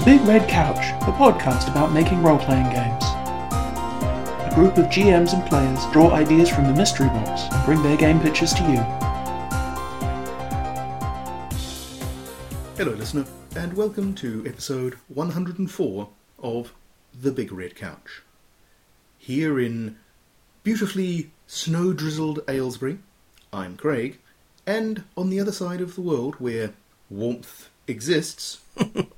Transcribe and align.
The 0.00 0.16
Big 0.16 0.22
Red 0.22 0.48
Couch, 0.48 0.78
a 1.02 1.12
podcast 1.12 1.70
about 1.70 1.92
making 1.92 2.22
role 2.22 2.38
playing 2.38 2.70
games. 2.70 3.04
A 3.04 4.50
group 4.54 4.78
of 4.78 4.86
GMs 4.86 5.34
and 5.34 5.46
players 5.46 5.78
draw 5.92 6.12
ideas 6.12 6.48
from 6.48 6.64
the 6.64 6.72
mystery 6.72 7.08
box 7.08 7.42
and 7.52 7.66
bring 7.66 7.82
their 7.82 7.98
game 7.98 8.18
pitches 8.18 8.54
to 8.54 8.62
you. 8.62 8.78
Hello, 12.78 12.96
listener, 12.96 13.26
and 13.54 13.74
welcome 13.74 14.14
to 14.14 14.42
episode 14.46 14.94
104 15.08 16.08
of 16.38 16.72
The 17.20 17.30
Big 17.30 17.52
Red 17.52 17.76
Couch. 17.76 18.22
Here 19.18 19.60
in 19.60 19.98
beautifully 20.64 21.30
snow 21.46 21.92
drizzled 21.92 22.40
Aylesbury, 22.48 23.00
I'm 23.52 23.76
Craig, 23.76 24.18
and 24.66 25.04
on 25.14 25.28
the 25.28 25.40
other 25.40 25.52
side 25.52 25.82
of 25.82 25.94
the 25.94 26.00
world 26.00 26.36
where 26.36 26.72
warmth 27.10 27.68
exists, 27.86 28.60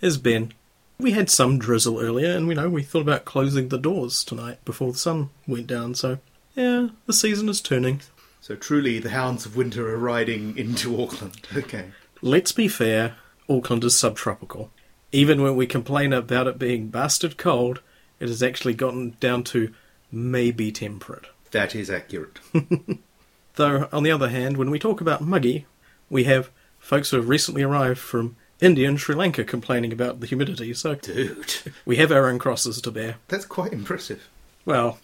Has 0.00 0.16
been. 0.18 0.52
We 0.98 1.12
had 1.12 1.30
some 1.30 1.58
drizzle 1.58 1.98
earlier, 2.00 2.30
and 2.30 2.46
we 2.46 2.54
know 2.54 2.68
we 2.68 2.82
thought 2.82 3.02
about 3.02 3.24
closing 3.24 3.68
the 3.68 3.78
doors 3.78 4.22
tonight 4.24 4.62
before 4.64 4.92
the 4.92 4.98
sun 4.98 5.30
went 5.46 5.66
down. 5.66 5.94
So, 5.94 6.18
yeah, 6.54 6.88
the 7.06 7.12
season 7.12 7.48
is 7.48 7.60
turning. 7.60 8.00
so 8.40 8.54
truly 8.54 8.98
the 8.98 9.10
hounds 9.10 9.46
of 9.46 9.56
winter 9.56 9.88
are 9.94 9.98
riding 9.98 10.56
into 10.58 11.00
Auckland. 11.02 11.40
Okay. 11.56 11.86
Let's 12.22 12.52
be 12.52 12.68
fair, 12.68 13.16
Auckland 13.48 13.84
is 13.84 13.96
subtropical. 13.98 14.70
Even 15.12 15.42
when 15.42 15.56
we 15.56 15.66
complain 15.66 16.12
about 16.12 16.46
it 16.46 16.58
being 16.58 16.88
bastard 16.88 17.36
cold, 17.38 17.80
it 18.20 18.28
has 18.28 18.42
actually 18.42 18.74
gotten 18.74 19.16
down 19.20 19.42
to 19.44 19.72
maybe 20.12 20.70
temperate. 20.70 21.26
That 21.50 21.74
is 21.74 21.90
accurate. 21.90 22.38
Though, 23.56 23.88
on 23.92 24.02
the 24.02 24.12
other 24.12 24.28
hand, 24.28 24.56
when 24.56 24.70
we 24.70 24.78
talk 24.78 25.00
about 25.00 25.20
muggy, 25.22 25.66
we 26.08 26.24
have 26.24 26.50
folks 26.78 27.10
who 27.10 27.16
have 27.16 27.28
recently 27.28 27.62
arrived 27.62 27.98
from 27.98 28.36
India 28.60 28.88
and 28.88 29.00
Sri 29.00 29.14
Lanka 29.14 29.44
complaining 29.44 29.92
about 29.92 30.20
the 30.20 30.26
humidity, 30.26 30.74
so 30.74 30.94
Dude, 30.94 31.54
we 31.84 31.96
have 31.96 32.12
our 32.12 32.28
own 32.28 32.38
crosses 32.38 32.80
to 32.82 32.90
bear. 32.90 33.16
that's 33.28 33.46
quite 33.46 33.72
impressive. 33.72 34.28
Well, 34.64 34.98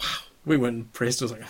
we 0.45 0.57
weren't 0.57 0.77
impressed. 0.77 1.23
I 1.23 1.25
was 1.25 1.33
like, 1.33 1.45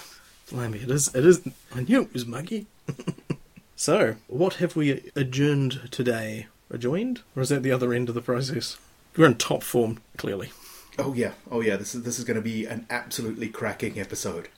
blimey, 0.50 0.78
it 0.78 0.91
is, 0.91 1.12
it 1.14 1.27
is, 1.27 1.47
I 1.75 1.81
knew 1.83 2.03
it 2.03 2.12
was 2.12 2.27
muggy. 2.27 2.66
so, 3.77 4.16
what 4.28 4.55
have 4.55 4.77
we 4.77 5.11
adjourned 5.16 5.89
today? 5.91 6.47
Adjoined? 6.70 7.22
Or 7.34 7.42
is 7.42 7.48
that 7.50 7.62
the 7.62 7.72
other 7.72 7.92
end 7.92 8.09
of 8.09 8.14
the 8.14 8.20
process? 8.22 8.77
We're 9.16 9.27
in 9.27 9.36
top 9.36 9.62
form, 9.62 10.00
clearly. 10.16 10.50
Oh 10.98 11.12
yeah, 11.14 11.33
oh 11.50 11.61
yeah, 11.61 11.77
this 11.77 11.94
is 11.94 12.03
this 12.05 12.19
is 12.19 12.25
going 12.25 12.36
to 12.36 12.42
be 12.42 12.64
an 12.64 12.86
absolutely 12.88 13.48
cracking 13.48 13.98
episode. 14.00 14.48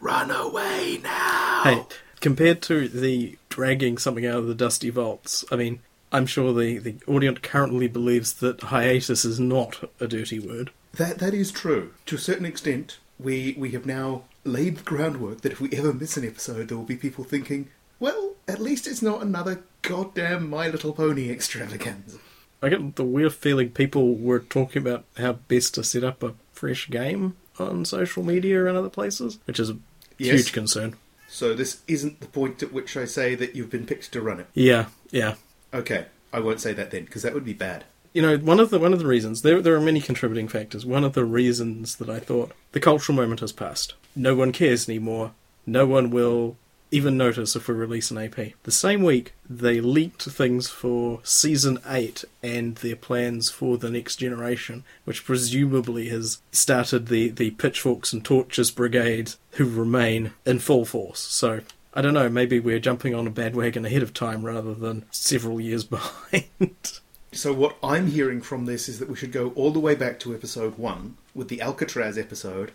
Run 0.00 0.30
away 0.30 0.98
now! 1.02 1.60
Hey, 1.64 1.82
compared 2.20 2.62
to 2.62 2.88
the 2.88 3.38
dragging 3.50 3.98
something 3.98 4.24
out 4.26 4.38
of 4.38 4.46
the 4.46 4.54
dusty 4.54 4.90
vaults, 4.90 5.44
I 5.52 5.56
mean, 5.56 5.80
I'm 6.14 6.26
sure 6.26 6.52
the, 6.54 6.78
the 6.78 6.96
audience 7.06 7.40
currently 7.42 7.88
believes 7.88 8.32
that 8.34 8.60
hiatus 8.62 9.24
is 9.24 9.38
not 9.40 9.90
a 10.00 10.06
dirty 10.06 10.38
word. 10.38 10.70
That 10.94 11.18
that 11.18 11.34
is 11.34 11.50
true. 11.50 11.92
To 12.06 12.14
a 12.14 12.18
certain 12.18 12.46
extent, 12.46 12.98
we 13.18 13.54
we 13.58 13.70
have 13.72 13.84
now 13.84 14.22
laid 14.44 14.76
the 14.78 14.82
groundwork 14.84 15.40
that 15.42 15.52
if 15.52 15.60
we 15.60 15.70
ever 15.72 15.92
miss 15.92 16.16
an 16.16 16.24
episode, 16.26 16.68
there 16.68 16.76
will 16.78 16.84
be 16.84 16.96
people 16.96 17.24
thinking, 17.24 17.68
well, 17.98 18.34
at 18.46 18.60
least 18.60 18.86
it's 18.86 19.02
not 19.02 19.22
another 19.22 19.62
goddamn 19.82 20.48
My 20.48 20.68
Little 20.68 20.92
Pony 20.92 21.30
extravaganza. 21.30 22.18
I 22.62 22.68
get 22.70 22.96
the 22.96 23.04
weird 23.04 23.34
feeling 23.34 23.70
people 23.70 24.14
were 24.14 24.38
talking 24.38 24.80
about 24.80 25.04
how 25.18 25.32
best 25.34 25.74
to 25.74 25.84
set 25.84 26.04
up 26.04 26.22
a 26.22 26.34
fresh 26.52 26.88
game 26.88 27.36
on 27.58 27.84
social 27.84 28.22
media 28.22 28.66
and 28.66 28.76
other 28.76 28.88
places, 28.88 29.38
which 29.46 29.58
is 29.60 29.70
a 29.70 29.76
Yes. 30.16 30.34
huge 30.36 30.52
concern. 30.52 30.94
So 31.28 31.54
this 31.54 31.80
isn't 31.88 32.20
the 32.20 32.26
point 32.28 32.62
at 32.62 32.72
which 32.72 32.96
I 32.96 33.04
say 33.04 33.34
that 33.34 33.56
you've 33.56 33.70
been 33.70 33.84
picked 33.86 34.12
to 34.12 34.20
run 34.22 34.38
it. 34.38 34.46
Yeah, 34.54 34.86
yeah. 35.10 35.34
Okay, 35.74 36.06
I 36.32 36.40
won't 36.40 36.60
say 36.60 36.72
that 36.72 36.90
then 36.90 37.04
because 37.04 37.22
that 37.22 37.34
would 37.34 37.44
be 37.44 37.52
bad. 37.52 37.84
You 38.12 38.22
know, 38.22 38.38
one 38.38 38.60
of 38.60 38.70
the 38.70 38.78
one 38.78 38.92
of 38.92 39.00
the 39.00 39.06
reasons 39.06 39.42
there 39.42 39.60
there 39.60 39.74
are 39.74 39.80
many 39.80 40.00
contributing 40.00 40.48
factors. 40.48 40.86
One 40.86 41.02
of 41.04 41.14
the 41.14 41.24
reasons 41.24 41.96
that 41.96 42.08
I 42.08 42.20
thought 42.20 42.52
the 42.72 42.80
cultural 42.80 43.16
moment 43.16 43.40
has 43.40 43.52
passed. 43.52 43.94
No 44.14 44.36
one 44.36 44.52
cares 44.52 44.88
anymore. 44.88 45.32
No 45.66 45.84
one 45.84 46.10
will 46.10 46.56
even 46.92 47.16
notice 47.16 47.56
if 47.56 47.66
we 47.66 47.74
release 47.74 48.12
an 48.12 48.18
AP. 48.18 48.52
The 48.62 48.70
same 48.70 49.02
week 49.02 49.34
they 49.50 49.80
leaked 49.80 50.22
things 50.22 50.68
for 50.68 51.18
season 51.24 51.80
eight 51.88 52.24
and 52.40 52.76
their 52.76 52.94
plans 52.94 53.50
for 53.50 53.76
the 53.76 53.90
next 53.90 54.16
generation, 54.16 54.84
which 55.04 55.24
presumably 55.24 56.08
has 56.10 56.38
started 56.52 57.08
the 57.08 57.30
the 57.30 57.50
pitchforks 57.50 58.12
and 58.12 58.24
torches 58.24 58.70
brigade 58.70 59.32
who 59.52 59.64
remain 59.64 60.34
in 60.46 60.60
full 60.60 60.84
force. 60.84 61.18
So 61.18 61.62
I 61.94 62.02
don't 62.02 62.14
know. 62.14 62.28
Maybe 62.28 62.58
we're 62.58 62.80
jumping 62.80 63.14
on 63.14 63.26
a 63.26 63.30
bandwagon 63.30 63.84
ahead 63.84 64.02
of 64.02 64.12
time 64.12 64.44
rather 64.44 64.74
than 64.74 65.04
several 65.12 65.60
years 65.60 65.84
behind. 65.84 67.00
So 67.32 67.52
what 67.52 67.76
I'm 67.82 68.08
hearing 68.08 68.40
from 68.40 68.66
this 68.66 68.88
is 68.88 68.98
that 68.98 69.08
we 69.08 69.16
should 69.16 69.32
go 69.32 69.52
all 69.54 69.70
the 69.70 69.80
way 69.80 69.94
back 69.94 70.18
to 70.20 70.34
episode 70.34 70.76
one 70.76 71.16
with 71.34 71.48
the 71.48 71.60
Alcatraz 71.60 72.18
episode 72.18 72.72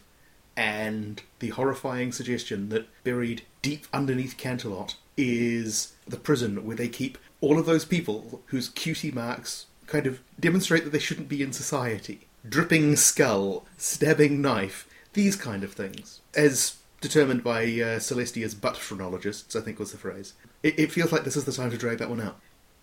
and 0.55 1.21
the 1.39 1.49
horrifying 1.49 2.11
suggestion 2.11 2.69
that 2.69 2.87
buried 3.03 3.43
deep 3.61 3.87
underneath 3.93 4.37
Canterlot 4.37 4.95
is 5.15 5.93
the 6.07 6.17
prison 6.17 6.65
where 6.65 6.75
they 6.75 6.89
keep 6.89 7.17
all 7.41 7.57
of 7.57 7.65
those 7.65 7.85
people 7.85 8.41
whose 8.47 8.69
cutie 8.69 9.11
marks 9.11 9.67
kind 9.87 10.05
of 10.05 10.21
demonstrate 10.39 10.83
that 10.83 10.91
they 10.91 10.99
shouldn't 10.99 11.29
be 11.29 11.41
in 11.41 11.53
society. 11.53 12.27
Dripping 12.47 12.95
skull, 12.95 13.65
stabbing 13.77 14.41
knife, 14.41 14.87
these 15.13 15.35
kind 15.35 15.63
of 15.63 15.73
things. 15.73 16.21
As 16.35 16.77
determined 17.01 17.43
by 17.43 17.63
uh, 17.63 17.99
Celestia's 17.99 18.55
butt 18.55 18.77
phrenologists, 18.77 19.55
I 19.55 19.61
think 19.61 19.79
was 19.79 19.91
the 19.91 19.97
phrase. 19.97 20.33
It, 20.63 20.79
it 20.79 20.91
feels 20.91 21.11
like 21.11 21.23
this 21.23 21.37
is 21.37 21.45
the 21.45 21.51
time 21.51 21.71
to 21.71 21.77
drag 21.77 21.99
that 21.99 22.09
one 22.09 22.21
out. 22.21 22.39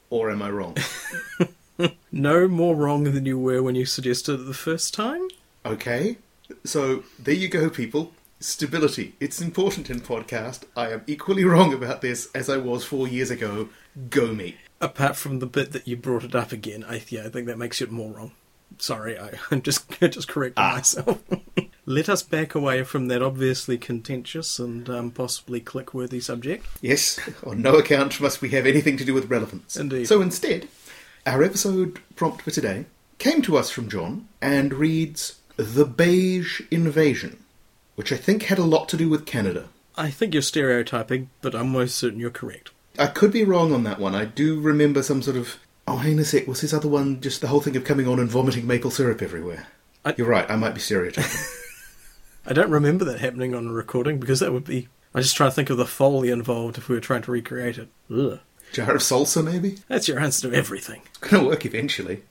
Or 0.09 0.31
am 0.31 0.41
I 0.43 0.51
wrong? 0.51 0.77
No 2.11 2.49
more 2.49 2.75
wrong 2.75 3.05
than 3.05 3.27
you 3.27 3.39
were 3.39 3.63
when 3.63 3.75
you 3.75 3.85
suggested 3.85 4.41
it 4.41 4.45
the 4.45 4.55
first 4.55 4.95
time. 4.95 5.29
Okay. 5.67 6.17
So 6.65 7.05
there 7.19 7.35
you 7.35 7.49
go, 7.49 7.69
people. 7.69 8.13
Stability. 8.41 9.15
It's 9.21 9.41
important 9.41 9.91
in 9.91 10.01
podcast. 10.01 10.65
I 10.75 10.93
am 10.93 11.03
equally 11.07 11.45
wrong 11.53 11.75
about 11.75 12.01
this 12.01 12.31
as 12.35 12.49
I 12.49 12.57
was 12.57 12.85
four 12.85 13.07
years 13.07 13.31
ago. 13.31 13.69
Go 14.09 14.33
me. 14.33 14.57
Apart 14.81 15.17
from 15.17 15.41
the 15.41 15.47
bit 15.47 15.73
that 15.73 15.87
you 15.87 15.97
brought 15.97 16.25
it 16.25 16.35
up 16.35 16.53
again, 16.53 16.85
I 16.89 17.03
yeah, 17.09 17.25
I 17.25 17.29
think 17.29 17.47
that 17.49 17.59
makes 17.59 17.83
it 17.83 17.91
more 17.91 18.13
wrong. 18.13 18.33
Sorry, 18.79 19.19
I, 19.19 19.33
I'm 19.51 19.61
just 19.63 19.91
just 20.01 20.29
correcting 20.29 20.65
myself. 20.65 21.23
Let 21.89 22.09
us 22.09 22.23
back 22.25 22.55
away 22.57 22.83
from 22.83 23.07
that 23.09 23.23
obviously 23.23 23.79
contentious 23.79 24.59
and 24.59 24.91
um, 24.91 25.11
possibly 25.13 25.61
click-worthy 25.61 26.19
subject. 26.21 26.67
Yes, 26.81 27.21
on 27.47 27.63
no 27.63 27.77
account 27.77 28.21
must 28.21 28.41
we 28.43 28.49
have 28.51 28.67
anything 28.67 28.97
to 28.97 29.05
do 29.05 29.15
with 29.15 29.31
relevance. 29.31 29.77
Indeed. 29.77 30.09
So 30.09 30.21
instead, 30.21 30.69
our 31.25 31.45
episode 31.45 32.01
prompt 32.17 32.43
for 32.43 32.51
today 32.51 32.87
came 33.19 33.41
to 33.43 33.57
us 33.57 33.71
from 33.71 33.89
John 33.89 34.27
and 34.43 34.75
reads 34.75 35.39
The 35.57 35.85
Beige 35.85 36.61
Invasion, 36.73 37.45
which 37.95 38.13
I 38.13 38.17
think 38.17 38.43
had 38.45 38.59
a 38.59 38.65
lot 38.65 38.89
to 38.89 38.97
do 38.97 39.09
with 39.09 39.25
Canada. 39.25 39.69
I 39.97 40.11
think 40.11 40.35
you're 40.35 40.43
stereotyping, 40.43 41.31
but 41.41 41.55
I'm 41.55 41.69
most 41.71 41.95
certain 41.97 42.19
you're 42.19 42.31
correct. 42.31 42.71
I 42.99 43.07
could 43.07 43.33
be 43.33 43.45
wrong 43.45 43.73
on 43.73 43.85
that 43.85 44.01
one. 44.01 44.15
I 44.15 44.25
do 44.25 44.61
remember 44.61 45.03
some 45.05 45.23
sort 45.23 45.37
of. 45.37 45.57
Oh, 45.87 45.99
hang 45.99 46.15
on 46.15 46.19
a 46.19 46.25
sec. 46.25 46.49
Was 46.49 46.63
this 46.63 46.75
other 46.75 46.89
one 46.89 47.21
just 47.21 47.41
the 47.41 47.47
whole 47.47 47.61
thing 47.61 47.77
of 47.77 47.85
coming 47.85 48.09
on 48.09 48.19
and 48.19 48.29
vomiting 48.29 48.67
maple 48.67 48.91
syrup 48.91 49.23
everywhere? 49.23 49.69
I- 50.05 50.15
You're 50.19 50.27
right. 50.29 50.51
I 50.51 50.57
might 50.57 50.75
be 50.75 50.81
stereotyping. 50.81 51.31
I 52.47 52.53
don't 52.53 52.71
remember 52.71 53.05
that 53.07 53.21
happening 53.21 53.55
on 53.55 53.67
a 53.67 53.73
recording 53.73 54.19
because 54.19 54.41
that 54.41 54.53
would 54.53 54.65
be. 54.65 54.89
I'm 55.15 55.23
just 55.23 55.37
trying 55.37 55.51
to 55.51 55.55
think 55.55 55.71
of 55.71 55.79
the 55.79 55.87
foley 55.87 56.31
involved 56.31 56.79
if 56.79 56.89
we 56.89 56.95
were 56.95 57.01
trying 57.01 57.23
to 57.23 57.33
recreate 57.33 57.79
it. 57.79 57.89
Ugh. 58.11 58.39
Jar 58.73 58.95
of 58.95 59.01
salsa, 59.01 59.43
maybe. 59.43 59.79
That's 59.89 60.09
your 60.09 60.21
answer 60.21 60.51
to 60.51 60.57
everything. 60.57 61.03
It's 61.09 61.19
going 61.19 61.43
to 61.43 61.49
work 61.49 61.65
eventually. 61.65 62.23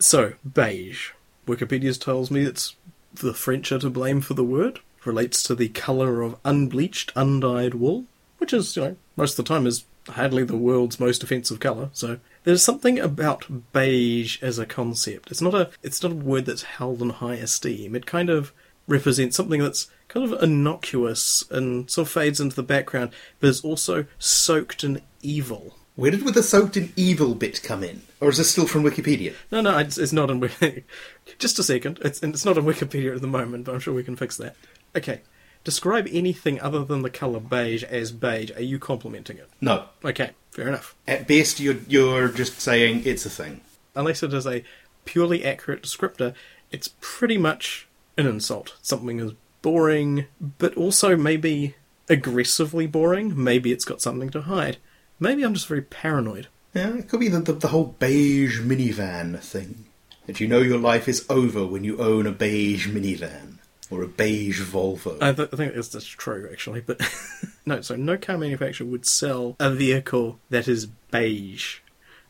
So, 0.00 0.34
beige. 0.50 1.10
Wikipedia 1.46 1.98
tells 2.00 2.30
me 2.30 2.42
it's 2.42 2.74
the 3.12 3.34
French 3.34 3.70
are 3.72 3.78
to 3.80 3.90
blame 3.90 4.20
for 4.20 4.34
the 4.34 4.44
word. 4.44 4.80
Relates 5.04 5.42
to 5.44 5.54
the 5.54 5.68
colour 5.68 6.22
of 6.22 6.38
unbleached, 6.44 7.12
undyed 7.16 7.74
wool, 7.74 8.04
which 8.38 8.52
is, 8.52 8.76
you 8.76 8.82
know, 8.82 8.96
most 9.16 9.38
of 9.38 9.44
the 9.44 9.54
time 9.54 9.66
is 9.66 9.84
hardly 10.08 10.44
the 10.44 10.56
world's 10.56 11.00
most 11.00 11.22
offensive 11.22 11.60
colour. 11.60 11.90
So 11.92 12.18
there's 12.44 12.62
something 12.62 12.98
about 12.98 13.72
beige 13.72 14.42
as 14.42 14.58
a 14.58 14.66
concept. 14.66 15.30
It's 15.30 15.42
not 15.42 15.54
a 15.54 15.70
it's 15.82 16.02
not 16.02 16.12
a 16.12 16.16
word 16.16 16.46
that's 16.46 16.62
held 16.62 17.02
in 17.02 17.10
high 17.10 17.34
esteem. 17.34 17.94
It 17.94 18.06
kind 18.06 18.30
of 18.30 18.52
represents 18.90 19.36
something 19.36 19.62
that's 19.62 19.88
kind 20.08 20.30
of 20.30 20.42
innocuous 20.42 21.44
and 21.50 21.90
sort 21.90 22.08
of 22.08 22.12
fades 22.12 22.40
into 22.40 22.56
the 22.56 22.62
background, 22.62 23.12
but 23.38 23.48
is 23.48 23.64
also 23.64 24.04
soaked 24.18 24.84
in 24.84 25.00
evil. 25.22 25.76
Where 25.94 26.10
did 26.10 26.20
the 26.20 26.42
soaked 26.42 26.76
in 26.76 26.92
evil 26.96 27.34
bit 27.34 27.62
come 27.62 27.84
in? 27.84 28.02
Or 28.20 28.30
is 28.30 28.38
this 28.38 28.50
still 28.50 28.66
from 28.66 28.82
Wikipedia? 28.82 29.34
No, 29.50 29.60
no, 29.60 29.78
it's, 29.78 29.98
it's 29.98 30.12
not 30.12 30.30
in 30.30 30.40
Wiki. 30.40 30.84
Just 31.38 31.58
a 31.58 31.62
second. 31.62 31.98
It's 32.02 32.22
it's 32.22 32.44
not 32.44 32.58
on 32.58 32.64
Wikipedia 32.64 33.14
at 33.14 33.20
the 33.20 33.26
moment, 33.26 33.64
but 33.64 33.74
I'm 33.74 33.80
sure 33.80 33.94
we 33.94 34.04
can 34.04 34.16
fix 34.16 34.36
that. 34.38 34.56
Okay. 34.96 35.20
Describe 35.62 36.08
anything 36.10 36.58
other 36.60 36.84
than 36.84 37.02
the 37.02 37.10
colour 37.10 37.38
beige 37.38 37.84
as 37.84 38.12
beige. 38.12 38.50
Are 38.56 38.62
you 38.62 38.78
complimenting 38.78 39.36
it? 39.36 39.50
No. 39.60 39.84
Okay, 40.02 40.30
fair 40.50 40.68
enough. 40.68 40.94
At 41.06 41.28
best, 41.28 41.60
you're, 41.60 41.76
you're 41.86 42.28
just 42.28 42.58
saying 42.60 43.02
it's 43.04 43.26
a 43.26 43.30
thing. 43.30 43.60
Unless 43.94 44.22
it 44.22 44.32
is 44.32 44.46
a 44.46 44.64
purely 45.04 45.44
accurate 45.44 45.82
descriptor, 45.82 46.32
it's 46.70 46.94
pretty 47.02 47.36
much 47.36 47.88
an 48.20 48.26
insult. 48.26 48.76
Something 48.82 49.18
is 49.18 49.32
boring, 49.62 50.26
but 50.58 50.76
also 50.76 51.16
maybe 51.16 51.74
aggressively 52.08 52.86
boring. 52.86 53.42
Maybe 53.42 53.72
it's 53.72 53.84
got 53.84 54.00
something 54.00 54.30
to 54.30 54.42
hide. 54.42 54.78
Maybe 55.18 55.42
I'm 55.42 55.54
just 55.54 55.68
very 55.68 55.82
paranoid. 55.82 56.48
Yeah, 56.74 56.96
it 56.96 57.08
could 57.08 57.20
be 57.20 57.28
the, 57.28 57.40
the, 57.40 57.52
the 57.52 57.68
whole 57.68 57.96
beige 57.98 58.60
minivan 58.60 59.38
thing. 59.40 59.86
That 60.26 60.40
you 60.40 60.46
know 60.46 60.60
your 60.60 60.78
life 60.78 61.08
is 61.08 61.26
over 61.28 61.66
when 61.66 61.82
you 61.84 61.98
own 61.98 62.26
a 62.26 62.32
beige 62.32 62.88
minivan. 62.88 63.56
Or 63.90 64.04
a 64.04 64.08
beige 64.08 64.62
Volvo. 64.62 65.20
I, 65.20 65.32
th- 65.32 65.48
I 65.52 65.56
think 65.56 65.74
that's, 65.74 65.88
that's 65.88 66.06
true, 66.06 66.48
actually. 66.52 66.80
But 66.80 67.00
no, 67.66 67.80
so 67.80 67.96
no 67.96 68.16
car 68.16 68.38
manufacturer 68.38 68.86
would 68.86 69.04
sell 69.04 69.56
a 69.58 69.72
vehicle 69.72 70.38
that 70.48 70.68
is 70.68 70.86
beige. 70.86 71.80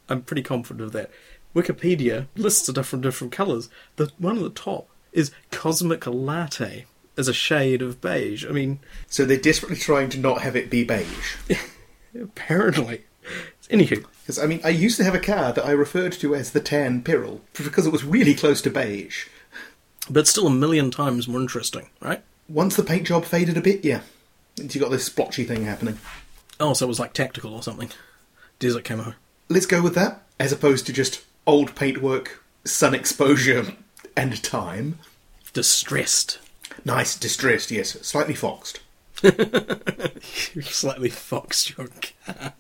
I'm 0.09 0.23
pretty 0.23 0.43
confident 0.43 0.87
of 0.87 0.93
that. 0.93 1.11
Wikipedia 1.55 2.29
lists 2.35 2.69
it 2.69 2.75
different 2.75 3.03
different 3.03 3.33
colours. 3.33 3.69
The 3.97 4.11
one 4.19 4.39
at 4.39 4.43
the 4.43 4.51
top 4.51 4.89
is 5.13 5.31
cosmic 5.51 6.07
latte 6.07 6.87
as 7.17 7.29
a 7.29 7.33
shade 7.35 7.83
of 7.83 8.01
beige. 8.01 8.47
I 8.47 8.51
mean, 8.51 8.81
so 9.09 9.25
they're 9.25 9.37
desperately 9.37 9.77
trying 9.79 10.09
to 10.11 10.19
not 10.19 10.43
have 10.43 10.57
it 10.57 10.71
be 10.71 10.85
beige. 10.85 11.37
apparently. 12.21 13.03
Anywho, 13.69 14.05
Because, 14.23 14.39
I 14.39 14.47
mean, 14.47 14.61
I 14.65 14.71
used 14.71 14.97
to 14.97 15.05
have 15.05 15.15
a 15.15 15.21
car 15.21 15.53
that 15.53 15.65
I 15.65 15.71
referred 15.71 16.13
to 16.15 16.35
as 16.35 16.51
the 16.53 16.61
Tan 16.61 17.03
Pirrell 17.03 17.41
because 17.57 17.87
it 17.87 17.93
was 17.93 18.05
really 18.05 18.35
close 18.35 18.61
to 18.63 18.71
beige. 18.71 19.27
but 20.09 20.27
still 20.27 20.47
a 20.47 20.51
million 20.51 20.91
times 20.91 21.29
more 21.29 21.41
interesting, 21.41 21.89
right? 22.01 22.23
Once 22.49 22.75
the 22.75 22.83
paint 22.83 23.07
job 23.07 23.25
faded 23.25 23.57
a 23.57 23.61
bit, 23.61 23.85
yeah. 23.85 24.01
And 24.59 24.75
you 24.75 24.81
got 24.81 24.91
this 24.91 25.05
splotchy 25.05 25.45
thing 25.45 25.65
happening. 25.65 25.99
Oh, 26.59 26.73
so 26.75 26.85
it 26.85 26.89
was 26.89 26.99
like 26.99 27.13
tactical 27.13 27.55
or 27.55 27.63
something. 27.63 27.91
Desert 28.59 28.85
camo. 28.85 29.15
Let's 29.49 29.67
go 29.67 29.81
with 29.83 29.95
that, 29.95 30.23
as 30.41 30.53
opposed 30.53 30.87
to 30.87 30.93
just 30.93 31.23
old 31.47 31.75
paintwork, 31.77 32.43
sun 32.65 32.95
exposure, 32.95 33.67
and 34.21 34.43
time. 34.43 34.99
Distressed. 35.55 36.39
Nice, 36.85 37.17
distressed, 37.17 37.71
yes. 37.71 37.93
Slightly 38.07 38.35
foxed. 38.35 38.81
Slightly 40.63 41.09
foxed 41.09 41.77
your 41.77 41.89
car. 42.27 42.53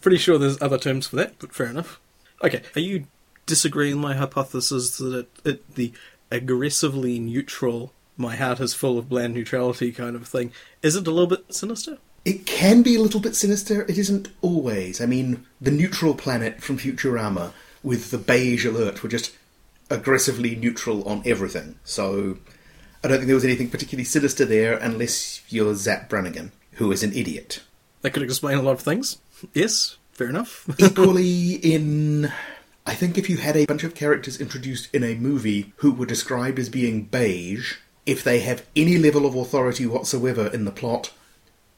Pretty 0.00 0.18
sure 0.18 0.36
there's 0.36 0.60
other 0.60 0.78
terms 0.78 1.06
for 1.06 1.16
that, 1.16 1.38
but 1.38 1.54
fair 1.54 1.68
enough. 1.68 2.00
Okay, 2.42 2.62
are 2.74 2.80
you 2.80 3.06
disagreeing 3.46 3.98
my 3.98 4.14
hypothesis 4.14 4.98
that 4.98 5.14
it, 5.14 5.28
it, 5.44 5.74
the 5.76 5.92
aggressively 6.30 7.18
neutral, 7.18 7.92
my 8.16 8.36
heart 8.36 8.60
is 8.60 8.74
full 8.74 8.98
of 8.98 9.08
bland 9.08 9.34
neutrality 9.34 9.92
kind 9.92 10.16
of 10.16 10.26
thing, 10.26 10.52
isn't 10.82 11.06
a 11.06 11.10
little 11.10 11.28
bit 11.28 11.54
sinister? 11.54 11.98
It 12.24 12.46
can 12.46 12.82
be 12.82 12.96
a 12.96 13.00
little 13.00 13.20
bit 13.20 13.36
sinister. 13.36 13.82
It 13.82 13.96
isn't 13.96 14.28
always. 14.42 15.00
I 15.00 15.06
mean, 15.06 15.46
the 15.60 15.70
neutral 15.70 16.14
planet 16.14 16.60
from 16.60 16.78
Futurama 16.78 17.52
with 17.82 18.10
the 18.10 18.18
beige 18.18 18.66
alert 18.66 19.02
were 19.02 19.08
just 19.08 19.34
aggressively 19.90 20.54
neutral 20.56 21.06
on 21.08 21.22
everything. 21.24 21.76
So 21.84 22.38
I 23.02 23.08
don't 23.08 23.18
think 23.18 23.26
there 23.26 23.34
was 23.34 23.44
anything 23.44 23.70
particularly 23.70 24.04
sinister 24.04 24.44
there 24.44 24.74
unless 24.78 25.42
you're 25.48 25.74
Zap 25.74 26.08
Brannigan, 26.08 26.52
who 26.72 26.92
is 26.92 27.02
an 27.02 27.12
idiot. 27.12 27.62
That 28.02 28.10
could 28.10 28.22
explain 28.22 28.58
a 28.58 28.62
lot 28.62 28.72
of 28.72 28.80
things. 28.80 29.18
Yes, 29.54 29.96
fair 30.12 30.28
enough. 30.28 30.68
Equally, 30.78 31.52
in. 31.54 32.32
I 32.86 32.94
think 32.94 33.18
if 33.18 33.28
you 33.28 33.36
had 33.36 33.56
a 33.56 33.66
bunch 33.66 33.84
of 33.84 33.94
characters 33.94 34.40
introduced 34.40 34.94
in 34.94 35.04
a 35.04 35.14
movie 35.14 35.72
who 35.76 35.92
were 35.92 36.06
described 36.06 36.58
as 36.58 36.68
being 36.70 37.02
beige, 37.04 37.74
if 38.06 38.24
they 38.24 38.40
have 38.40 38.64
any 38.74 38.96
level 38.96 39.26
of 39.26 39.34
authority 39.34 39.86
whatsoever 39.86 40.46
in 40.46 40.64
the 40.64 40.70
plot, 40.70 41.12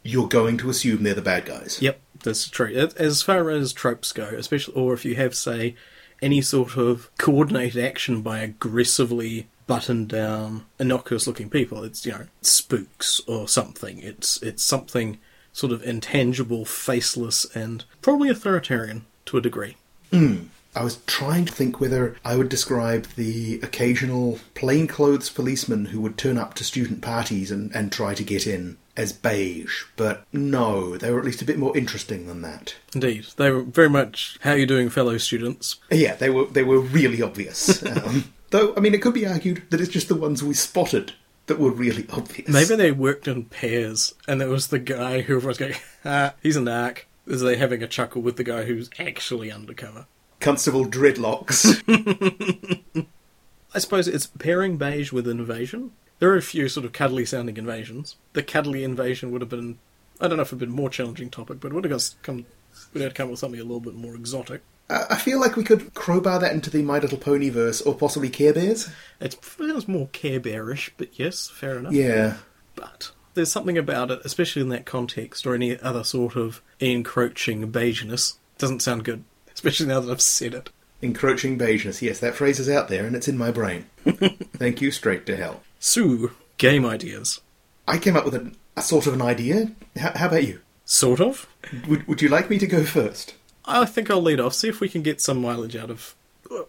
you're 0.05 0.29
going 0.29 0.57
to 0.59 0.71
assume 0.71 1.03
they're 1.03 1.15
the 1.15 1.21
bad 1.23 1.45
guys. 1.47 1.83
Yep, 1.83 2.01
that's 2.23 2.49
true. 2.49 2.73
As- 2.75 2.95
As 2.95 3.23
far 3.23 3.51
as 3.51 3.73
tropes 3.73 4.12
go, 4.12 4.25
especially, 4.25 4.75
or 4.75 4.95
if 4.95 5.05
you 5.05 5.17
have, 5.17 5.35
say, 5.35 5.75
any 6.23 6.41
sort 6.41 6.77
of 6.77 7.11
coordinated 7.19 7.83
action 7.83 8.23
by 8.23 8.41
aggressively 8.41 9.49
buttoned 9.67 10.09
down, 10.09 10.67
innocuous 10.79 11.27
looking 11.27 11.49
people, 11.49 11.85
it's 11.85 12.05
you 12.05 12.13
know 12.13 12.27
spooks 12.43 13.21
or 13.27 13.47
something. 13.47 13.99
It's 13.99 14.43
it's 14.43 14.65
something 14.65 15.19
sort 15.53 15.73
of 15.73 15.83
intangible, 15.83 16.65
faceless, 16.65 17.45
and 17.55 17.85
probably 18.03 18.29
authoritarian 18.29 19.07
to 19.27 19.39
a 19.39 19.41
degree. 19.41 19.77
Hmm. 20.11 20.45
I 20.75 20.85
was 20.85 20.99
trying 21.07 21.47
to 21.47 21.53
think 21.53 21.81
whether 21.81 22.17
I 22.25 22.37
would 22.37 22.49
describe 22.49 23.07
the 23.17 23.59
occasional 23.61 24.39
plainclothes 24.55 25.29
policeman 25.29 25.87
who 25.87 26.01
would 26.01 26.17
turn 26.17 26.39
up 26.39 26.55
to 26.55 26.65
student 26.65 27.01
parties 27.01 27.51
and, 27.51 27.75
and 27.75 27.91
try 27.91 28.15
to 28.15 28.23
get 28.23 28.47
in 28.47 28.77
as 29.00 29.14
beige, 29.14 29.85
but 29.97 30.26
no, 30.31 30.99
they 30.99 31.11
were 31.11 31.19
at 31.19 31.25
least 31.25 31.41
a 31.41 31.47
bit 31.47 31.58
more 31.58 31.76
interesting 31.76 32.26
than 32.26 32.43
that. 32.43 32.75
Indeed, 32.94 33.26
they 33.38 33.50
were 33.50 33.62
very 33.62 33.88
much 33.88 34.38
how 34.43 34.50
are 34.50 34.58
you 34.58 34.67
doing, 34.67 34.91
fellow 34.91 35.17
students. 35.17 35.76
Yeah, 35.91 36.14
they 36.17 36.29
were 36.29 36.44
they 36.44 36.62
were 36.62 36.81
really 36.81 37.23
obvious. 37.23 37.82
um, 37.87 38.32
though, 38.50 38.75
I 38.76 38.81
mean, 38.81 38.93
it 38.93 39.00
could 39.00 39.14
be 39.14 39.26
argued 39.26 39.62
that 39.70 39.81
it's 39.81 39.91
just 39.91 40.08
the 40.08 40.14
ones 40.14 40.44
we 40.44 40.52
spotted 40.52 41.14
that 41.47 41.58
were 41.58 41.70
really 41.70 42.06
obvious. 42.12 42.49
Maybe 42.49 42.76
they 42.76 42.93
worked 42.93 43.26
in 43.26 43.44
pairs, 43.44 44.14
and 44.29 44.38
there 44.38 44.50
was 44.50 44.69
the 44.69 44.79
guy 44.79 45.23
who 45.23 45.38
was 45.41 45.56
going, 45.56 45.75
ah, 46.05 46.35
he's 46.43 46.58
a 46.58 46.61
narc. 46.61 47.05
Is 47.26 47.41
they 47.41 47.56
having 47.56 47.82
a 47.82 47.88
chuckle 47.88 48.20
with 48.20 48.37
the 48.37 48.44
guy 48.44 48.64
who's 48.64 48.91
actually 48.99 49.50
undercover? 49.50 50.06
Constable 50.41 50.85
Dreadlocks. 50.85 51.82
I 53.75 53.79
suppose 53.79 54.08
it's 54.08 54.26
pairing 54.26 54.76
beige 54.76 55.12
with 55.12 55.29
invasion. 55.29 55.93
There 56.21 56.31
are 56.31 56.37
a 56.37 56.43
few 56.43 56.69
sort 56.69 56.87
of 56.87 56.93
cuddly 56.93 57.25
sounding 57.25 57.57
invasions. 57.57 58.17
The 58.35 58.43
cuddly 58.43 58.85
invasion 58.85 59.33
would 59.33 59.41
have 59.41 59.51
been, 59.51 59.79
I 60.21 60.29
don't 60.29 60.37
know 60.37 60.43
if 60.43 60.53
it 60.53 60.57
would 60.57 60.61
have 60.61 60.69
been 60.69 60.79
a 60.79 60.81
more 60.81 60.91
challenging 60.91 61.31
topic, 61.31 61.59
but 61.61 61.73
it 61.73 61.75
would 61.75 61.85
have 61.85 62.03
come, 62.23 62.47
would 62.93 63.03
have 63.03 63.15
come 63.15 63.31
with 63.31 63.41
something 63.41 63.59
a 63.59 63.65
little 63.65 63.81
bit 63.81 63.95
more 63.95 64.15
exotic. 64.15 64.63
I 64.89 65.07
I 65.11 65.17
feel 65.17 65.41
like 65.41 65.57
we 65.57 65.65
could 65.65 65.95
crowbar 65.95 66.39
that 66.39 66.53
into 66.53 66.71
the 66.71 66.83
My 66.83 66.99
Little 66.99 67.19
Pony 67.19 67.49
verse, 67.49 67.81
or 67.81 67.95
possibly 67.95 68.29
Care 68.29 68.53
Bears. 68.53 68.91
It 69.19 69.35
feels 69.45 69.89
more 69.89 70.09
Care 70.09 70.41
Bearish, 70.41 70.93
but 70.97 71.19
yes, 71.19 71.49
fair 71.49 71.79
enough. 71.79 71.93
Yeah. 71.93 72.37
But 72.75 73.13
there's 73.35 73.51
something 73.51 73.79
about 73.79 74.11
it, 74.11 74.21
especially 74.25 74.63
in 74.63 74.69
that 74.71 74.87
context 74.87 75.47
or 75.47 75.55
any 75.55 75.79
other 75.81 76.05
sort 76.05 76.37
of 76.37 76.63
encroaching 76.81 77.71
beigeness. 77.73 78.37
Doesn't 78.59 78.83
sound 78.83 79.05
good, 79.05 79.25
especially 79.55 79.87
now 79.87 80.01
that 80.01 80.11
I've 80.11 80.21
said 80.21 80.55
it. 80.55 80.71
Encroaching 81.01 81.59
beigeness. 81.59 82.03
Yes, 82.03 82.21
that 82.21 82.35
phrase 82.35 82.61
is 82.61 82.69
out 82.69 82.89
there 82.89 83.07
and 83.07 83.17
it's 83.17 83.29
in 83.29 83.39
my 83.39 83.51
brain. 83.51 83.87
Thank 84.05 84.83
you, 84.83 84.91
straight 84.91 85.25
to 85.27 85.37
hell. 85.37 85.63
Sue, 85.81 86.32
game 86.59 86.85
ideas. 86.85 87.41
I 87.88 87.97
came 87.99 88.15
up 88.15 88.27
with 88.27 88.35
a, 88.35 88.53
a 88.77 88.82
sort 88.82 89.06
of 89.06 89.15
an 89.15 89.23
idea. 89.23 89.73
H- 89.97 90.12
how 90.15 90.27
about 90.29 90.47
you? 90.47 90.61
Sort 90.85 91.21
of. 91.21 91.49
Would, 91.88 92.06
would 92.06 92.23
you 92.23 92.29
like 92.29 92.50
me 92.50 92.59
to 92.59 92.67
go 92.67 92.85
first? 92.85 93.35
I 93.65 93.87
think 93.87 94.11
I'll 94.11 94.21
lead 94.21 94.41
off, 94.41 94.55
see 94.55 94.69
if 94.69 94.81
we 94.81 94.91
can 94.91 95.03
get 95.03 95.21
some 95.23 95.41
mileage 95.41 95.75
out 95.75 95.91
of. 95.91 96.15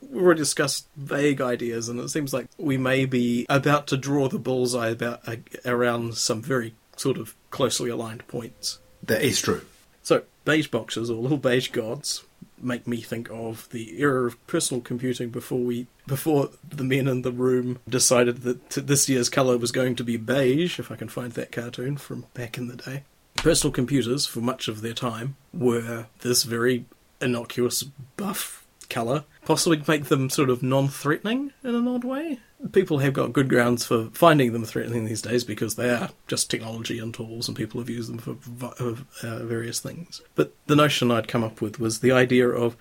We've 0.02 0.24
already 0.24 0.40
discussed 0.40 0.88
vague 0.96 1.42
ideas, 1.42 1.90
and 1.90 2.00
it 2.00 2.10
seems 2.10 2.34
like 2.34 2.48
we 2.58 2.78
may 2.78 3.06
be 3.06 3.46
about 3.50 3.88
to 3.88 3.98
draw 3.98 4.30
the 4.30 4.40
bullseye 4.40 4.90
about 4.90 5.28
uh, 5.28 5.38
around 5.66 6.16
some 6.16 6.42
very 6.42 6.74
sort 6.96 7.18
of 7.18 7.36
closely 7.50 7.90
aligned 7.90 8.26
points. 8.28 8.80
That 9.04 9.24
is 9.24 9.42
true. 9.42 9.66
So, 10.04 10.24
beige 10.46 10.68
boxes 10.68 11.10
or 11.10 11.16
little 11.22 11.38
beige 11.38 11.70
gods 11.70 12.24
make 12.64 12.88
me 12.88 13.02
think 13.02 13.30
of 13.32 13.68
the 13.70 14.00
era 14.00 14.28
of 14.28 14.48
personal 14.48 14.82
computing 14.82 15.30
before 15.30 15.60
we 15.60 15.88
before 16.08 16.50
the 16.68 16.84
men 16.84 17.08
in 17.08 17.22
the 17.22 17.32
room 17.32 17.80
decided 17.88 18.42
that 18.44 18.70
this 18.72 19.08
year's 19.08 19.30
color 19.30 19.58
was 19.58 19.72
going 19.72 19.96
to 19.96 20.04
be 20.04 20.18
beige 20.18 20.80
if 20.80 20.92
I 20.92 20.96
can 20.96 21.10
find 21.10 21.34
that 21.34 21.52
cartoon 21.52 21.98
from 21.98 22.26
back 22.34 22.58
in 22.58 22.68
the 22.68 22.76
day. 22.76 23.04
Personal 23.36 23.72
computers 23.72 24.26
for 24.26 24.40
much 24.42 24.68
of 24.68 24.82
their 24.82 24.94
time 24.94 25.36
were 25.54 26.08
this 26.20 26.44
very 26.44 26.86
innocuous 27.22 27.84
buff 28.18 28.66
color, 28.90 29.24
possibly 29.46 29.82
make 29.88 30.06
them 30.06 30.30
sort 30.30 30.50
of 30.50 30.62
non-threatening 30.62 31.54
in 31.64 31.76
an 31.76 31.88
odd 31.88 32.04
way. 32.04 32.40
People 32.72 33.00
have 33.00 33.14
got 33.14 33.34
good 33.34 33.50
grounds 33.50 33.86
for 33.86 34.10
finding 34.14 34.54
them 34.54 34.66
threatening 34.66 35.06
these 35.06 35.22
days 35.22 35.44
because 35.44 35.76
they 35.76 35.90
are 35.90 36.10
just 36.28 36.50
technology 36.50 37.00
and 37.00 37.14
tools, 37.14 37.48
and 37.48 37.58
people 37.58 37.80
have 37.80 37.90
used 37.90 38.10
them 38.10 38.20
for 38.20 38.38
uh, 38.80 38.96
uh, 39.24 39.44
various 39.44 39.80
things. 39.80 40.22
But 40.36 40.54
the 40.68 40.76
notion 40.76 41.10
I'd 41.10 41.28
come 41.28 41.44
up 41.44 41.60
with 41.60 41.80
was 41.80 42.00
the 42.00 42.12
idea 42.12 42.48
of 42.48 42.78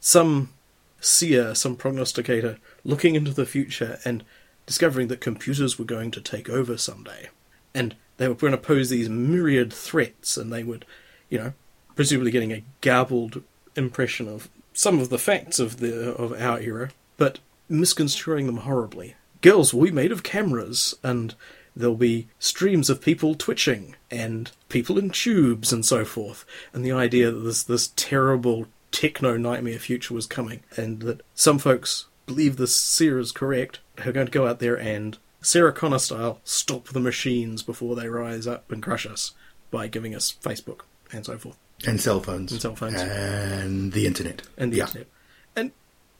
some 0.00 0.50
seer, 1.00 1.54
some 1.54 1.76
prognosticator, 1.76 2.58
looking 2.84 3.14
into 3.14 3.32
the 3.32 3.44
future 3.44 3.98
and 4.04 4.24
discovering 4.66 5.08
that 5.08 5.20
computers 5.20 5.78
were 5.78 5.84
going 5.84 6.10
to 6.12 6.20
take 6.20 6.48
over 6.48 6.78
someday. 6.78 7.28
And 7.74 7.96
they 8.16 8.28
were 8.28 8.34
going 8.34 8.52
to 8.52 8.58
pose 8.58 8.88
these 8.88 9.08
myriad 9.08 9.72
threats, 9.72 10.36
and 10.36 10.52
they 10.52 10.62
would, 10.62 10.84
you 11.28 11.38
know, 11.38 11.52
presumably 11.96 12.30
getting 12.30 12.52
a 12.52 12.64
garbled 12.80 13.42
impression 13.76 14.28
of 14.28 14.48
some 14.72 14.98
of 15.00 15.10
the 15.10 15.18
facts 15.18 15.58
of 15.58 15.80
the 15.80 16.14
of 16.14 16.32
our 16.40 16.60
era, 16.60 16.90
but 17.16 17.38
misconstruing 17.68 18.46
them 18.46 18.58
horribly. 18.58 19.14
Girls 19.40 19.74
will 19.74 19.84
be 19.84 19.90
made 19.90 20.12
of 20.12 20.22
cameras, 20.22 20.94
and 21.02 21.34
there'll 21.74 21.96
be 21.96 22.28
streams 22.38 22.88
of 22.88 23.00
people 23.00 23.34
twitching, 23.34 23.96
and 24.10 24.50
people 24.68 24.98
in 24.98 25.10
tubes, 25.10 25.72
and 25.72 25.84
so 25.84 26.04
forth. 26.04 26.44
And 26.72 26.84
the 26.84 26.92
idea 26.92 27.30
that 27.30 27.40
this 27.40 27.62
this 27.62 27.92
terrible 27.96 28.66
techno 28.90 29.36
nightmare 29.36 29.78
future 29.78 30.14
was 30.14 30.26
coming, 30.26 30.60
and 30.76 31.00
that 31.02 31.22
some 31.34 31.58
folks 31.58 32.06
believe 32.26 32.56
this 32.56 32.76
seer 32.76 33.18
is 33.18 33.32
correct, 33.32 33.80
are 34.04 34.12
going 34.12 34.26
to 34.26 34.32
go 34.32 34.46
out 34.46 34.58
there 34.58 34.78
and 34.78 35.18
Sarah 35.42 35.72
Connor 35.72 35.98
style 35.98 36.40
stop 36.44 36.88
the 36.88 37.00
machines 37.00 37.62
before 37.62 37.96
they 37.96 38.08
rise 38.08 38.46
up 38.46 38.70
and 38.70 38.82
crush 38.82 39.06
us 39.06 39.32
by 39.70 39.88
giving 39.88 40.14
us 40.14 40.32
Facebook 40.40 40.82
and 41.12 41.26
so 41.26 41.36
forth 41.36 41.58
And 41.86 42.00
cell 42.00 42.20
phones. 42.20 42.52
And 42.52 42.60
cell 42.60 42.76
phones. 42.76 43.00
And 43.00 43.92
the 43.92 44.06
internet. 44.06 44.42
and 44.56 44.72
the 44.72 44.78
yeah. 44.78 44.84
internet. 44.84 45.08
And 45.56 45.72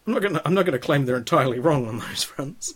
I'm 0.07 0.13
not 0.13 0.23
going 0.23 0.35
to 0.35 0.43
I'm 0.45 0.55
not 0.55 0.67
going 0.67 0.79
to 0.79 0.85
claim 0.85 1.05
they're 1.05 1.17
entirely 1.17 1.59
wrong 1.59 1.87
on 1.87 1.99
those 1.99 2.23
fronts, 2.23 2.75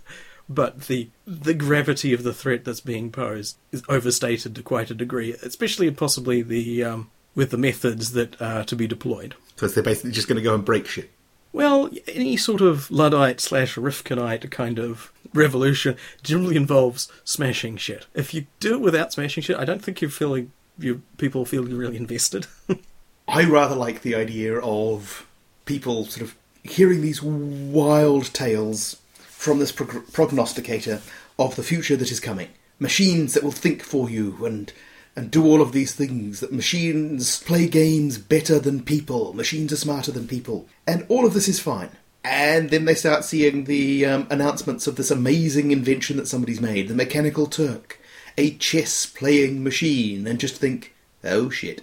but 0.49 0.83
the 0.83 1.09
the 1.27 1.55
gravity 1.55 2.13
of 2.13 2.23
the 2.23 2.35
threat 2.35 2.65
that's 2.65 2.81
being 2.81 3.11
posed 3.11 3.57
is 3.73 3.83
overstated 3.89 4.55
to 4.55 4.63
quite 4.63 4.91
a 4.91 4.95
degree, 4.95 5.33
especially 5.43 5.91
possibly 5.91 6.43
the 6.43 6.85
um, 6.85 7.11
with 7.35 7.51
the 7.51 7.59
methods 7.59 8.13
that 8.13 8.41
are 8.41 8.65
to 8.65 8.77
be 8.77 8.87
deployed. 8.87 9.35
Because 9.55 9.75
they're 9.75 9.83
basically 9.83 10.13
just 10.13 10.29
going 10.29 10.37
to 10.37 10.43
go 10.43 10.55
and 10.55 10.65
break 10.65 10.87
shit. 10.87 11.11
Well, 11.53 11.91
any 12.07 12.37
sort 12.37 12.61
of 12.61 12.91
Luddite 12.91 13.41
slash 13.41 13.77
Rifkinite 13.77 14.51
kind 14.51 14.79
of 14.79 15.11
revolution 15.33 15.97
generally 16.23 16.57
involves 16.57 17.11
smashing 17.25 17.77
shit. 17.79 18.07
If 18.15 18.35
you 18.35 18.47
do 18.61 18.75
it 18.75 18.81
without 18.81 19.13
smashing 19.13 19.43
shit, 19.43 19.57
I 19.57 19.65
don't 19.65 19.83
think 19.83 20.03
you 20.03 20.09
feel 20.11 20.29
like 20.29 20.49
you 20.79 21.03
people 21.17 21.45
feel 21.45 21.69
you're 21.69 21.79
really 21.79 21.97
invested. 21.97 22.47
I 23.29 23.45
rather 23.45 23.75
like 23.75 24.03
the 24.03 24.15
idea 24.15 24.59
of 24.59 25.27
people 25.65 26.05
sort 26.05 26.23
of 26.29 26.37
hearing 26.71 27.03
these 27.03 27.23
wild 27.23 28.33
tales 28.35 29.01
from 29.15 29.59
this 29.59 29.73
prog- 29.73 30.13
prognosticator 30.13 31.01
of 31.39 31.57
the 31.57 31.63
future 31.63 31.97
that 31.97 32.11
is 32.11 32.21
coming. 32.21 32.49
Machines 32.79 33.35
that 33.35 33.43
will 33.43 33.53
think 33.53 33.83
for 33.83 34.11
you 34.11 34.45
and 34.45 34.73
and 35.17 35.31
do 35.31 35.45
all 35.47 35.63
of 35.63 35.73
these 35.73 35.95
things. 35.95 36.41
That 36.41 36.53
machines 36.53 37.41
play 37.41 37.67
games 37.67 38.19
better 38.19 38.59
than 38.59 38.83
people. 38.83 39.33
Machines 39.33 39.73
are 39.73 39.77
smarter 39.77 40.13
than 40.13 40.29
people, 40.29 40.69
and 40.87 41.07
all 41.09 41.27
of 41.27 41.33
this 41.33 41.49
is 41.49 41.59
fine. 41.59 41.91
And 42.23 42.71
then 42.71 42.85
they 42.85 42.95
start 42.95 43.25
seeing 43.25 43.65
the 43.65 44.05
um, 44.05 44.27
announcements 44.31 44.87
of 44.87 44.97
this 44.97 45.13
amazing 45.13 45.71
invention 45.71 46.17
that 46.17 46.27
somebody's 46.27 46.61
made, 46.61 46.89
the 46.89 46.95
Mechanical 46.95 47.47
Turk, 47.47 48.01
a 48.37 48.51
chess 48.57 49.07
playing 49.07 49.63
machine, 49.63 50.27
and 50.27 50.39
just 50.39 50.57
think, 50.57 50.95
oh 51.25 51.49
shit. 51.51 51.83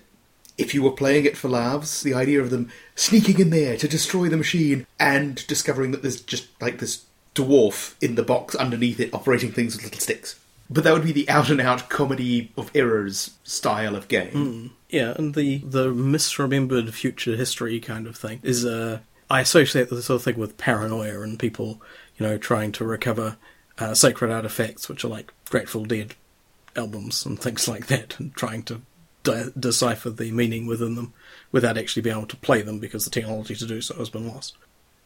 If 0.57 0.73
you 0.73 0.83
were 0.83 0.91
playing 0.91 1.25
it 1.25 1.37
for 1.37 1.49
laughs, 1.49 2.03
the 2.03 2.13
idea 2.13 2.41
of 2.41 2.49
them 2.49 2.71
sneaking 2.95 3.39
in 3.39 3.49
there 3.49 3.75
to 3.77 3.87
destroy 3.87 4.29
the 4.29 4.37
machine 4.37 4.85
and 4.99 5.45
discovering 5.47 5.91
that 5.91 6.01
there's 6.01 6.21
just 6.21 6.47
like 6.61 6.79
this 6.79 7.05
dwarf 7.35 7.95
in 8.01 8.15
the 8.15 8.23
box 8.23 8.55
underneath 8.55 8.99
it 8.99 9.13
operating 9.13 9.51
things 9.51 9.75
with 9.75 9.83
little 9.83 9.99
sticks. 9.99 10.39
But 10.69 10.83
that 10.83 10.93
would 10.93 11.03
be 11.03 11.11
the 11.11 11.29
out 11.29 11.49
and 11.49 11.59
out 11.59 11.89
comedy 11.89 12.51
of 12.57 12.71
errors 12.75 13.31
style 13.43 13.95
of 13.95 14.07
game. 14.07 14.31
Yeah, 14.89 15.13
and 15.17 15.33
the 15.33 15.57
the 15.59 15.87
misremembered 15.87 16.91
future 16.93 17.35
history 17.35 17.79
kind 17.79 18.07
of 18.07 18.15
thing 18.15 18.39
is 18.43 18.65
uh 18.65 18.99
I 19.29 19.41
associate 19.41 19.89
this 19.89 20.05
sort 20.05 20.17
of 20.17 20.23
thing 20.23 20.37
with 20.37 20.57
paranoia 20.57 21.21
and 21.21 21.39
people, 21.39 21.81
you 22.17 22.25
know, 22.27 22.37
trying 22.37 22.71
to 22.73 22.85
recover 22.85 23.37
uh, 23.79 23.95
sacred 23.95 24.31
artifacts, 24.31 24.87
which 24.87 25.03
are 25.03 25.07
like 25.07 25.33
Grateful 25.49 25.85
Dead 25.85 26.13
albums 26.75 27.25
and 27.25 27.39
things 27.39 27.67
like 27.67 27.87
that, 27.87 28.19
and 28.19 28.35
trying 28.35 28.61
to 28.63 28.81
de- 29.23 29.51
decipher 29.57 30.09
the 30.09 30.31
meaning 30.31 30.65
within 30.67 30.95
them 30.95 31.13
without 31.51 31.77
actually 31.77 32.01
being 32.01 32.15
able 32.15 32.27
to 32.27 32.35
play 32.37 32.61
them 32.61 32.79
because 32.79 33.05
the 33.05 33.11
technology 33.11 33.55
to 33.55 33.65
do 33.65 33.81
so 33.81 33.95
has 33.95 34.09
been 34.09 34.27
lost. 34.27 34.55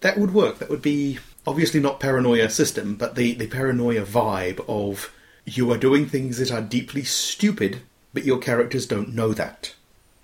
That 0.02 0.18
would 0.18 0.34
work. 0.34 0.60
That 0.60 0.70
would 0.70 0.82
be 0.82 1.20
obviously 1.46 1.80
not 1.80 2.00
paranoia 2.00 2.50
system, 2.50 2.96
but 2.96 3.16
the, 3.16 3.34
the 3.34 3.48
paranoia 3.48 4.04
vibe 4.04 4.64
of 4.68 5.12
you 5.46 5.72
are 5.72 5.78
doing 5.78 6.06
things 6.08 6.38
that 6.38 6.52
are 6.52 6.62
deeply 6.62 7.04
stupid, 7.04 7.82
but 8.14 8.24
your 8.26 8.38
characters 8.38 8.86
don't 8.86 9.16
know 9.16 9.34
that. 9.34 9.74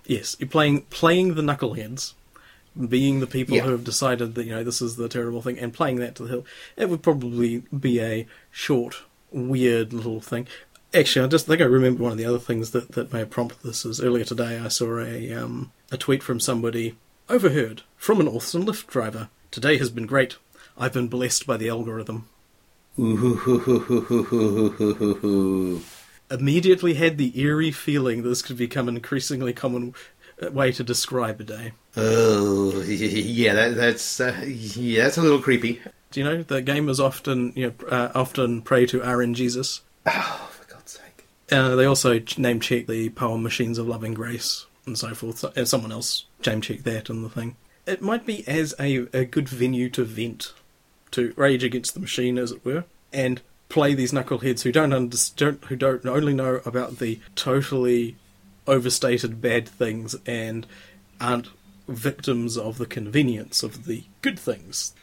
Yes, 0.06 0.36
you're 0.38 0.48
playing 0.48 0.82
playing 0.90 1.34
the 1.34 1.42
knuckleheads, 1.42 2.12
being 2.88 3.20
the 3.20 3.26
people 3.26 3.56
Yeah. 3.56 3.62
who 3.62 3.70
have 3.70 3.84
decided 3.84 4.34
that 4.34 4.44
you 4.44 4.54
know 4.54 4.62
this 4.62 4.82
is 4.82 4.96
the 4.96 5.08
terrible 5.08 5.40
thing, 5.42 5.58
and 5.58 5.72
playing 5.72 5.96
that 5.96 6.14
to 6.16 6.24
the 6.24 6.28
hill. 6.28 6.44
It 6.76 6.88
would 6.90 7.02
probably 7.02 7.62
be 7.76 8.00
a 8.00 8.26
short, 8.50 8.96
weird 9.32 9.92
little 9.94 10.20
thing. 10.20 10.46
Actually, 10.94 11.24
I 11.24 11.28
just 11.28 11.46
think 11.46 11.60
I 11.60 11.64
remember 11.64 12.04
one 12.04 12.12
of 12.12 12.18
the 12.18 12.24
other 12.24 12.38
things 12.38 12.70
that, 12.70 12.92
that 12.92 13.12
may 13.12 13.18
have 13.20 13.30
prompted 13.30 13.58
this 13.64 13.84
is 13.84 14.00
earlier 14.00 14.24
today 14.24 14.60
I 14.60 14.68
saw 14.68 15.00
a 15.00 15.32
um, 15.32 15.72
a 15.90 15.96
tweet 15.96 16.22
from 16.22 16.38
somebody 16.38 16.94
overheard 17.28 17.82
from 17.96 18.20
an 18.20 18.28
Orson 18.28 18.64
Lyft 18.64 18.86
driver. 18.86 19.28
Today 19.50 19.76
has 19.78 19.90
been 19.90 20.06
great. 20.06 20.36
I've 20.78 20.92
been 20.92 21.08
blessed 21.08 21.48
by 21.48 21.56
the 21.56 21.68
algorithm. 21.68 22.28
Immediately 26.30 26.94
had 26.94 27.18
the 27.18 27.40
eerie 27.40 27.72
feeling 27.72 28.22
this 28.22 28.42
could 28.42 28.56
become 28.56 28.88
an 28.88 28.96
increasingly 28.96 29.52
common 29.52 29.94
way 30.52 30.70
to 30.72 30.84
describe 30.84 31.40
a 31.40 31.44
day. 31.44 31.72
Oh, 31.96 32.82
yeah, 32.86 33.54
that, 33.54 33.74
that's 33.74 34.20
uh, 34.20 34.44
yeah, 34.46 35.02
that's 35.04 35.18
a 35.18 35.22
little 35.22 35.40
creepy. 35.40 35.80
Do 36.12 36.20
you 36.20 36.24
know 36.24 36.44
the 36.44 36.62
game 36.62 36.88
is 36.88 37.00
often 37.00 37.52
you 37.56 37.66
know 37.66 37.74
uh, 37.88 38.12
often 38.14 38.62
prey 38.62 38.86
to 38.86 39.00
RNGesus. 39.00 39.80
Oh, 40.06 40.50
uh, 41.50 41.76
they 41.76 41.84
also 41.84 42.20
name 42.38 42.60
check 42.60 42.86
the 42.86 43.10
poem 43.10 43.42
"Machines 43.42 43.78
of 43.78 43.86
Loving 43.86 44.14
Grace" 44.14 44.66
and 44.86 44.98
so 44.98 45.14
forth. 45.14 45.38
So, 45.38 45.64
someone 45.64 45.92
else 45.92 46.26
name 46.44 46.60
check 46.60 46.80
that 46.80 47.10
and 47.10 47.24
the 47.24 47.30
thing. 47.30 47.56
It 47.86 48.00
might 48.00 48.24
be 48.24 48.46
as 48.48 48.74
a, 48.80 49.06
a 49.12 49.24
good 49.24 49.48
venue 49.48 49.90
to 49.90 50.04
vent, 50.04 50.54
to 51.10 51.34
rage 51.36 51.62
against 51.62 51.94
the 51.94 52.00
machine, 52.00 52.38
as 52.38 52.50
it 52.50 52.64
were, 52.64 52.84
and 53.12 53.42
play 53.68 53.94
these 53.94 54.12
knuckleheads 54.12 54.62
who 54.62 54.72
don't 54.72 54.92
understand, 54.92 55.58
who 55.68 55.76
don't 55.76 56.06
only 56.06 56.32
know 56.32 56.60
about 56.64 56.98
the 56.98 57.20
totally 57.34 58.16
overstated 58.66 59.42
bad 59.42 59.68
things 59.68 60.16
and 60.26 60.66
aren't 61.20 61.48
victims 61.86 62.56
of 62.56 62.78
the 62.78 62.86
convenience 62.86 63.62
of 63.62 63.84
the 63.84 64.04
good 64.22 64.38
things. 64.38 64.94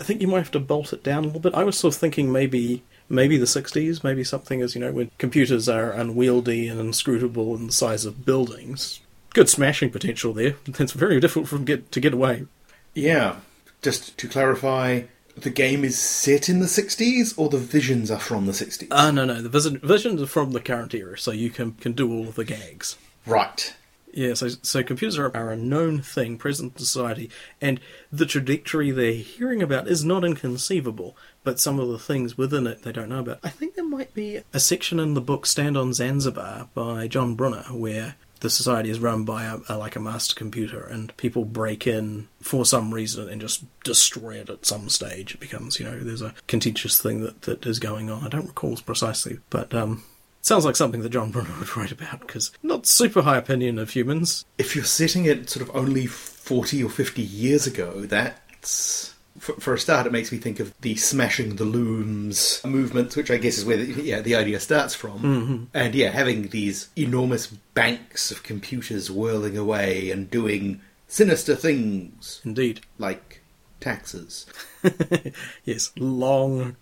I 0.00 0.04
think 0.04 0.20
you 0.20 0.28
might 0.28 0.38
have 0.38 0.50
to 0.52 0.60
bolt 0.60 0.92
it 0.92 1.04
down 1.04 1.24
a 1.24 1.26
little 1.26 1.40
bit. 1.40 1.54
I 1.54 1.64
was 1.64 1.78
sort 1.78 1.94
of 1.94 2.00
thinking 2.00 2.32
maybe 2.32 2.82
maybe 3.08 3.36
the 3.36 3.44
60s, 3.44 4.02
maybe 4.04 4.24
something 4.24 4.62
as 4.62 4.74
you 4.74 4.80
know 4.80 4.92
when 4.92 5.10
computers 5.18 5.68
are 5.68 5.90
unwieldy 5.90 6.68
and 6.68 6.80
inscrutable 6.80 7.54
in 7.54 7.66
the 7.66 7.72
size 7.72 8.04
of 8.04 8.24
buildings. 8.24 9.00
Good 9.32 9.48
smashing 9.48 9.90
potential 9.90 10.32
there. 10.32 10.56
It's 10.78 10.92
very 10.92 11.20
difficult 11.20 11.50
them 11.50 11.64
get 11.64 11.90
to 11.92 12.00
get 12.00 12.14
away. 12.14 12.46
Yeah, 12.94 13.36
just 13.82 14.16
to 14.18 14.28
clarify, 14.28 15.02
the 15.36 15.50
game 15.50 15.84
is 15.84 15.98
set 15.98 16.48
in 16.48 16.60
the 16.60 16.66
'60s, 16.66 17.36
or 17.36 17.48
the 17.48 17.58
visions 17.58 18.10
are 18.10 18.20
from 18.20 18.46
the 18.46 18.52
'60s. 18.52 18.88
Ah, 18.90 19.10
no, 19.10 19.24
no. 19.24 19.42
The 19.42 19.48
vision, 19.48 19.78
visions 19.82 20.22
are 20.22 20.26
from 20.26 20.52
the 20.52 20.60
current 20.60 20.94
era, 20.94 21.18
so 21.18 21.32
you 21.32 21.50
can 21.50 21.72
can 21.72 21.92
do 21.92 22.10
all 22.12 22.28
of 22.28 22.36
the 22.36 22.44
gags. 22.44 22.96
right. 23.26 23.74
Yeah, 24.16 24.34
so 24.34 24.46
so 24.46 24.84
computers 24.84 25.18
are, 25.18 25.36
are 25.36 25.50
a 25.50 25.56
known 25.56 26.00
thing 26.00 26.38
present 26.38 26.74
in 26.74 26.78
society, 26.78 27.30
and 27.60 27.80
the 28.12 28.26
trajectory 28.26 28.92
they're 28.92 29.12
hearing 29.14 29.60
about 29.60 29.88
is 29.88 30.04
not 30.04 30.24
inconceivable. 30.24 31.16
But 31.44 31.60
some 31.60 31.78
of 31.78 31.88
the 31.88 31.98
things 31.98 32.36
within 32.36 32.66
it 32.66 32.82
they 32.82 32.92
don't 32.92 33.10
know 33.10 33.20
about. 33.20 33.38
I 33.44 33.50
think 33.50 33.74
there 33.74 33.88
might 33.88 34.12
be 34.14 34.40
a 34.52 34.60
section 34.60 34.98
in 34.98 35.14
the 35.14 35.20
book 35.20 35.46
"Stand 35.46 35.76
on 35.76 35.92
Zanzibar" 35.92 36.68
by 36.74 37.06
John 37.06 37.34
Brunner 37.34 37.64
where 37.70 38.16
the 38.44 38.50
society 38.50 38.90
is 38.90 38.98
run 39.00 39.24
by 39.24 39.44
a, 39.44 39.58
a 39.70 39.78
like 39.78 39.96
a 39.96 40.00
master 40.00 40.34
computer, 40.34 40.84
and 40.84 41.16
people 41.16 41.46
break 41.46 41.86
in 41.86 42.28
for 42.42 42.66
some 42.66 42.92
reason 42.92 43.26
and 43.28 43.40
just 43.40 43.64
destroy 43.84 44.34
it 44.34 44.50
at 44.50 44.66
some 44.66 44.90
stage. 44.90 45.34
It 45.34 45.40
becomes 45.40 45.80
you 45.80 45.86
know 45.86 45.98
there's 45.98 46.20
a 46.20 46.34
contentious 46.46 47.00
thing 47.00 47.22
that 47.22 47.42
that 47.42 47.64
is 47.64 47.78
going 47.78 48.10
on. 48.10 48.24
I 48.24 48.28
don't 48.28 48.46
recall 48.46 48.76
precisely, 48.76 49.38
but 49.50 49.74
um. 49.74 50.04
Sounds 50.42 50.66
like 50.66 50.76
something 50.76 51.00
that 51.00 51.08
John 51.08 51.30
Brunner 51.30 51.54
would 51.58 51.74
write 51.74 51.90
about, 51.90 52.20
because 52.20 52.52
not 52.62 52.84
super 52.84 53.22
high 53.22 53.38
opinion 53.38 53.78
of 53.78 53.88
humans. 53.88 54.44
If 54.58 54.76
you're 54.76 54.84
setting 54.84 55.24
it 55.24 55.48
sort 55.48 55.66
of 55.66 55.74
only 55.74 56.04
40 56.06 56.84
or 56.84 56.90
50 56.90 57.22
years 57.22 57.66
ago, 57.66 58.02
that's. 58.02 59.13
For, 59.44 59.52
for 59.60 59.74
a 59.74 59.78
start, 59.78 60.06
it 60.06 60.12
makes 60.12 60.32
me 60.32 60.38
think 60.38 60.58
of 60.58 60.72
the 60.80 60.96
smashing 60.96 61.56
the 61.56 61.66
looms 61.66 62.62
movement, 62.64 63.14
which 63.14 63.30
I 63.30 63.36
guess 63.36 63.58
is 63.58 63.66
where 63.66 63.76
the, 63.76 64.02
yeah, 64.02 64.22
the 64.22 64.34
idea 64.34 64.58
starts 64.58 64.94
from. 64.94 65.18
Mm-hmm. 65.18 65.64
And 65.74 65.94
yeah, 65.94 66.08
having 66.08 66.48
these 66.48 66.88
enormous 66.96 67.48
banks 67.48 68.30
of 68.30 68.42
computers 68.42 69.10
whirling 69.10 69.58
away 69.58 70.10
and 70.10 70.30
doing 70.30 70.80
sinister 71.08 71.54
things 71.54 72.40
Indeed. 72.42 72.80
like 72.96 73.42
taxes. 73.80 74.46
yes, 75.64 75.92
long 75.98 76.76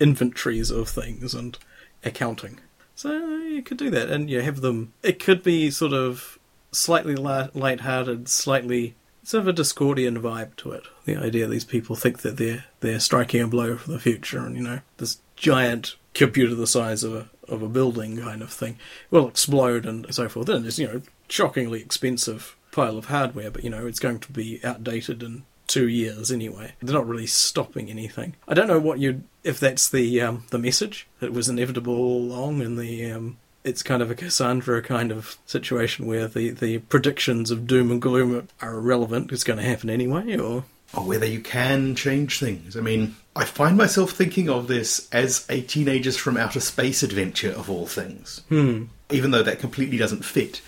inventories 0.00 0.70
of 0.70 0.88
things 0.88 1.34
and 1.34 1.58
accounting. 2.02 2.60
So 2.94 3.12
you 3.12 3.62
could 3.62 3.76
do 3.76 3.90
that, 3.90 4.08
and 4.08 4.30
you 4.30 4.40
have 4.40 4.62
them. 4.62 4.94
It 5.02 5.18
could 5.18 5.42
be 5.42 5.70
sort 5.70 5.92
of 5.92 6.38
slightly 6.72 7.14
light, 7.14 7.54
light-hearted, 7.54 8.30
slightly 8.30 8.94
sort 9.24 9.42
of 9.42 9.48
a 9.48 9.52
Discordian 9.52 10.20
vibe 10.20 10.54
to 10.56 10.72
it. 10.72 10.84
The 11.04 11.16
idea 11.16 11.46
these 11.46 11.64
people 11.64 11.96
think 11.96 12.20
that 12.20 12.36
they're 12.36 12.64
they're 12.80 13.00
striking 13.00 13.40
a 13.40 13.46
blow 13.48 13.76
for 13.76 13.90
the 13.90 13.98
future, 13.98 14.38
and 14.38 14.56
you 14.56 14.62
know 14.62 14.80
this 14.98 15.18
giant 15.36 15.96
computer 16.12 16.54
the 16.54 16.66
size 16.66 17.02
of 17.02 17.14
a 17.14 17.28
of 17.48 17.62
a 17.62 17.68
building 17.68 18.18
kind 18.18 18.40
of 18.40 18.50
thing 18.50 18.78
will 19.10 19.28
explode 19.28 19.84
and 19.84 20.12
so 20.14 20.28
forth. 20.28 20.48
And 20.48 20.64
it's 20.66 20.78
you 20.78 20.86
know 20.86 21.02
shockingly 21.28 21.80
expensive 21.80 22.56
pile 22.72 22.98
of 22.98 23.06
hardware, 23.06 23.50
but 23.50 23.64
you 23.64 23.70
know 23.70 23.86
it's 23.86 23.98
going 23.98 24.20
to 24.20 24.32
be 24.32 24.60
outdated 24.64 25.22
in 25.22 25.44
two 25.66 25.88
years 25.88 26.30
anyway. 26.30 26.72
They're 26.80 26.94
not 26.94 27.08
really 27.08 27.26
stopping 27.26 27.90
anything. 27.90 28.34
I 28.46 28.54
don't 28.54 28.68
know 28.68 28.78
what 28.78 28.98
you 28.98 29.24
if 29.42 29.58
that's 29.58 29.88
the 29.88 30.20
um, 30.20 30.44
the 30.50 30.58
message. 30.58 31.06
It 31.20 31.32
was 31.32 31.48
inevitable 31.48 31.96
all 31.96 32.22
along, 32.22 32.60
and 32.62 32.78
the 32.78 33.10
um, 33.10 33.38
it's 33.64 33.82
kind 33.82 34.02
of 34.02 34.10
a 34.10 34.14
Cassandra 34.14 34.82
kind 34.82 35.10
of 35.10 35.38
situation 35.46 36.06
where 36.06 36.28
the, 36.28 36.50
the 36.50 36.78
predictions 36.78 37.50
of 37.50 37.66
doom 37.66 37.90
and 37.90 38.00
gloom 38.00 38.48
are 38.60 38.74
irrelevant. 38.74 39.32
It's 39.32 39.44
going 39.44 39.58
to 39.58 39.64
happen 39.64 39.90
anyway, 39.90 40.36
or 40.36 40.64
or 40.92 41.04
whether 41.04 41.26
you 41.26 41.40
can 41.40 41.96
change 41.96 42.38
things. 42.38 42.76
I 42.76 42.80
mean, 42.80 43.16
I 43.34 43.44
find 43.44 43.76
myself 43.76 44.12
thinking 44.12 44.48
of 44.48 44.68
this 44.68 45.08
as 45.10 45.44
a 45.48 45.60
teenagers 45.62 46.16
from 46.16 46.36
outer 46.36 46.60
space 46.60 47.02
adventure 47.02 47.50
of 47.50 47.68
all 47.68 47.86
things. 47.86 48.42
hmm. 48.48 48.84
Even 49.10 49.32
though 49.32 49.42
that 49.42 49.58
completely 49.58 49.96
doesn't 49.96 50.24
fit, 50.24 50.60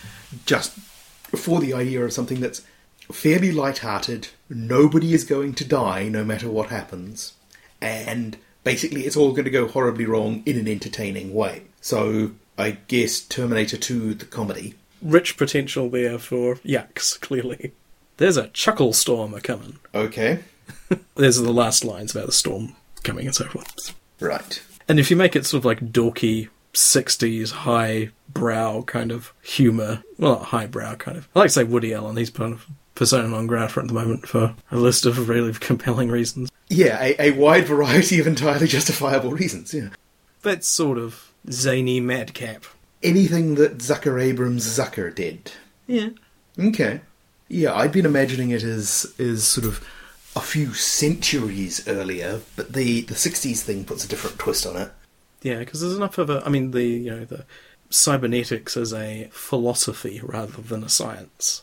just 0.44 0.72
for 1.36 1.60
the 1.60 1.74
idea 1.74 2.04
of 2.04 2.12
something 2.12 2.40
that's 2.40 2.62
fairly 3.12 3.52
light-hearted, 3.52 4.28
nobody 4.48 5.14
is 5.14 5.24
going 5.24 5.54
to 5.54 5.64
die 5.64 6.08
no 6.08 6.24
matter 6.24 6.50
what 6.50 6.70
happens, 6.70 7.34
and 7.80 8.36
basically 8.64 9.02
it's 9.06 9.16
all 9.16 9.30
going 9.30 9.44
to 9.44 9.50
go 9.50 9.68
horribly 9.68 10.06
wrong 10.06 10.42
in 10.44 10.58
an 10.58 10.66
entertaining 10.66 11.32
way. 11.32 11.62
So 11.80 12.32
I 12.58 12.78
guess 12.88 13.20
Terminator 13.20 13.76
2, 13.76 14.14
the 14.14 14.24
comedy, 14.24 14.74
rich 15.02 15.36
potential 15.36 15.88
there 15.88 16.18
for 16.18 16.56
yucks, 16.56 17.20
clearly. 17.20 17.72
There's 18.16 18.36
a 18.36 18.48
chuckle 18.48 18.92
storm 18.92 19.34
a 19.34 19.40
coming. 19.40 19.78
Okay. 19.94 20.40
There's 21.14 21.36
the 21.36 21.52
last 21.52 21.84
lines 21.84 22.14
about 22.14 22.26
the 22.26 22.32
storm 22.32 22.74
coming 23.02 23.26
and 23.26 23.34
so 23.34 23.46
forth. 23.46 23.94
Right. 24.20 24.62
And 24.88 24.98
if 24.98 25.10
you 25.10 25.16
make 25.16 25.36
it 25.36 25.44
sort 25.44 25.60
of 25.60 25.64
like 25.64 25.80
dorky 25.92 26.48
60s 26.72 27.50
high 27.50 28.10
brow 28.28 28.82
kind 28.82 29.12
of 29.12 29.32
humour, 29.42 30.02
well, 30.18 30.36
not 30.36 30.42
high 30.46 30.66
brow 30.66 30.94
kind 30.94 31.18
of. 31.18 31.28
I 31.34 31.40
like 31.40 31.48
to 31.48 31.52
say 31.52 31.64
Woody 31.64 31.92
Allen, 31.92 32.16
he's 32.16 32.30
kind 32.30 32.52
of 32.52 32.66
persona 32.94 33.28
non 33.28 33.46
grata 33.46 33.80
at 33.80 33.88
the 33.88 33.94
moment 33.94 34.26
for 34.26 34.54
a 34.70 34.76
list 34.76 35.06
of 35.06 35.28
really 35.28 35.52
compelling 35.60 36.10
reasons. 36.10 36.50
Yeah, 36.68 37.02
a, 37.02 37.28
a 37.28 37.30
wide 37.32 37.66
variety 37.66 38.18
of 38.18 38.26
entirely 38.26 38.66
justifiable 38.66 39.30
reasons, 39.32 39.72
yeah. 39.74 39.90
That's 40.42 40.66
sort 40.66 40.98
of 40.98 41.32
zany 41.50 42.00
madcap. 42.00 42.64
Anything 43.02 43.56
that 43.56 43.78
Zucker 43.78 44.22
Abrams 44.22 44.66
Zucker 44.66 45.14
did. 45.14 45.52
Yeah. 45.86 46.10
Okay. 46.58 47.00
Yeah, 47.48 47.74
I'd 47.74 47.92
been 47.92 48.06
imagining 48.06 48.50
it 48.50 48.62
as 48.62 49.14
is 49.18 49.44
sort 49.44 49.66
of 49.66 49.86
a 50.34 50.40
few 50.40 50.74
centuries 50.74 51.86
earlier, 51.86 52.40
but 52.56 52.72
the 52.72 53.02
the 53.02 53.14
'60s 53.14 53.60
thing 53.60 53.84
puts 53.84 54.04
a 54.04 54.08
different 54.08 54.38
twist 54.38 54.66
on 54.66 54.76
it. 54.76 54.92
Yeah, 55.42 55.60
because 55.60 55.80
there's 55.80 55.96
enough 55.96 56.18
of 56.18 56.30
a. 56.30 56.42
I 56.44 56.48
mean, 56.48 56.72
the 56.72 56.84
you 56.84 57.10
know 57.10 57.24
the 57.24 57.44
cybernetics 57.90 58.76
as 58.76 58.92
a 58.92 59.28
philosophy 59.30 60.20
rather 60.22 60.60
than 60.60 60.82
a 60.82 60.88
science 60.88 61.62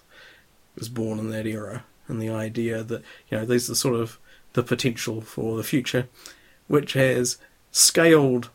was 0.75 0.89
born 0.89 1.19
in 1.19 1.29
that 1.31 1.45
era, 1.45 1.83
and 2.07 2.21
the 2.21 2.29
idea 2.29 2.83
that 2.83 3.03
you 3.29 3.37
know 3.37 3.45
there's 3.45 3.67
the 3.67 3.75
sort 3.75 3.95
of 3.95 4.17
the 4.53 4.63
potential 4.63 5.21
for 5.21 5.57
the 5.57 5.63
future, 5.63 6.07
which 6.67 6.93
has 6.93 7.37
scaled 7.71 8.49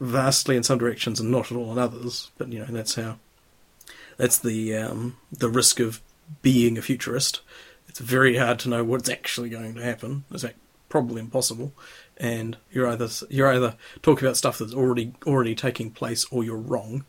vastly 0.00 0.56
in 0.56 0.62
some 0.62 0.78
directions 0.78 1.20
and 1.20 1.30
not 1.30 1.52
at 1.52 1.56
all 1.56 1.70
in 1.70 1.78
others. 1.78 2.30
But 2.38 2.52
you 2.52 2.58
know 2.58 2.66
that's 2.66 2.94
how 2.94 3.18
that's 4.16 4.38
the 4.38 4.74
um, 4.76 5.16
the 5.30 5.48
risk 5.48 5.80
of 5.80 6.00
being 6.42 6.78
a 6.78 6.82
futurist. 6.82 7.40
It's 7.88 7.98
very 7.98 8.36
hard 8.36 8.58
to 8.60 8.68
know 8.68 8.84
what's 8.84 9.10
actually 9.10 9.50
going 9.50 9.74
to 9.74 9.82
happen. 9.82 10.24
It's 10.30 10.42
fact, 10.42 10.58
probably 10.88 11.20
impossible, 11.20 11.72
and 12.16 12.56
you're 12.70 12.86
either 12.86 13.08
you're 13.28 13.52
either 13.52 13.76
talking 14.02 14.26
about 14.26 14.36
stuff 14.36 14.58
that's 14.58 14.74
already 14.74 15.14
already 15.26 15.54
taking 15.54 15.90
place, 15.90 16.24
or 16.30 16.44
you're 16.44 16.56
wrong 16.56 17.04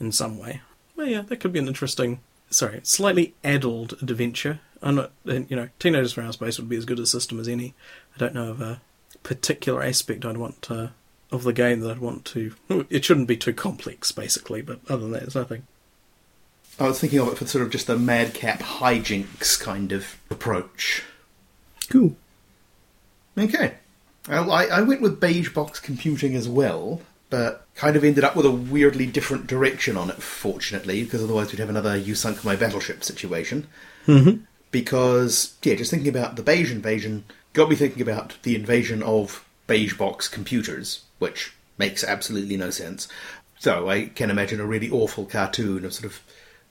in 0.00 0.12
some 0.12 0.38
way. 0.38 0.60
Well, 0.96 1.06
yeah, 1.06 1.22
that 1.22 1.40
could 1.40 1.52
be 1.52 1.58
an 1.58 1.68
interesting, 1.68 2.20
sorry, 2.50 2.80
slightly 2.84 3.34
addled 3.42 3.94
adventure. 4.00 4.60
I'm 4.80 4.94
not, 4.94 5.12
you 5.24 5.46
know, 5.50 5.70
Teenagers 5.78 6.12
from 6.12 6.24
Outer 6.24 6.34
Space 6.34 6.58
would 6.58 6.68
be 6.68 6.76
as 6.76 6.84
good 6.84 7.00
a 7.00 7.06
system 7.06 7.40
as 7.40 7.48
any. 7.48 7.74
I 8.14 8.18
don't 8.18 8.34
know 8.34 8.50
of 8.50 8.60
a 8.60 8.80
particular 9.22 9.82
aspect 9.82 10.24
I'd 10.24 10.36
want 10.36 10.62
to, 10.62 10.92
of 11.34 11.42
the 11.42 11.52
game 11.52 11.80
that 11.80 11.90
I'd 11.90 11.98
want 11.98 12.24
to. 12.26 12.54
It 12.90 13.04
shouldn't 13.04 13.28
be 13.28 13.36
too 13.36 13.52
complex, 13.52 14.12
basically, 14.12 14.62
but 14.62 14.80
other 14.88 15.02
than 15.02 15.12
that, 15.12 15.22
there's 15.22 15.34
nothing. 15.34 15.66
I 16.78 16.88
was 16.88 17.00
thinking 17.00 17.20
of 17.20 17.28
it 17.28 17.38
for 17.38 17.46
sort 17.46 17.62
of 17.62 17.70
just 17.70 17.88
a 17.88 17.96
madcap 17.96 18.60
hijinks 18.60 19.60
kind 19.60 19.92
of 19.92 20.16
approach. 20.30 21.02
Cool. 21.88 22.16
Okay. 23.38 23.74
Well, 24.28 24.50
I, 24.50 24.66
I 24.66 24.80
went 24.80 25.00
with 25.00 25.20
beige 25.20 25.52
box 25.52 25.78
computing 25.78 26.34
as 26.34 26.48
well, 26.48 27.00
but 27.30 27.66
kind 27.74 27.96
of 27.96 28.04
ended 28.04 28.24
up 28.24 28.34
with 28.34 28.46
a 28.46 28.50
weirdly 28.50 29.06
different 29.06 29.46
direction 29.46 29.96
on 29.96 30.10
it, 30.10 30.22
fortunately, 30.22 31.04
because 31.04 31.22
otherwise 31.22 31.52
we'd 31.52 31.58
have 31.58 31.68
another 31.68 31.96
you 31.96 32.14
sunk 32.14 32.44
my 32.44 32.56
battleship 32.56 33.04
situation. 33.04 33.66
Mm-hmm. 34.06 34.44
Because, 34.70 35.54
yeah, 35.62 35.74
just 35.74 35.90
thinking 35.90 36.08
about 36.08 36.36
the 36.36 36.42
beige 36.42 36.72
invasion 36.72 37.24
got 37.52 37.68
me 37.68 37.76
thinking 37.76 38.02
about 38.02 38.36
the 38.42 38.56
invasion 38.56 39.02
of 39.02 39.44
beige 39.66 39.96
box 39.96 40.28
computers, 40.28 41.03
which 41.18 41.52
makes 41.78 42.04
absolutely 42.04 42.56
no 42.56 42.70
sense. 42.70 43.08
So 43.58 43.88
I 43.88 44.06
can 44.06 44.30
imagine 44.30 44.60
a 44.60 44.66
really 44.66 44.90
awful 44.90 45.24
cartoon 45.24 45.84
of 45.84 45.92
sort 45.92 46.06
of 46.06 46.20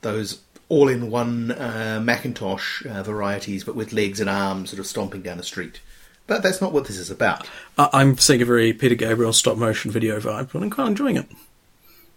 those 0.02 0.40
all 0.68 0.88
in 0.88 1.10
one 1.10 1.52
uh, 1.52 2.00
Macintosh 2.02 2.86
uh, 2.86 3.02
varieties, 3.02 3.64
but 3.64 3.74
with 3.74 3.92
legs 3.92 4.20
and 4.20 4.30
arms 4.30 4.70
sort 4.70 4.80
of 4.80 4.86
stomping 4.86 5.22
down 5.22 5.36
the 5.36 5.42
street. 5.42 5.80
But 6.26 6.42
that's 6.42 6.60
not 6.60 6.72
what 6.72 6.86
this 6.86 6.96
is 6.96 7.10
about. 7.10 7.46
I'm 7.76 8.16
seeing 8.16 8.40
a 8.40 8.46
very 8.46 8.72
Peter 8.72 8.94
Gabriel 8.94 9.34
stop 9.34 9.58
motion 9.58 9.90
video 9.90 10.18
vibe, 10.20 10.52
but 10.52 10.62
I'm 10.62 10.70
quite 10.70 10.88
enjoying 10.88 11.16
it. 11.16 11.26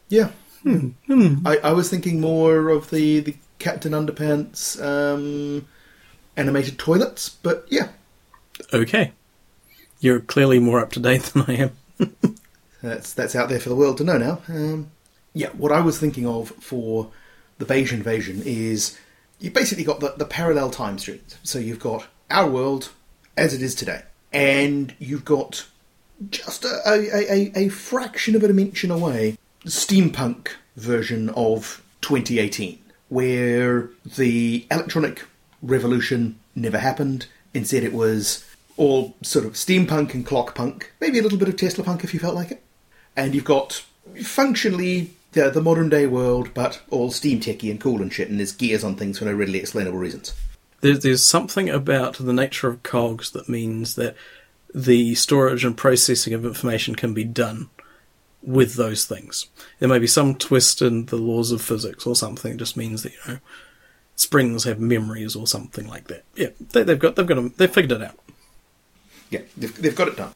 Yeah. 0.08 0.32
I, 0.66 1.58
I 1.64 1.72
was 1.74 1.90
thinking 1.90 2.22
more 2.22 2.70
of 2.70 2.90
the, 2.90 3.20
the 3.20 3.36
Captain 3.60 3.92
Underpants 3.92 4.82
um, 4.82 5.68
animated 6.38 6.80
toilets, 6.80 7.30
but 7.30 7.66
yeah, 7.70 7.90
Okay. 8.74 9.14
You're 10.00 10.20
clearly 10.20 10.60
more 10.60 10.80
up 10.80 10.92
to 10.94 11.00
date 11.00 11.24
than 11.34 11.46
I 11.48 11.54
am. 11.54 11.72
That's 12.82 13.14
that's 13.14 13.36
out 13.36 13.50
there 13.50 13.60
for 13.60 13.70
the 13.70 13.76
world 13.76 13.98
to 13.98 14.04
know 14.04 14.18
now. 14.18 14.42
Um, 14.48 14.92
yeah, 15.34 15.50
what 15.50 15.72
I 15.72 15.82
was 15.82 16.00
thinking 16.00 16.26
of 16.26 16.50
for 16.50 17.12
the 17.58 17.66
beige 17.66 17.94
invasion 17.94 18.42
is 18.46 18.98
you 19.40 19.52
basically 19.52 19.84
got 19.84 20.00
the, 20.00 20.14
the 20.18 20.26
parallel 20.26 20.70
time 20.70 20.98
streams. 20.98 21.38
So 21.44 21.60
you've 21.60 21.80
got 21.80 22.08
our 22.30 22.50
world 22.50 22.90
as 23.36 23.54
it 23.54 23.62
is 23.62 23.76
today, 23.76 24.04
and 24.32 24.96
you've 25.00 25.26
got 25.26 25.68
just 26.30 26.66
a, 26.66 26.82
a, 26.88 27.32
a, 27.32 27.52
a 27.56 27.70
fraction 27.70 28.36
of 28.36 28.44
a 28.44 28.48
dimension 28.48 28.90
away, 28.92 29.38
steampunk 29.66 30.50
version 30.76 31.30
of 31.30 31.84
2018, 32.02 32.80
where 33.10 33.90
the 34.18 34.66
electronic 34.72 35.26
revolution 35.62 36.40
never 36.56 36.80
happened. 36.80 37.28
Instead, 37.54 37.84
it 37.84 37.94
was 37.94 38.44
all 38.76 39.16
sort 39.22 39.46
of 39.46 39.54
steampunk 39.54 40.14
and 40.14 40.26
clockpunk, 40.26 40.86
maybe 41.00 41.20
a 41.20 41.24
little 41.24 41.38
bit 41.38 41.50
of 41.50 41.58
Tesla 41.58 41.84
punk 41.84 42.04
if 42.04 42.14
you 42.14 42.20
felt 42.20 42.36
like 42.36 42.52
it. 42.52 42.64
And 43.18 43.36
you've 43.36 43.44
got 43.44 43.84
functionally 44.24 45.12
the, 45.34 45.50
the 45.50 45.62
modern 45.62 45.90
day 45.90 46.08
world, 46.08 46.54
but 46.54 46.82
all 46.90 47.12
steam 47.12 47.40
techy 47.40 47.70
and 47.70 47.82
cool 47.82 48.02
and 48.02 48.14
shit, 48.14 48.30
and 48.30 48.40
there's 48.40 48.54
gears 48.54 48.84
on 48.84 48.96
things 48.96 49.20
for 49.20 49.26
no 49.26 49.34
readily 49.34 49.60
explainable 49.60 49.98
reasons. 49.98 50.34
There's, 50.82 51.00
there's 51.00 51.26
something 51.26 51.70
about 51.70 52.18
the 52.18 52.34
nature 52.34 52.68
of 52.70 52.84
cogs 52.84 53.32
that 53.32 53.50
means 53.50 53.96
that 53.96 54.16
the 54.74 55.16
storage 55.16 55.66
and 55.66 55.76
processing 55.76 56.34
of 56.34 56.46
information 56.46 56.96
can 56.96 57.14
be 57.14 57.24
done 57.24 57.70
with 58.44 58.76
those 58.76 59.06
things. 59.06 59.48
There 59.80 59.90
may 59.90 60.00
be 60.00 60.08
some 60.08 60.36
twist 60.36 60.82
in 60.82 61.08
the 61.08 61.16
laws 61.18 61.52
of 61.52 61.62
physics 61.62 62.06
or 62.06 62.16
something. 62.16 62.54
It 62.54 62.58
just 62.58 62.78
means 62.78 63.04
that 63.04 63.14
you 63.14 63.20
know 63.28 63.40
springs 64.16 64.64
have 64.66 64.80
memories 64.80 65.36
or 65.36 65.48
something 65.48 65.88
like 65.88 66.08
that. 66.08 66.24
Yeah, 66.36 66.50
they, 66.72 66.84
they've 66.84 67.00
got 67.00 67.16
they've 67.16 67.26
got 67.26 67.38
'em- 67.38 67.54
they've 67.58 67.72
figured 67.72 68.00
it 68.00 68.08
out. 68.08 68.20
Yeah, 69.30 69.42
they've, 69.58 69.76
they've 69.82 69.96
got 69.96 70.08
it 70.10 70.18
done. 70.18 70.34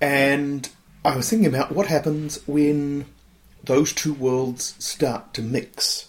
And 0.00 0.68
I 1.04 1.16
was 1.16 1.28
thinking 1.28 1.48
about 1.48 1.72
what 1.72 1.88
happens 1.88 2.38
when 2.46 3.06
those 3.64 3.92
two 3.92 4.14
worlds 4.14 4.76
start 4.78 5.34
to 5.34 5.42
mix. 5.42 6.08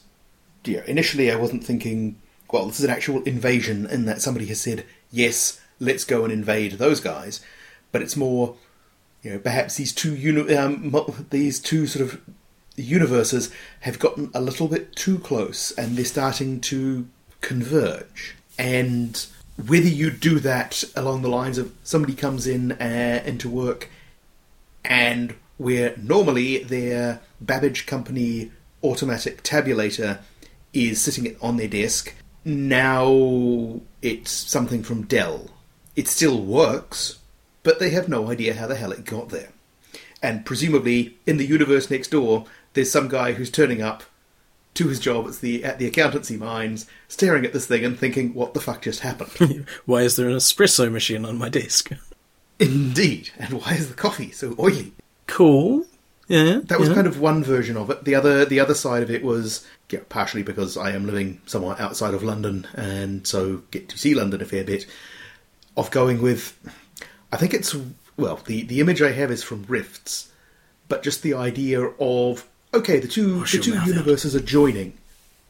Yeah, 0.65 0.84
initially 0.86 1.32
I 1.32 1.36
wasn't 1.36 1.63
thinking, 1.63 2.21
well, 2.51 2.67
this 2.67 2.79
is 2.79 2.86
an 2.86 2.91
actual 2.91 3.23
invasion 3.23 3.88
in 3.88 4.06
that 4.06 4.21
somebody 4.21 4.45
has 4.47 4.62
said, 4.62 4.86
yes, 5.12 5.60
let's 5.79 6.06
go 6.06 6.23
and 6.23 6.32
invade 6.32 6.73
those 6.73 6.99
guys. 6.99 7.43
But 7.91 8.03
it's 8.03 8.15
more, 8.15 8.56
you 9.23 9.32
know, 9.32 9.39
perhaps 9.39 9.77
these 9.77 9.93
two 9.93 10.15
uni- 10.15 10.56
um, 10.56 10.95
these 11.32 11.60
two 11.60 11.88
sort 11.88 12.06
of 12.06 12.21
universes 12.75 13.51
have 13.82 13.99
gotten 13.99 14.29
a 14.34 14.41
little 14.41 14.67
bit 14.67 14.95
too 14.95 15.17
close 15.19 15.71
and 15.71 15.97
they're 15.97 16.06
starting 16.06 16.60
to 16.62 17.08
converge. 17.41 18.36
And 18.60 19.25
whether 19.58 19.88
you 19.88 20.12
do 20.12 20.39
that 20.39 20.84
along 20.95 21.23
the 21.23 21.29
lines 21.29 21.58
of 21.58 21.71
somebody 21.84 22.13
comes 22.13 22.45
in 22.45 22.73
uh, 22.73 23.23
into 23.25 23.49
work 23.49 23.89
and 24.86 25.36
where 25.58 25.96
normally 25.98 26.63
their 26.63 27.22
Babbage 27.39 27.86
Company 27.86 28.52
automatic 28.84 29.43
tabulator 29.43 30.19
is 30.74 31.02
sitting 31.02 31.36
on 31.41 31.58
their 31.58 31.67
desk, 31.67 32.13
now 32.43 33.82
it's 34.02 34.32
something 34.32 34.84
from 34.84 35.04
Dell. 35.04 35.50
It 35.96 36.08
still 36.08 36.41
works, 36.41 37.19
but 37.62 37.80
they 37.80 37.91
have 37.91 38.10
no 38.10 38.30
idea 38.30 38.56
how 38.56 38.67
the 38.67 38.76
hell 38.76 38.91
it 38.91 39.06
got 39.06 39.30
there. 39.30 39.50
And 40.22 40.46
presumably, 40.46 41.17
in 41.26 41.38
the 41.38 41.46
universe 41.46 41.89
next 41.89 42.10
door, 42.10 42.46
there's 42.74 42.91
some 42.91 43.08
guy 43.08 43.34
who's 43.34 43.52
turning 43.52 43.82
up 43.82 44.04
to 44.74 44.88
his 44.88 45.00
job 45.00 45.28
at 45.28 45.36
the 45.36 45.63
at 45.63 45.80
the 45.80 45.86
accountancy 45.86 46.38
mines, 46.38 46.88
staring 47.08 47.46
at 47.46 47.54
this 47.54 47.67
thing 47.67 47.86
and 47.86 47.98
thinking, 47.98 48.34
"What 48.34 48.54
the 48.54 48.62
fuck 48.62 48.82
just 48.82 49.02
happened?" 49.02 49.67
Why 49.86 50.02
is 50.02 50.15
there 50.15 50.30
an 50.30 50.36
espresso 50.36 50.91
machine 50.91 51.26
on 51.26 51.38
my 51.38 51.50
desk? 51.50 51.91
Indeed. 52.60 53.32
And 53.38 53.54
why 53.62 53.74
is 53.74 53.89
the 53.89 53.96
coffee 53.96 54.32
so 54.32 54.56
oily? 54.60 54.94
Cool. 55.28 55.86
Yeah. 56.28 56.62
That 56.63 56.80
was 56.80 56.89
yeah. 56.89 56.96
kind 56.96 57.08
of 57.08 57.20
one 57.20 57.44
version 57.44 57.78
of 57.78 57.89
it. 57.89 58.06
The 58.06 58.16
other 58.16 58.46
the 58.46 58.60
other 58.60 58.74
side 58.74 59.04
of 59.04 59.12
it 59.12 59.24
was 59.24 59.66
yeah, 59.89 60.00
partially 60.10 60.44
because 60.44 60.78
I 60.78 60.92
am 60.92 61.06
living 61.06 61.42
somewhere 61.46 61.80
outside 61.80 62.13
of 62.13 62.24
London 62.24 62.66
and 62.74 63.28
so 63.28 63.62
get 63.72 63.89
to 63.89 63.98
see 63.98 64.16
London 64.16 64.42
a 64.42 64.46
fair 64.46 64.63
bit. 64.63 64.86
Of 65.76 65.92
going 65.92 66.22
with 66.22 66.58
I 67.32 67.38
think 67.38 67.54
it's 67.54 67.76
well, 68.16 68.39
the, 68.46 68.63
the 68.63 68.80
image 68.80 69.02
I 69.02 69.12
have 69.12 69.32
is 69.32 69.44
from 69.44 69.66
Rifts, 69.68 70.32
but 70.88 71.02
just 71.02 71.24
the 71.24 71.34
idea 71.34 71.82
of 71.82 72.48
okay, 72.74 73.00
the 73.00 73.08
two 73.08 73.39
Wash 73.39 73.54
the 73.54 73.60
two 73.60 73.74
mouth 73.74 73.82
out. 73.82 73.88
universes 73.88 74.36
are 74.36 74.39
joining. 74.39 74.94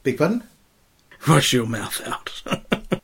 Big 0.04 0.18
pardon? 0.18 0.44
Wash 1.28 1.54
your 1.54 1.66
mouth 1.66 2.02
out. 2.08 2.42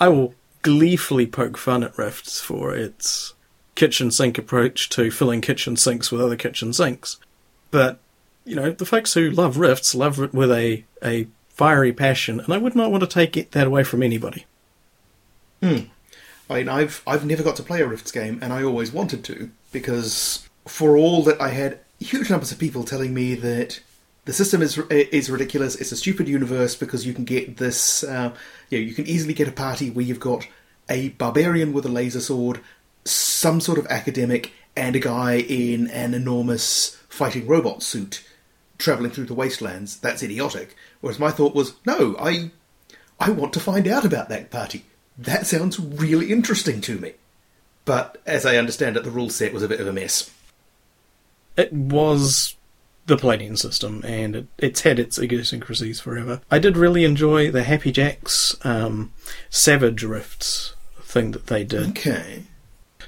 I 0.00 0.08
will 0.08 0.34
gleefully 0.64 1.26
poke 1.26 1.56
fun 1.56 1.84
at 1.84 1.96
Rifts 1.96 2.40
for 2.40 2.74
its 2.74 3.34
kitchen 3.76 4.10
sink 4.10 4.38
approach 4.38 4.88
to 4.88 5.10
filling 5.10 5.40
kitchen 5.40 5.76
sinks 5.76 6.10
with 6.10 6.20
other 6.20 6.36
kitchen 6.36 6.72
sinks. 6.72 7.18
But 7.70 8.00
you 8.44 8.56
know, 8.56 8.72
the 8.72 8.86
folks 8.86 9.14
who 9.14 9.30
love 9.30 9.58
Rifts 9.58 9.94
love 9.94 10.18
it 10.20 10.34
with 10.34 10.50
a, 10.50 10.84
a 11.02 11.28
fiery 11.50 11.92
passion, 11.92 12.40
and 12.40 12.52
I 12.52 12.58
would 12.58 12.74
not 12.74 12.90
want 12.90 13.02
to 13.02 13.06
take 13.06 13.36
it, 13.36 13.52
that 13.52 13.66
away 13.66 13.84
from 13.84 14.02
anybody. 14.02 14.46
Hmm. 15.62 15.78
I 16.50 16.54
mean, 16.54 16.68
I've 16.68 17.02
I've 17.06 17.24
never 17.24 17.42
got 17.42 17.56
to 17.56 17.62
play 17.62 17.80
a 17.80 17.86
Rifts 17.86 18.10
game, 18.10 18.38
and 18.42 18.52
I 18.52 18.64
always 18.64 18.90
wanted 18.90 19.22
to 19.24 19.50
because 19.70 20.48
for 20.66 20.96
all 20.96 21.22
that 21.24 21.40
I 21.40 21.50
had 21.50 21.80
huge 22.00 22.30
numbers 22.30 22.52
of 22.52 22.58
people 22.58 22.84
telling 22.84 23.12
me 23.14 23.34
that 23.34 23.80
the 24.24 24.32
system 24.32 24.62
is 24.62 24.78
is 24.90 25.30
ridiculous, 25.30 25.76
it's 25.76 25.92
a 25.92 25.96
stupid 25.96 26.28
universe 26.28 26.74
because 26.76 27.06
you 27.06 27.12
can 27.12 27.24
get 27.24 27.58
this, 27.58 28.04
uh, 28.04 28.34
you 28.70 28.78
know, 28.78 28.84
you 28.84 28.94
can 28.94 29.06
easily 29.06 29.34
get 29.34 29.48
a 29.48 29.52
party 29.52 29.90
where 29.90 30.04
you've 30.04 30.20
got 30.20 30.46
a 30.88 31.10
barbarian 31.10 31.72
with 31.72 31.86
a 31.86 31.90
laser 31.90 32.20
sword, 32.20 32.60
some 33.04 33.60
sort 33.60 33.78
of 33.78 33.86
academic, 33.88 34.52
and 34.76 34.96
a 34.96 35.00
guy 35.00 35.36
in 35.36 35.88
an 35.88 36.14
enormous 36.14 36.96
fighting 37.08 37.46
robot 37.46 37.82
suit 37.82 38.26
traveling 38.78 39.10
through 39.10 39.26
the 39.26 39.34
wastelands. 39.34 39.98
That's 39.98 40.22
idiotic. 40.22 40.74
Whereas 41.00 41.18
my 41.18 41.30
thought 41.30 41.54
was, 41.54 41.74
no, 41.86 42.16
I 42.18 42.50
I 43.20 43.30
want 43.30 43.52
to 43.54 43.60
find 43.60 43.86
out 43.86 44.04
about 44.04 44.28
that 44.30 44.50
party. 44.50 44.84
That 45.16 45.46
sounds 45.46 45.78
really 45.78 46.32
interesting 46.32 46.80
to 46.82 46.98
me. 46.98 47.12
But 47.84 48.20
as 48.26 48.46
I 48.46 48.56
understand 48.56 48.96
it, 48.96 49.04
the 49.04 49.10
rule 49.10 49.30
set 49.30 49.52
was 49.52 49.62
a 49.62 49.68
bit 49.68 49.80
of 49.80 49.86
a 49.86 49.92
mess. 49.92 50.30
It 51.56 51.72
was 51.72 52.56
the 53.06 53.16
Palladium 53.16 53.56
system, 53.56 54.02
and 54.04 54.36
it, 54.36 54.46
it's 54.58 54.80
had 54.82 54.98
its 54.98 55.18
idiosyncrasies 55.18 56.00
forever. 56.00 56.40
I 56.50 56.58
did 56.58 56.76
really 56.76 57.04
enjoy 57.04 57.50
the 57.50 57.64
Happy 57.64 57.92
Jacks 57.92 58.56
um, 58.64 59.12
Savage 59.50 60.02
Rifts 60.02 60.74
thing 61.00 61.32
that 61.32 61.46
they 61.46 61.64
did. 61.64 61.90
Okay. 61.90 62.44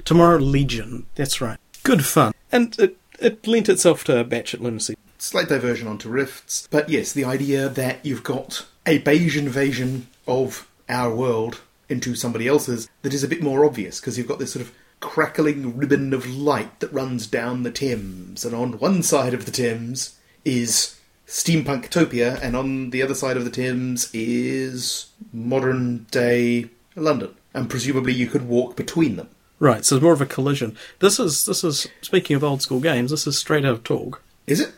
Tomorrow 0.05 0.39
Legion, 0.39 1.07
that's 1.15 1.41
right. 1.41 1.59
Good 1.83 2.05
fun. 2.05 2.33
And 2.53 2.79
it, 2.79 2.97
it 3.19 3.47
lent 3.47 3.69
itself 3.69 4.05
to 4.05 4.25
batshit 4.25 4.61
lunacy. 4.61 4.97
Slight 5.19 5.49
diversion 5.49 5.89
onto 5.89 6.09
rifts. 6.09 6.69
But 6.71 6.89
yes, 6.89 7.13
the 7.13 7.25
idea 7.25 7.69
that 7.69 8.05
you've 8.05 8.23
got 8.23 8.67
a 8.85 8.99
beige 8.99 9.37
invasion 9.37 10.09
of 10.27 10.69
our 10.89 11.15
world 11.15 11.61
into 11.89 12.15
somebody 12.15 12.47
else's 12.47 12.89
that 13.03 13.15
is 13.15 13.25
a 13.25 13.29
bit 13.29 13.43
more 13.43 13.65
obvious 13.65 14.01
because 14.01 14.19
you've 14.19 14.29
got 14.29 14.39
this 14.39 14.53
sort 14.53 14.65
of 14.65 14.73
crackling 15.01 15.77
ribbon 15.77 16.13
of 16.13 16.29
light 16.29 16.81
that 16.81 16.93
runs 16.93 17.27
down 17.27 17.63
the 17.63 17.71
Thames, 17.71 18.45
and 18.45 18.55
on 18.55 18.79
one 18.79 19.03
side 19.03 19.35
of 19.35 19.45
the 19.45 19.51
Thames 19.51 20.19
is 20.45 20.99
steampunktopia, 21.27 22.41
and 22.41 22.57
on 22.57 22.91
the 22.91 23.03
other 23.03 23.15
side 23.15 23.37
of 23.37 23.45
the 23.45 23.51
Thames 23.51 24.11
is 24.13 25.07
modern 25.33 26.07
day 26.11 26.71
London. 26.95 27.35
And 27.55 27.71
presumably 27.71 28.13
you 28.13 28.27
could 28.27 28.49
walk 28.49 28.77
between 28.77 29.17
them. 29.17 29.29
Right, 29.59 29.85
so 29.85 29.97
it's 29.97 30.03
more 30.03 30.13
of 30.13 30.21
a 30.21 30.27
collision. 30.27 30.77
This 30.99 31.19
is 31.19 31.47
this 31.47 31.65
is 31.65 31.89
speaking 32.03 32.37
of 32.37 32.45
old 32.45 32.61
school 32.61 32.81
games. 32.81 33.11
This 33.11 33.27
is 33.27 33.39
straight 33.39 33.65
out 33.65 33.73
of 33.73 33.85
Torg. 33.85 34.19
Is 34.47 34.61
it? 34.61 34.75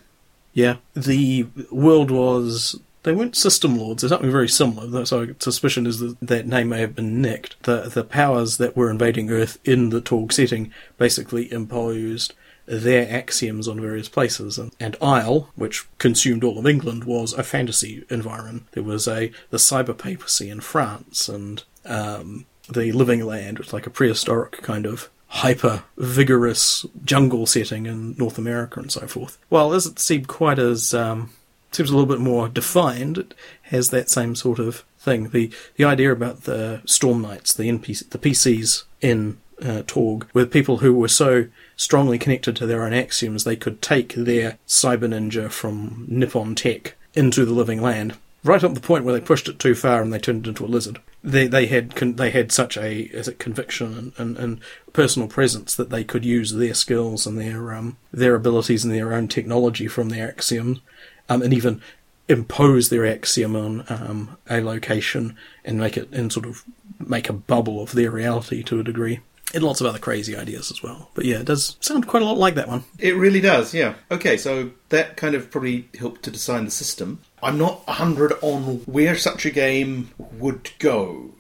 Yeah, 0.52 0.76
the 0.94 1.46
world 1.70 2.10
was 2.10 2.78
they 3.02 3.12
weren't 3.12 3.36
system 3.36 3.76
lords. 3.76 4.02
There's 4.02 4.10
something 4.10 4.30
very 4.30 4.48
similar. 4.48 5.04
So 5.06 5.28
suspicion 5.38 5.86
is 5.86 6.00
that 6.00 6.20
that 6.20 6.46
name 6.46 6.70
may 6.70 6.80
have 6.80 6.94
been 6.94 7.22
nicked. 7.22 7.62
The 7.62 7.82
the 7.82 8.04
powers 8.04 8.58
that 8.58 8.76
were 8.76 8.90
invading 8.90 9.30
Earth 9.30 9.58
in 9.64 9.90
the 9.90 10.00
Torg 10.00 10.32
setting 10.32 10.72
basically 10.96 11.50
imposed 11.52 12.34
their 12.66 13.10
axioms 13.10 13.66
on 13.66 13.80
various 13.80 14.08
places. 14.08 14.58
And, 14.58 14.72
and 14.78 14.94
Aysle, 15.00 15.46
which 15.54 15.86
consumed 15.98 16.44
all 16.44 16.58
of 16.58 16.66
England, 16.66 17.04
was 17.04 17.32
a 17.32 17.42
fantasy 17.42 18.04
environment. 18.10 18.64
There 18.72 18.82
was 18.82 19.08
a 19.08 19.32
the 19.50 19.56
cyber 19.56 19.96
papacy 19.96 20.50
in 20.50 20.60
France, 20.60 21.28
and 21.28 21.62
um, 21.84 22.46
the 22.68 22.92
Living 22.92 23.24
Land, 23.24 23.58
which 23.58 23.72
like 23.72 23.86
a 23.86 23.90
prehistoric 23.90 24.60
kind 24.62 24.86
of 24.86 25.08
hyper 25.28 25.84
vigorous 25.96 26.86
jungle 27.04 27.46
setting 27.46 27.86
in 27.86 28.16
North 28.16 28.38
America 28.38 28.80
and 28.80 28.90
so 28.90 29.06
forth. 29.06 29.38
Does 29.50 29.86
it 29.86 29.98
seem 29.98 30.24
quite 30.24 30.58
as 30.58 30.94
um, 30.94 31.30
seems 31.70 31.90
a 31.90 31.92
little 31.92 32.08
bit 32.08 32.20
more 32.20 32.48
defined, 32.48 33.18
it 33.18 33.34
has 33.62 33.90
that 33.90 34.10
same 34.10 34.34
sort 34.34 34.58
of 34.58 34.84
thing. 34.98 35.30
The 35.30 35.50
the 35.76 35.84
idea 35.84 36.12
about 36.12 36.42
the 36.42 36.82
Storm 36.86 37.22
Knights, 37.22 37.54
the 37.54 37.70
NPC, 37.70 38.10
the 38.10 38.18
PCs 38.18 38.84
in 39.00 39.38
uh, 39.62 39.82
Torg, 39.86 40.26
were 40.32 40.46
people 40.46 40.78
who 40.78 40.94
were 40.94 41.08
so 41.08 41.46
strongly 41.76 42.18
connected 42.18 42.56
to 42.56 42.66
their 42.66 42.84
own 42.84 42.92
axioms 42.92 43.44
they 43.44 43.56
could 43.56 43.80
take 43.80 44.14
their 44.14 44.58
cyber 44.66 45.08
ninja 45.08 45.50
from 45.50 46.04
Nippon 46.08 46.54
Tech 46.54 46.94
into 47.14 47.44
the 47.44 47.54
living 47.54 47.80
land. 47.80 48.16
Right 48.44 48.62
up 48.62 48.74
the 48.74 48.80
point 48.80 49.04
where 49.04 49.14
they 49.14 49.24
pushed 49.24 49.48
it 49.48 49.58
too 49.58 49.74
far 49.74 50.00
and 50.00 50.12
they 50.12 50.18
turned 50.18 50.46
it 50.46 50.50
into 50.50 50.64
a 50.64 50.66
lizard. 50.66 51.00
They 51.24 51.48
they 51.48 51.66
had 51.66 51.96
con- 51.96 52.14
they 52.14 52.30
had 52.30 52.52
such 52.52 52.76
a 52.76 53.10
conviction 53.38 53.98
and, 53.98 54.12
and, 54.16 54.36
and 54.38 54.60
personal 54.92 55.28
presence 55.28 55.74
that 55.74 55.90
they 55.90 56.04
could 56.04 56.24
use 56.24 56.52
their 56.52 56.74
skills 56.74 57.26
and 57.26 57.38
their 57.38 57.74
um 57.74 57.96
their 58.12 58.36
abilities 58.36 58.84
and 58.84 58.94
their 58.94 59.12
own 59.12 59.26
technology 59.26 59.88
from 59.88 60.08
their 60.10 60.28
axioms 60.28 60.80
um, 61.28 61.42
and 61.42 61.52
even 61.52 61.80
impose 62.28 62.90
their 62.90 63.06
axiom 63.06 63.56
on 63.56 63.84
um, 63.88 64.36
a 64.48 64.60
location 64.60 65.36
and 65.64 65.78
make 65.78 65.96
it 65.96 66.10
and 66.12 66.32
sort 66.32 66.46
of 66.46 66.64
make 66.98 67.28
a 67.28 67.32
bubble 67.32 67.82
of 67.82 67.92
their 67.92 68.10
reality 68.10 68.62
to 68.62 68.80
a 68.80 68.84
degree. 68.84 69.20
And 69.54 69.64
lots 69.64 69.80
of 69.80 69.86
other 69.86 69.98
crazy 69.98 70.36
ideas 70.36 70.70
as 70.70 70.82
well. 70.82 71.10
But 71.14 71.24
yeah, 71.24 71.38
it 71.38 71.46
does 71.46 71.76
sound 71.80 72.06
quite 72.06 72.22
a 72.22 72.26
lot 72.26 72.36
like 72.36 72.54
that 72.56 72.68
one. 72.68 72.84
It 72.98 73.16
really 73.16 73.40
does, 73.40 73.72
yeah. 73.72 73.94
Okay, 74.10 74.36
so 74.36 74.72
that 74.90 75.16
kind 75.16 75.34
of 75.34 75.50
probably 75.50 75.88
helped 75.98 76.24
to 76.24 76.30
design 76.30 76.66
the 76.66 76.70
system. 76.70 77.20
I'm 77.42 77.56
not 77.56 77.86
100 77.86 78.34
on 78.42 78.82
where 78.84 79.16
such 79.16 79.46
a 79.46 79.50
game 79.50 80.10
would 80.18 80.70
go. 80.78 81.30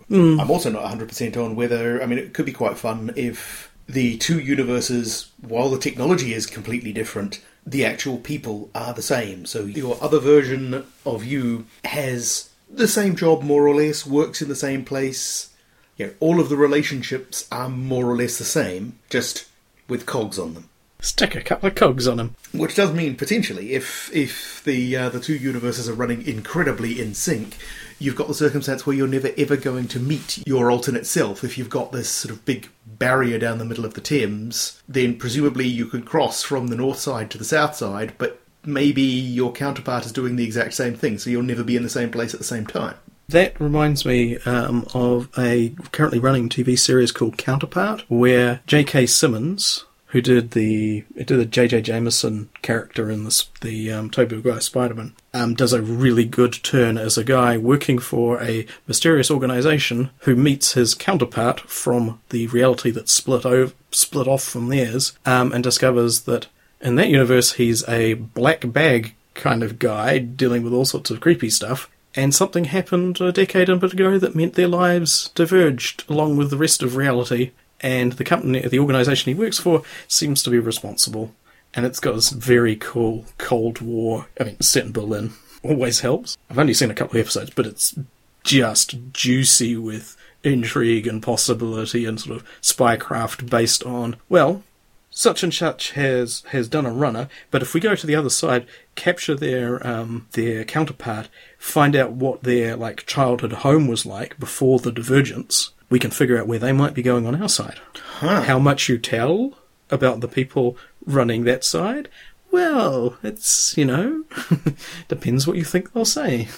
I'm 0.40 0.50
also 0.50 0.70
not 0.70 0.84
100% 0.84 1.36
on 1.36 1.54
whether, 1.54 2.02
I 2.02 2.06
mean, 2.06 2.18
it 2.18 2.32
could 2.32 2.46
be 2.46 2.52
quite 2.52 2.78
fun 2.78 3.12
if 3.14 3.70
the 3.86 4.16
two 4.16 4.38
universes, 4.38 5.30
while 5.40 5.68
the 5.68 5.78
technology 5.78 6.32
is 6.32 6.46
completely 6.46 6.94
different, 6.94 7.42
the 7.70 7.84
actual 7.84 8.18
people 8.18 8.70
are 8.74 8.94
the 8.94 9.02
same. 9.02 9.46
So 9.46 9.64
your 9.64 9.98
other 10.00 10.18
version 10.18 10.86
of 11.04 11.24
you 11.24 11.66
has 11.84 12.50
the 12.70 12.88
same 12.88 13.16
job, 13.16 13.42
more 13.42 13.66
or 13.66 13.74
less, 13.74 14.06
works 14.06 14.40
in 14.42 14.48
the 14.48 14.56
same 14.56 14.84
place. 14.84 15.50
You 15.96 16.06
know, 16.06 16.12
all 16.20 16.40
of 16.40 16.48
the 16.48 16.56
relationships 16.56 17.46
are 17.50 17.68
more 17.68 18.06
or 18.06 18.16
less 18.16 18.38
the 18.38 18.44
same, 18.44 18.98
just 19.10 19.46
with 19.88 20.06
cogs 20.06 20.38
on 20.38 20.54
them. 20.54 20.68
Stick 21.00 21.36
a 21.36 21.42
couple 21.42 21.68
of 21.68 21.76
cogs 21.76 22.08
on 22.08 22.16
them. 22.16 22.34
Which 22.52 22.74
does 22.74 22.92
mean 22.92 23.16
potentially, 23.16 23.72
if 23.74 24.10
if 24.12 24.62
the 24.64 24.96
uh, 24.96 25.08
the 25.10 25.20
two 25.20 25.36
universes 25.36 25.88
are 25.88 25.94
running 25.94 26.26
incredibly 26.26 27.00
in 27.00 27.14
sync, 27.14 27.56
you've 28.00 28.16
got 28.16 28.26
the 28.26 28.34
circumstance 28.34 28.84
where 28.84 28.96
you're 28.96 29.06
never 29.06 29.30
ever 29.38 29.56
going 29.56 29.86
to 29.88 30.00
meet 30.00 30.44
your 30.46 30.70
alternate 30.70 31.06
self. 31.06 31.44
If 31.44 31.56
you've 31.56 31.70
got 31.70 31.92
this 31.92 32.08
sort 32.08 32.34
of 32.34 32.44
big 32.44 32.68
barrier 32.84 33.38
down 33.38 33.58
the 33.58 33.64
middle 33.64 33.84
of 33.84 33.94
the 33.94 34.00
Thames, 34.00 34.82
then 34.88 35.16
presumably 35.16 35.66
you 35.66 35.86
could 35.86 36.04
cross 36.04 36.42
from 36.42 36.66
the 36.66 36.76
north 36.76 36.98
side 36.98 37.30
to 37.30 37.38
the 37.38 37.44
south 37.44 37.76
side, 37.76 38.14
but 38.18 38.40
maybe 38.64 39.02
your 39.02 39.52
counterpart 39.52 40.04
is 40.04 40.12
doing 40.12 40.34
the 40.34 40.44
exact 40.44 40.74
same 40.74 40.94
thing, 40.94 41.18
so 41.18 41.30
you'll 41.30 41.42
never 41.42 41.62
be 41.62 41.76
in 41.76 41.84
the 41.84 41.88
same 41.88 42.10
place 42.10 42.34
at 42.34 42.40
the 42.40 42.44
same 42.44 42.66
time. 42.66 42.96
That 43.28 43.60
reminds 43.60 44.06
me 44.06 44.38
um, 44.46 44.86
of 44.94 45.28
a 45.36 45.74
currently 45.92 46.18
running 46.18 46.48
TV 46.48 46.78
series 46.78 47.12
called 47.12 47.36
Counterpart, 47.36 48.04
where 48.08 48.62
J.K. 48.66 49.06
Simmons, 49.06 49.84
who 50.08 50.20
did 50.20 50.52
the 50.52 51.04
did 51.16 51.28
the 51.28 51.44
J.J. 51.44 51.82
Jameson 51.82 52.48
character 52.62 53.10
in 53.10 53.24
this, 53.24 53.48
the 53.60 53.92
um, 53.92 54.10
Tobey 54.10 54.36
Maguire 54.36 54.60
Spider-Man, 54.60 55.14
um, 55.34 55.54
does 55.54 55.72
a 55.72 55.82
really 55.82 56.24
good 56.24 56.52
turn 56.62 56.96
as 56.96 57.18
a 57.18 57.24
guy 57.24 57.58
working 57.58 57.98
for 57.98 58.42
a 58.42 58.66
mysterious 58.86 59.30
organization 59.30 60.10
who 60.20 60.34
meets 60.34 60.72
his 60.72 60.94
counterpart 60.94 61.60
from 61.60 62.20
the 62.30 62.46
reality 62.48 62.90
that 62.90 63.08
split 63.08 63.44
over, 63.44 63.72
split 63.90 64.26
off 64.26 64.42
from 64.42 64.68
theirs, 64.68 65.16
um, 65.26 65.52
and 65.52 65.62
discovers 65.62 66.22
that 66.22 66.46
in 66.80 66.94
that 66.94 67.08
universe 67.08 67.52
he's 67.54 67.86
a 67.88 68.14
black 68.14 68.72
bag 68.72 69.14
kind 69.34 69.62
of 69.62 69.78
guy 69.78 70.18
dealing 70.18 70.62
with 70.62 70.72
all 70.72 70.84
sorts 70.84 71.10
of 71.10 71.20
creepy 71.20 71.50
stuff. 71.50 71.90
And 72.14 72.34
something 72.34 72.64
happened 72.64 73.20
a 73.20 73.30
decade 73.30 73.68
and 73.68 73.78
a 73.78 73.80
bit 73.80 73.92
ago 73.92 74.18
that 74.18 74.34
meant 74.34 74.54
their 74.54 74.66
lives 74.66 75.30
diverged 75.34 76.04
along 76.08 76.36
with 76.36 76.50
the 76.50 76.56
rest 76.56 76.82
of 76.82 76.96
reality, 76.96 77.52
and 77.80 78.12
the 78.12 78.24
company, 78.24 78.66
the 78.66 78.78
organization 78.78 79.32
he 79.32 79.38
works 79.38 79.58
for, 79.58 79.82
seems 80.06 80.42
to 80.42 80.50
be 80.50 80.58
responsible. 80.58 81.34
And 81.74 81.84
it's 81.84 82.00
got 82.00 82.14
this 82.14 82.30
very 82.30 82.76
cool 82.76 83.26
Cold 83.36 83.80
War. 83.80 84.26
I 84.40 84.44
mean, 84.44 84.60
set 84.60 84.86
in 84.86 84.92
Berlin 84.92 85.32
always 85.62 86.00
helps. 86.00 86.36
I've 86.50 86.58
only 86.58 86.74
seen 86.74 86.90
a 86.90 86.94
couple 86.94 87.18
of 87.18 87.26
episodes, 87.26 87.50
but 87.50 87.66
it's 87.66 87.94
just 88.42 88.96
juicy 89.12 89.76
with 89.76 90.16
intrigue 90.42 91.06
and 91.06 91.22
possibility 91.22 92.04
and 92.06 92.20
sort 92.20 92.36
of 92.36 92.46
spycraft 92.62 93.50
based 93.50 93.82
on 93.84 94.16
well, 94.28 94.62
such 95.10 95.42
and 95.42 95.52
such 95.52 95.92
has 95.92 96.42
has 96.48 96.68
done 96.68 96.86
a 96.86 96.92
runner, 96.92 97.28
but 97.50 97.62
if 97.62 97.74
we 97.74 97.80
go 97.80 97.94
to 97.94 98.06
the 98.06 98.14
other 98.14 98.30
side, 98.30 98.66
capture 98.94 99.34
their 99.34 99.84
um, 99.86 100.26
their 100.32 100.64
counterpart, 100.64 101.28
find 101.58 101.96
out 101.96 102.12
what 102.12 102.42
their 102.42 102.76
like 102.76 103.06
childhood 103.06 103.52
home 103.52 103.88
was 103.88 104.06
like 104.06 104.38
before 104.38 104.78
the 104.78 104.92
divergence, 104.92 105.72
we 105.90 105.98
can 105.98 106.10
figure 106.10 106.38
out 106.38 106.46
where 106.46 106.58
they 106.58 106.72
might 106.72 106.94
be 106.94 107.02
going 107.02 107.26
on 107.26 107.40
our 107.40 107.48
side. 107.48 107.80
How 108.20 108.58
much 108.58 108.88
you 108.88 108.98
tell 108.98 109.54
about 109.90 110.20
the 110.20 110.28
people 110.28 110.76
running 111.06 111.44
that 111.44 111.64
side? 111.64 112.08
Well, 112.50 113.16
it's 113.22 113.76
you 113.76 113.84
know 113.84 114.24
depends 115.08 115.46
what 115.46 115.56
you 115.56 115.64
think 115.64 115.92
they'll 115.92 116.04
say. 116.04 116.48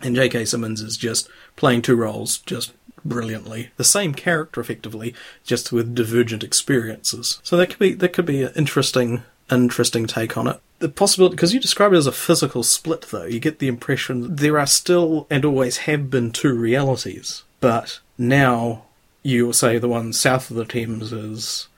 And 0.00 0.14
J.K. 0.14 0.44
Simmons 0.44 0.80
is 0.80 0.96
just 0.96 1.28
playing 1.56 1.82
two 1.82 1.96
roles 1.96 2.38
just 2.38 2.72
brilliantly. 3.04 3.70
The 3.76 3.84
same 3.84 4.14
character, 4.14 4.60
effectively, 4.60 5.14
just 5.44 5.72
with 5.72 5.94
divergent 5.94 6.44
experiences. 6.44 7.40
So 7.42 7.56
that 7.56 7.70
could 7.70 7.78
be 7.78 7.94
that 7.94 8.12
could 8.12 8.26
be 8.26 8.42
an 8.42 8.52
interesting 8.54 9.22
interesting 9.50 10.06
take 10.06 10.36
on 10.36 10.46
it. 10.46 10.60
The 10.78 10.88
possibility, 10.88 11.34
because 11.34 11.52
you 11.52 11.60
describe 11.60 11.92
it 11.92 11.96
as 11.96 12.06
a 12.06 12.12
physical 12.12 12.62
split, 12.62 13.06
though, 13.10 13.24
you 13.24 13.40
get 13.40 13.58
the 13.58 13.66
impression 13.66 14.36
there 14.36 14.58
are 14.58 14.66
still 14.66 15.26
and 15.28 15.44
always 15.44 15.78
have 15.78 16.10
been 16.10 16.30
two 16.30 16.54
realities. 16.54 17.42
But 17.60 17.98
now 18.18 18.84
you 19.22 19.52
say 19.52 19.78
the 19.78 19.88
one 19.88 20.12
south 20.12 20.50
of 20.50 20.56
the 20.56 20.64
Thames 20.64 21.12
is 21.12 21.68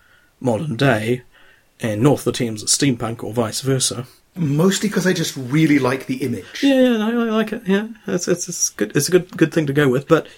modern 0.41 0.77
day, 0.77 1.23
and 1.81 2.03
north 2.03 2.21
of 2.21 2.33
the 2.33 2.33
Thames 2.33 2.63
is 2.63 2.71
steampunk, 2.71 3.23
or 3.23 3.33
vice 3.33 3.61
versa. 3.61 4.07
Mostly 4.37 4.89
because 4.89 5.07
I 5.07 5.13
just 5.13 5.37
really 5.37 5.79
like 5.79 6.07
the 6.07 6.23
image. 6.23 6.63
Yeah, 6.63 6.75
yeah, 6.75 6.97
no, 6.97 7.27
I 7.27 7.31
like 7.31 7.53
it. 7.53 7.63
Yeah, 7.67 7.89
it's 8.07 8.29
it's, 8.29 8.49
it's 8.49 8.71
good. 8.71 8.97
It's 8.97 9.09
a 9.09 9.13
good 9.13 9.37
good 9.37 9.53
thing 9.53 9.67
to 9.67 9.73
go 9.73 9.89
with. 9.89 10.09
But 10.09 10.29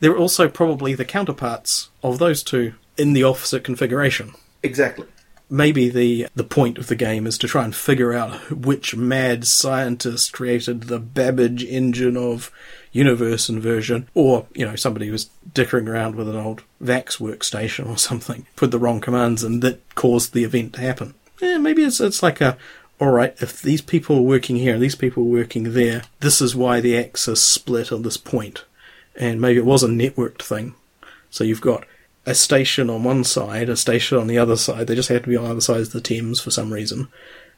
there 0.00 0.12
are 0.12 0.18
also 0.18 0.48
probably 0.48 0.94
the 0.94 1.04
counterparts 1.04 1.90
of 2.02 2.18
those 2.18 2.42
two 2.42 2.74
in 2.96 3.12
the 3.12 3.22
opposite 3.22 3.64
configuration. 3.64 4.32
Exactly. 4.62 5.06
Maybe 5.50 5.90
the 5.90 6.26
the 6.34 6.44
point 6.44 6.78
of 6.78 6.86
the 6.86 6.96
game 6.96 7.26
is 7.26 7.36
to 7.38 7.46
try 7.46 7.64
and 7.64 7.74
figure 7.74 8.14
out 8.14 8.50
which 8.50 8.96
mad 8.96 9.46
scientist 9.46 10.32
created 10.32 10.84
the 10.84 10.98
Babbage 10.98 11.62
engine 11.64 12.16
of 12.16 12.50
universe 12.94 13.50
inversion, 13.50 14.08
or 14.14 14.46
you 14.54 14.64
know 14.64 14.76
somebody 14.76 15.10
was 15.10 15.28
dickering 15.52 15.86
around 15.86 16.14
with 16.14 16.28
an 16.28 16.36
old 16.36 16.62
Vax 16.82 17.18
workstation 17.18 17.86
or 17.86 17.98
something, 18.08 18.46
put 18.56 18.70
the 18.70 18.78
wrong 18.78 19.02
commands 19.02 19.44
in 19.44 19.60
that 19.60 19.82
caused 19.94 20.32
the 20.32 20.44
event 20.44 20.72
to 20.74 20.80
happen. 20.80 21.12
Yeah, 21.42 21.58
maybe 21.58 21.84
it's 21.84 22.00
it's 22.00 22.22
like 22.22 22.40
a 22.40 22.56
all 23.00 23.10
right, 23.10 23.34
if 23.42 23.60
these 23.60 23.82
people 23.82 24.18
are 24.18 24.22
working 24.22 24.56
here, 24.56 24.74
and 24.74 24.82
these 24.82 24.94
people 24.94 25.24
are 25.24 25.26
working 25.26 25.72
there, 25.72 26.04
this 26.20 26.40
is 26.40 26.54
why 26.54 26.80
the 26.80 26.96
axis 26.96 27.42
split 27.42 27.90
on 27.92 28.02
this 28.02 28.16
point. 28.16 28.64
And 29.16 29.40
maybe 29.40 29.58
it 29.58 29.66
was 29.66 29.82
a 29.82 29.88
networked 29.88 30.42
thing. 30.42 30.74
So 31.30 31.44
you've 31.44 31.60
got 31.60 31.84
a 32.24 32.34
station 32.34 32.88
on 32.88 33.04
one 33.04 33.24
side, 33.24 33.68
a 33.68 33.76
station 33.76 34.18
on 34.18 34.28
the 34.28 34.38
other 34.38 34.56
side. 34.56 34.86
They 34.86 34.94
just 34.94 35.08
have 35.08 35.24
to 35.24 35.28
be 35.28 35.36
on 35.36 35.46
either 35.46 35.60
sides 35.60 35.88
of 35.88 35.92
the 35.92 36.00
Thames 36.00 36.40
for 36.40 36.50
some 36.50 36.72
reason. 36.72 37.08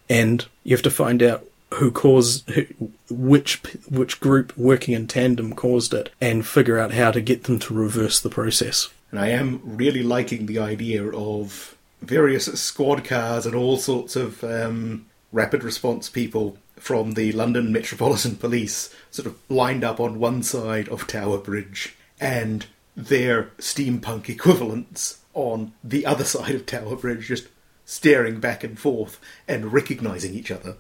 And 0.09 0.46
you 0.64 0.75
have 0.75 0.83
to 0.83 0.90
find 0.90 1.22
out 1.22 1.46
who 1.74 1.90
caused, 1.90 2.48
who, 2.50 2.66
which, 3.11 3.61
which 3.88 4.20
group 4.20 4.57
working 4.57 4.94
in 4.94 5.07
tandem 5.07 5.55
caused 5.55 5.92
it 5.92 6.11
and 6.20 6.46
figure 6.46 6.79
out 6.79 6.92
how 6.92 7.11
to 7.11 7.20
get 7.20 7.44
them 7.44 7.59
to 7.59 7.74
reverse 7.74 8.20
the 8.20 8.31
process. 8.31 8.88
And 9.11 9.20
I 9.20 9.29
am 9.29 9.61
really 9.64 10.02
liking 10.02 10.46
the 10.46 10.59
idea 10.59 11.05
of 11.05 11.76
various 12.02 12.46
squad 12.61 13.05
cars 13.05 13.46
and 13.46 13.55
all 13.55 13.76
sorts 13.76 14.16
of 14.16 14.42
um, 14.44 15.07
rapid 15.33 15.64
response 15.64 16.09
people 16.09 16.59
from 16.76 17.14
the 17.14 17.33
London 17.33 17.72
Metropolitan 17.72 18.37
Police 18.37 18.94
sort 19.11 19.26
of 19.26 19.37
lined 19.48 19.85
up 19.85 20.00
on 20.00 20.18
one 20.18 20.42
side 20.42 20.88
of 20.88 21.07
Tower 21.07 21.38
Bridge 21.38 21.96
and 22.20 22.66
their 22.96 23.44
steampunk 23.59 24.29
equivalents 24.29 25.20
on 25.35 25.72
the 25.83 26.07
other 26.07 26.24
side 26.35 26.55
of 26.55 26.66
Tower 26.66 26.96
Bridge 26.96 27.26
just 27.26 27.48
staring 27.85 28.40
back 28.40 28.64
and 28.64 28.79
forth 28.79 29.20
and 29.46 29.72
recognizing 29.72 30.35
each 30.35 30.50
other. 30.50 30.76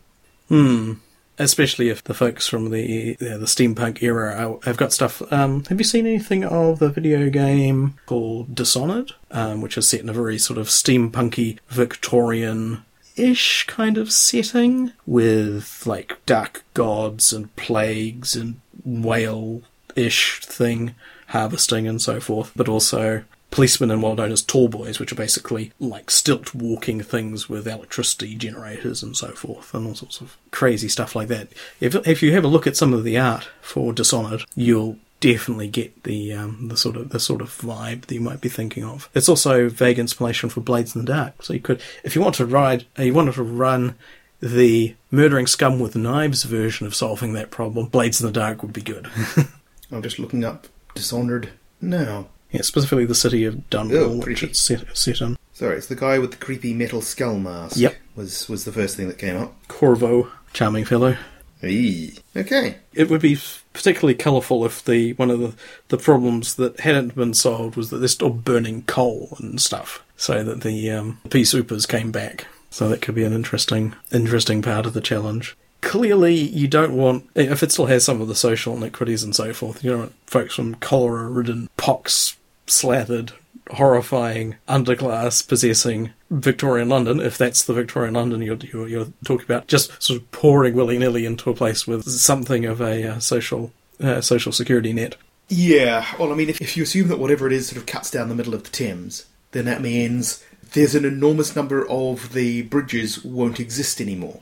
Hmm. 0.48 0.94
Especially 1.38 1.90
if 1.90 2.02
the 2.02 2.14
folks 2.14 2.48
from 2.48 2.70
the 2.70 3.16
yeah, 3.20 3.36
the 3.36 3.44
steampunk 3.44 4.02
era 4.02 4.56
have 4.64 4.78
got 4.78 4.92
stuff. 4.92 5.20
Um, 5.30 5.64
have 5.64 5.78
you 5.78 5.84
seen 5.84 6.06
anything 6.06 6.44
of 6.44 6.78
the 6.78 6.88
video 6.88 7.28
game 7.28 7.98
called 8.06 8.54
Dishonored, 8.54 9.12
um, 9.30 9.60
which 9.60 9.76
is 9.76 9.86
set 9.86 10.00
in 10.00 10.08
a 10.08 10.14
very 10.14 10.38
sort 10.38 10.58
of 10.58 10.68
steampunky 10.68 11.58
Victorian 11.68 12.84
ish 13.16 13.64
kind 13.66 13.98
of 13.98 14.12
setting 14.12 14.92
with 15.06 15.86
like 15.86 16.16
dark 16.26 16.64
gods 16.74 17.34
and 17.34 17.54
plagues 17.56 18.34
and 18.34 18.60
whale 18.84 19.62
ish 19.94 20.40
thing, 20.40 20.94
harvesting 21.28 21.86
and 21.86 22.00
so 22.00 22.18
forth, 22.20 22.52
but 22.56 22.68
also 22.68 23.24
policemen 23.56 23.90
and 23.90 24.02
what 24.02 24.18
known 24.18 24.30
as 24.30 24.42
tall 24.42 24.68
boys, 24.68 25.00
which 25.00 25.10
are 25.10 25.16
basically 25.16 25.72
like 25.80 26.10
stilt 26.10 26.54
walking 26.54 27.00
things 27.00 27.48
with 27.48 27.66
electricity 27.66 28.34
generators 28.34 29.02
and 29.02 29.16
so 29.16 29.28
forth, 29.28 29.72
and 29.72 29.86
all 29.86 29.94
sorts 29.94 30.20
of 30.20 30.36
crazy 30.50 30.88
stuff 30.88 31.16
like 31.16 31.28
that. 31.28 31.48
If 31.80 31.94
if 32.06 32.22
you 32.22 32.32
have 32.32 32.44
a 32.44 32.48
look 32.48 32.66
at 32.66 32.76
some 32.76 32.92
of 32.92 33.02
the 33.02 33.16
art 33.16 33.48
for 33.62 33.94
Dishonored, 33.94 34.44
you'll 34.54 34.98
definitely 35.20 35.68
get 35.68 36.02
the 36.02 36.34
um, 36.34 36.68
the 36.68 36.76
sort 36.76 36.96
of 36.96 37.08
the 37.08 37.18
sort 37.18 37.40
of 37.40 37.48
vibe 37.48 38.02
that 38.02 38.14
you 38.14 38.20
might 38.20 38.42
be 38.42 38.50
thinking 38.50 38.84
of. 38.84 39.08
It's 39.14 39.28
also 39.28 39.70
vague 39.70 39.98
inspiration 39.98 40.50
for 40.50 40.60
Blades 40.60 40.94
in 40.94 41.06
the 41.06 41.10
Dark. 41.10 41.42
So 41.42 41.54
you 41.54 41.60
could, 41.60 41.80
if 42.04 42.14
you 42.14 42.20
want 42.20 42.34
to 42.34 42.44
ride, 42.44 42.84
you 42.98 43.14
wanted 43.14 43.36
to 43.36 43.42
run 43.42 43.94
the 44.38 44.94
murdering 45.10 45.46
scum 45.46 45.80
with 45.80 45.96
knives 45.96 46.42
version 46.44 46.86
of 46.86 46.94
solving 46.94 47.32
that 47.32 47.50
problem, 47.50 47.86
Blades 47.86 48.20
in 48.20 48.26
the 48.26 48.32
Dark 48.32 48.62
would 48.62 48.74
be 48.74 48.82
good. 48.82 49.08
I'm 49.90 50.02
just 50.02 50.18
looking 50.18 50.44
up 50.44 50.66
Dishonored 50.94 51.48
now. 51.80 52.28
Yeah, 52.50 52.62
specifically 52.62 53.04
the 53.06 53.14
city 53.14 53.44
of 53.44 53.56
Oh, 53.56 53.60
Dunwall, 53.70 54.16
which 54.18 54.24
creepy. 54.38 54.46
it's 54.46 54.60
set, 54.60 54.96
set 54.96 55.20
in. 55.20 55.36
Sorry, 55.52 55.76
it's 55.76 55.86
the 55.88 55.96
guy 55.96 56.18
with 56.18 56.30
the 56.32 56.36
creepy 56.36 56.72
metal 56.74 57.00
skull 57.02 57.38
mask. 57.38 57.76
Yep. 57.76 57.96
Was 58.14 58.48
was 58.48 58.64
the 58.64 58.72
first 58.72 58.96
thing 58.96 59.08
that 59.08 59.18
came 59.18 59.36
up. 59.36 59.54
Corvo, 59.68 60.30
charming 60.52 60.84
fellow. 60.84 61.16
Eee. 61.62 62.18
Okay. 62.36 62.76
It 62.94 63.08
would 63.10 63.22
be 63.22 63.38
particularly 63.72 64.14
colourful 64.14 64.64
if 64.66 64.84
the 64.84 65.14
one 65.14 65.30
of 65.30 65.40
the, 65.40 65.54
the 65.88 65.96
problems 65.98 66.54
that 66.56 66.80
hadn't 66.80 67.14
been 67.14 67.34
solved 67.34 67.76
was 67.76 67.90
that 67.90 67.98
they're 67.98 68.08
still 68.08 68.30
burning 68.30 68.82
coal 68.82 69.36
and 69.40 69.60
stuff, 69.60 70.04
so 70.16 70.44
that 70.44 70.60
the 70.60 70.90
um, 70.90 71.18
pea 71.30 71.42
soupers 71.42 71.88
came 71.88 72.12
back. 72.12 72.46
So 72.70 72.88
that 72.90 73.00
could 73.00 73.14
be 73.14 73.24
an 73.24 73.32
interesting 73.32 73.94
interesting 74.12 74.60
part 74.62 74.84
of 74.86 74.92
the 74.92 75.00
challenge. 75.00 75.56
Clearly, 75.80 76.34
you 76.34 76.68
don't 76.68 76.94
want 76.94 77.28
if 77.34 77.62
it 77.62 77.72
still 77.72 77.86
has 77.86 78.04
some 78.04 78.20
of 78.20 78.28
the 78.28 78.34
social 78.34 78.76
iniquities 78.76 79.22
and 79.22 79.34
so 79.34 79.52
forth. 79.52 79.84
You 79.84 79.90
don't 79.90 80.00
want 80.00 80.14
folks 80.26 80.54
from 80.54 80.74
cholera-ridden, 80.76 81.68
pox-slathered, 81.76 83.32
horrifying 83.70 84.56
underclass 84.68 85.46
possessing 85.46 86.12
Victorian 86.30 86.88
London, 86.88 87.20
if 87.20 87.38
that's 87.38 87.62
the 87.62 87.72
Victorian 87.72 88.14
London 88.14 88.42
you're, 88.42 88.56
you're, 88.56 88.88
you're 88.88 89.06
talking 89.24 89.44
about, 89.44 89.68
just 89.68 90.02
sort 90.02 90.20
of 90.20 90.30
pouring 90.32 90.74
willy 90.74 90.98
nilly 90.98 91.24
into 91.24 91.50
a 91.50 91.54
place 91.54 91.86
with 91.86 92.04
something 92.04 92.64
of 92.64 92.80
a 92.80 93.12
uh, 93.12 93.18
social 93.18 93.72
uh, 94.00 94.20
social 94.20 94.52
security 94.52 94.92
net. 94.92 95.16
Yeah. 95.48 96.04
Well, 96.18 96.32
I 96.32 96.34
mean, 96.34 96.48
if, 96.48 96.60
if 96.60 96.76
you 96.76 96.82
assume 96.82 97.08
that 97.08 97.18
whatever 97.18 97.46
it 97.46 97.52
is 97.52 97.68
sort 97.68 97.78
of 97.78 97.86
cuts 97.86 98.10
down 98.10 98.28
the 98.28 98.34
middle 98.34 98.54
of 98.54 98.64
the 98.64 98.70
Thames, 98.70 99.26
then 99.52 99.64
that 99.66 99.80
means 99.80 100.44
there's 100.72 100.94
an 100.94 101.04
enormous 101.04 101.54
number 101.54 101.88
of 101.88 102.32
the 102.32 102.62
bridges 102.62 103.24
won't 103.24 103.60
exist 103.60 104.00
anymore 104.00 104.40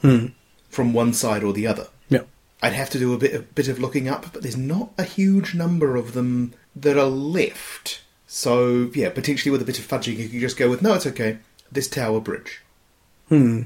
from 0.75 0.93
one 0.93 1.13
side 1.13 1.43
or 1.43 1.53
the 1.53 1.67
other. 1.67 1.89
Yeah. 2.09 2.23
I'd 2.63 2.73
have 2.73 2.91
to 2.91 2.99
do 2.99 3.15
a 3.15 3.19
bit 3.19 3.35
a 3.35 3.41
bit 3.41 3.69
of 3.69 3.79
looking 3.79 4.09
up, 4.09 4.33
but 4.33 4.43
there's 4.43 4.57
not 4.57 4.93
a 4.99 5.05
huge 5.05 5.55
number 5.55 5.97
of 5.97 6.13
them 6.13 6.55
that 6.75 6.99
are 6.99 7.07
left. 7.07 8.03
So 8.27 8.91
yeah, 8.95 9.11
potentially 9.11 9.53
with 9.53 9.63
a 9.63 9.67
bit 9.67 9.79
of 9.79 9.87
fudging, 9.87 10.17
you 10.17 10.29
can 10.29 10.41
just 10.41 10.57
go 10.57 10.69
with 10.69 10.83
no, 10.83 10.95
it's 10.95 11.07
okay. 11.07 11.39
This 11.71 11.89
Tower 11.89 12.21
Bridge. 12.21 12.63
Hmm. 13.29 13.63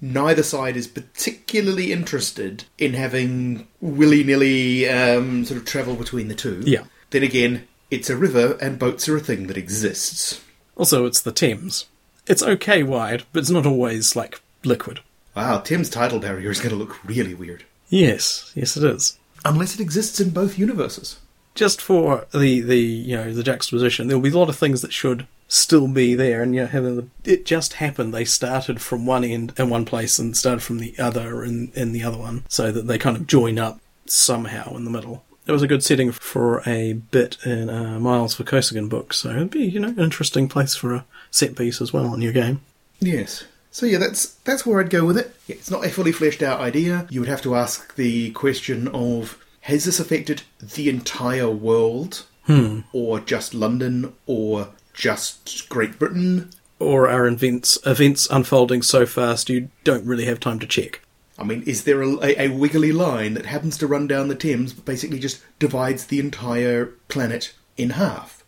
Neither 0.00 0.42
side 0.42 0.76
is 0.76 0.86
particularly 0.86 1.92
interested 1.92 2.64
in 2.76 2.94
having 2.94 3.66
willy 3.80 4.22
nilly 4.22 4.88
um, 4.88 5.44
sort 5.44 5.58
of 5.58 5.66
travel 5.66 5.94
between 5.94 6.28
the 6.28 6.34
two. 6.34 6.62
Yeah. 6.66 6.84
Then 7.10 7.22
again, 7.22 7.66
it's 7.90 8.10
a 8.10 8.16
river, 8.16 8.58
and 8.60 8.78
boats 8.78 9.08
are 9.08 9.16
a 9.16 9.20
thing 9.20 9.46
that 9.46 9.56
exists. 9.56 10.42
Also, 10.76 11.06
it's 11.06 11.20
the 11.20 11.32
Thames. 11.32 11.86
It's 12.26 12.42
okay 12.42 12.82
wide, 12.82 13.24
but 13.32 13.40
it's 13.40 13.50
not 13.50 13.66
always 13.66 14.16
like 14.16 14.40
liquid. 14.64 15.00
Wow, 15.34 15.58
Thames 15.58 15.90
tidal 15.90 16.20
barrier 16.20 16.50
is 16.50 16.60
going 16.60 16.70
to 16.70 16.76
look 16.76 17.04
really 17.04 17.34
weird. 17.34 17.64
Yes, 17.88 18.52
yes, 18.54 18.76
it 18.76 18.84
is. 18.84 19.18
Unless 19.44 19.74
it 19.74 19.80
exists 19.80 20.20
in 20.20 20.30
both 20.30 20.58
universes. 20.58 21.18
Just 21.54 21.80
for 21.80 22.26
the 22.32 22.60
the 22.60 22.78
you 22.78 23.16
know 23.16 23.32
the 23.32 23.44
juxtaposition, 23.44 24.08
there'll 24.08 24.22
be 24.22 24.30
a 24.30 24.36
lot 24.36 24.48
of 24.48 24.56
things 24.56 24.82
that 24.82 24.92
should 24.92 25.26
still 25.46 25.86
be 25.86 26.14
there, 26.14 26.42
and 26.42 26.54
you 26.54 26.62
know, 26.62 26.66
having 26.66 26.96
the, 26.96 27.06
it 27.24 27.46
just 27.46 27.74
happened. 27.74 28.12
They 28.12 28.24
started 28.24 28.80
from 28.80 29.06
one 29.06 29.22
end 29.22 29.52
in 29.56 29.70
one 29.70 29.84
place 29.84 30.18
and 30.18 30.36
started 30.36 30.62
from 30.62 30.78
the 30.78 30.98
other 30.98 31.44
in 31.44 31.70
in 31.74 31.92
the 31.92 32.02
other 32.02 32.18
one, 32.18 32.44
so 32.48 32.72
that 32.72 32.88
they 32.88 32.98
kind 32.98 33.16
of 33.16 33.28
join 33.28 33.58
up 33.58 33.80
somehow 34.06 34.74
in 34.76 34.84
the 34.84 34.90
middle. 34.90 35.24
It 35.46 35.52
was 35.52 35.62
a 35.62 35.68
good 35.68 35.84
setting 35.84 36.10
for 36.10 36.62
a 36.66 36.94
bit 36.94 37.36
in 37.44 37.68
uh, 37.68 38.00
Miles 38.00 38.36
Vorkosigan 38.36 38.88
book, 38.88 39.12
so 39.12 39.30
it'd 39.30 39.50
be 39.50 39.64
you 39.64 39.78
know 39.78 39.88
an 39.88 40.00
interesting 40.00 40.48
place 40.48 40.74
for 40.74 40.94
a 40.94 41.04
set 41.30 41.54
piece 41.56 41.80
as 41.80 41.92
well 41.92 42.14
in 42.14 42.22
your 42.22 42.32
game. 42.32 42.62
Yes. 42.98 43.44
So 43.74 43.86
yeah, 43.86 43.98
that's 43.98 44.34
that's 44.44 44.64
where 44.64 44.78
I'd 44.78 44.88
go 44.88 45.04
with 45.04 45.18
it. 45.18 45.34
Yeah, 45.48 45.56
it's 45.56 45.68
not 45.70 45.84
a 45.84 45.90
fully 45.90 46.12
fleshed 46.12 46.44
out 46.44 46.60
idea. 46.60 47.08
You 47.10 47.18
would 47.18 47.28
have 47.28 47.42
to 47.42 47.56
ask 47.56 47.96
the 47.96 48.30
question 48.30 48.86
of 48.86 49.36
has 49.62 49.84
this 49.84 49.98
affected 49.98 50.42
the 50.62 50.88
entire 50.88 51.50
world, 51.50 52.24
Hmm. 52.46 52.80
or 52.92 53.18
just 53.18 53.52
London, 53.52 54.12
or 54.26 54.68
just 54.92 55.68
Great 55.68 55.98
Britain? 55.98 56.50
Or 56.78 57.08
are 57.08 57.26
events 57.26 57.76
events 57.84 58.28
unfolding 58.30 58.82
so 58.82 59.06
fast 59.06 59.50
you 59.50 59.70
don't 59.82 60.06
really 60.06 60.26
have 60.26 60.38
time 60.38 60.60
to 60.60 60.68
check? 60.68 61.00
I 61.36 61.42
mean, 61.42 61.64
is 61.66 61.82
there 61.82 62.00
a, 62.00 62.10
a, 62.22 62.46
a 62.46 62.48
wiggly 62.50 62.92
line 62.92 63.34
that 63.34 63.46
happens 63.46 63.76
to 63.78 63.88
run 63.88 64.06
down 64.06 64.28
the 64.28 64.36
Thames, 64.36 64.72
but 64.72 64.84
basically 64.84 65.18
just 65.18 65.42
divides 65.58 66.06
the 66.06 66.20
entire 66.20 66.86
planet 67.08 67.52
in 67.76 67.90
half? 67.90 68.44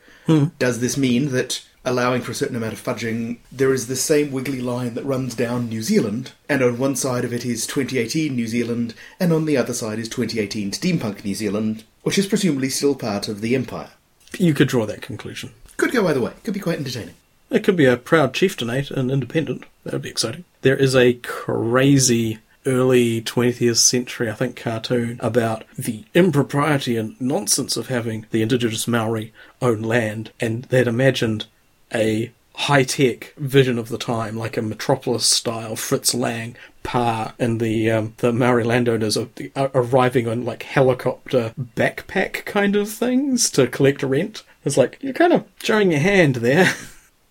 Does 0.61 0.79
this 0.81 0.97
mean 0.97 1.31
that 1.33 1.65
allowing 1.87 2.21
for 2.21 2.33
a 2.33 2.35
certain 2.35 2.57
amount 2.57 2.73
of 2.73 2.83
fudging, 2.83 3.39
there 3.51 3.73
is 3.73 3.87
the 3.87 3.97
same 3.97 4.33
wiggly 4.33 4.61
line 4.61 4.95
that 4.95 5.05
runs 5.05 5.35
down 5.35 5.69
New 5.69 5.83
Zealand, 5.83 6.33
and 6.49 6.63
on 6.63 6.79
one 6.79 6.97
side 6.97 7.25
of 7.25 7.33
it 7.33 7.47
is 7.47 7.67
2018 7.67 8.35
New 8.35 8.49
Zealand, 8.49 8.93
and 9.21 9.33
on 9.33 9.47
the 9.47 9.57
other 9.57 9.73
side 9.73 9.99
is 9.99 10.09
2018 10.09 10.73
Steampunk 10.73 11.25
New 11.25 11.35
Zealand, 11.35 11.85
which 12.03 12.19
is 12.19 12.27
presumably 12.27 12.69
still 12.69 12.95
part 12.95 13.29
of 13.29 13.41
the 13.41 13.55
Empire? 13.55 13.91
You 14.37 14.53
could 14.53 14.69
draw 14.69 14.85
that 14.87 15.01
conclusion. 15.01 15.53
Could 15.77 15.93
go 15.93 16.07
either 16.09 16.21
way. 16.21 16.33
Could 16.43 16.55
be 16.55 16.61
quite 16.61 16.79
entertaining. 16.79 17.15
It 17.49 17.63
could 17.63 17.77
be 17.77 17.87
a 17.87 17.97
proud 17.97 18.35
chieftainate 18.35 18.91
and 18.91 19.11
independent. 19.11 19.65
That 19.85 19.93
would 19.93 20.03
be 20.03 20.11
exciting. 20.11 20.45
There 20.63 20.77
is 20.77 20.97
a 20.97 21.15
crazy 21.15 22.41
early 22.67 23.23
20th 23.23 23.77
century, 23.77 24.29
I 24.29 24.35
think, 24.35 24.57
cartoon 24.57 25.19
about 25.23 25.65
the 25.79 26.05
impropriety 26.15 26.97
and 26.97 27.19
nonsense 27.21 27.77
of 27.77 27.87
having 27.87 28.27
the 28.31 28.43
indigenous 28.43 28.89
Maori 28.89 29.33
own 29.63 29.83
land, 29.83 30.33
and 30.41 30.65
they'd 30.65 30.89
imagined 30.89 31.47
a 31.95 32.31
high 32.55 32.85
tech 32.85 33.35
vision 33.37 33.79
of 33.79 33.89
the 33.89 33.99
time, 33.99 34.37
like 34.37 34.57
a 34.57 34.63
metropolis 34.63 35.27
style 35.27 35.77
Fritz 35.77 36.15
Lang 36.15 36.57
Pa 36.83 37.35
and 37.39 37.61
the 37.61 37.91
um, 37.91 38.15
the 38.19 38.33
Maori 38.33 38.65
landowners 38.65 39.17
are, 39.17 39.29
are 39.55 39.71
arriving 39.75 40.27
on 40.29 40.45
like 40.45 40.63
helicopter 40.63 41.53
backpack 41.77 42.45
kind 42.45 42.77
of 42.77 42.89
things 42.89 43.51
to 43.51 43.67
collect 43.67 44.03
rent. 44.03 44.43
It's 44.65 44.77
like 44.77 44.99
you're 45.01 45.13
kind 45.13 45.33
of 45.33 45.45
showing 45.63 45.91
your 45.91 46.01
hand 46.01 46.37
there. 46.37 46.73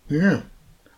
Yeah. 0.08 0.42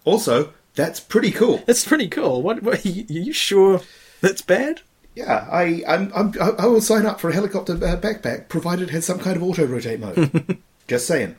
Also, 0.05 0.53
that's 0.75 1.01
pretty 1.01 1.31
cool. 1.31 1.63
It's 1.67 1.87
pretty 1.87 2.09
cool. 2.09 2.43
What, 2.43 2.63
what 2.63 2.85
are 2.85 2.89
you, 2.89 3.05
are 3.09 3.23
you 3.25 3.33
sure 3.33 3.81
that's 4.21 4.43
bad? 4.43 4.83
Yeah, 5.15 5.49
I 5.51 5.83
I'm, 5.89 6.13
I'm, 6.15 6.35
I 6.59 6.67
will 6.67 6.83
sign 6.83 7.07
up 7.07 7.19
for 7.19 7.31
a 7.31 7.33
helicopter 7.33 7.73
uh, 7.73 7.97
backpack 7.97 8.49
provided 8.49 8.91
it 8.91 8.93
has 8.93 9.07
some 9.07 9.19
kind 9.19 9.37
of 9.37 9.43
auto 9.43 9.65
rotate 9.65 9.99
mode. 9.99 10.59
Just 10.89 11.07
saying. 11.07 11.37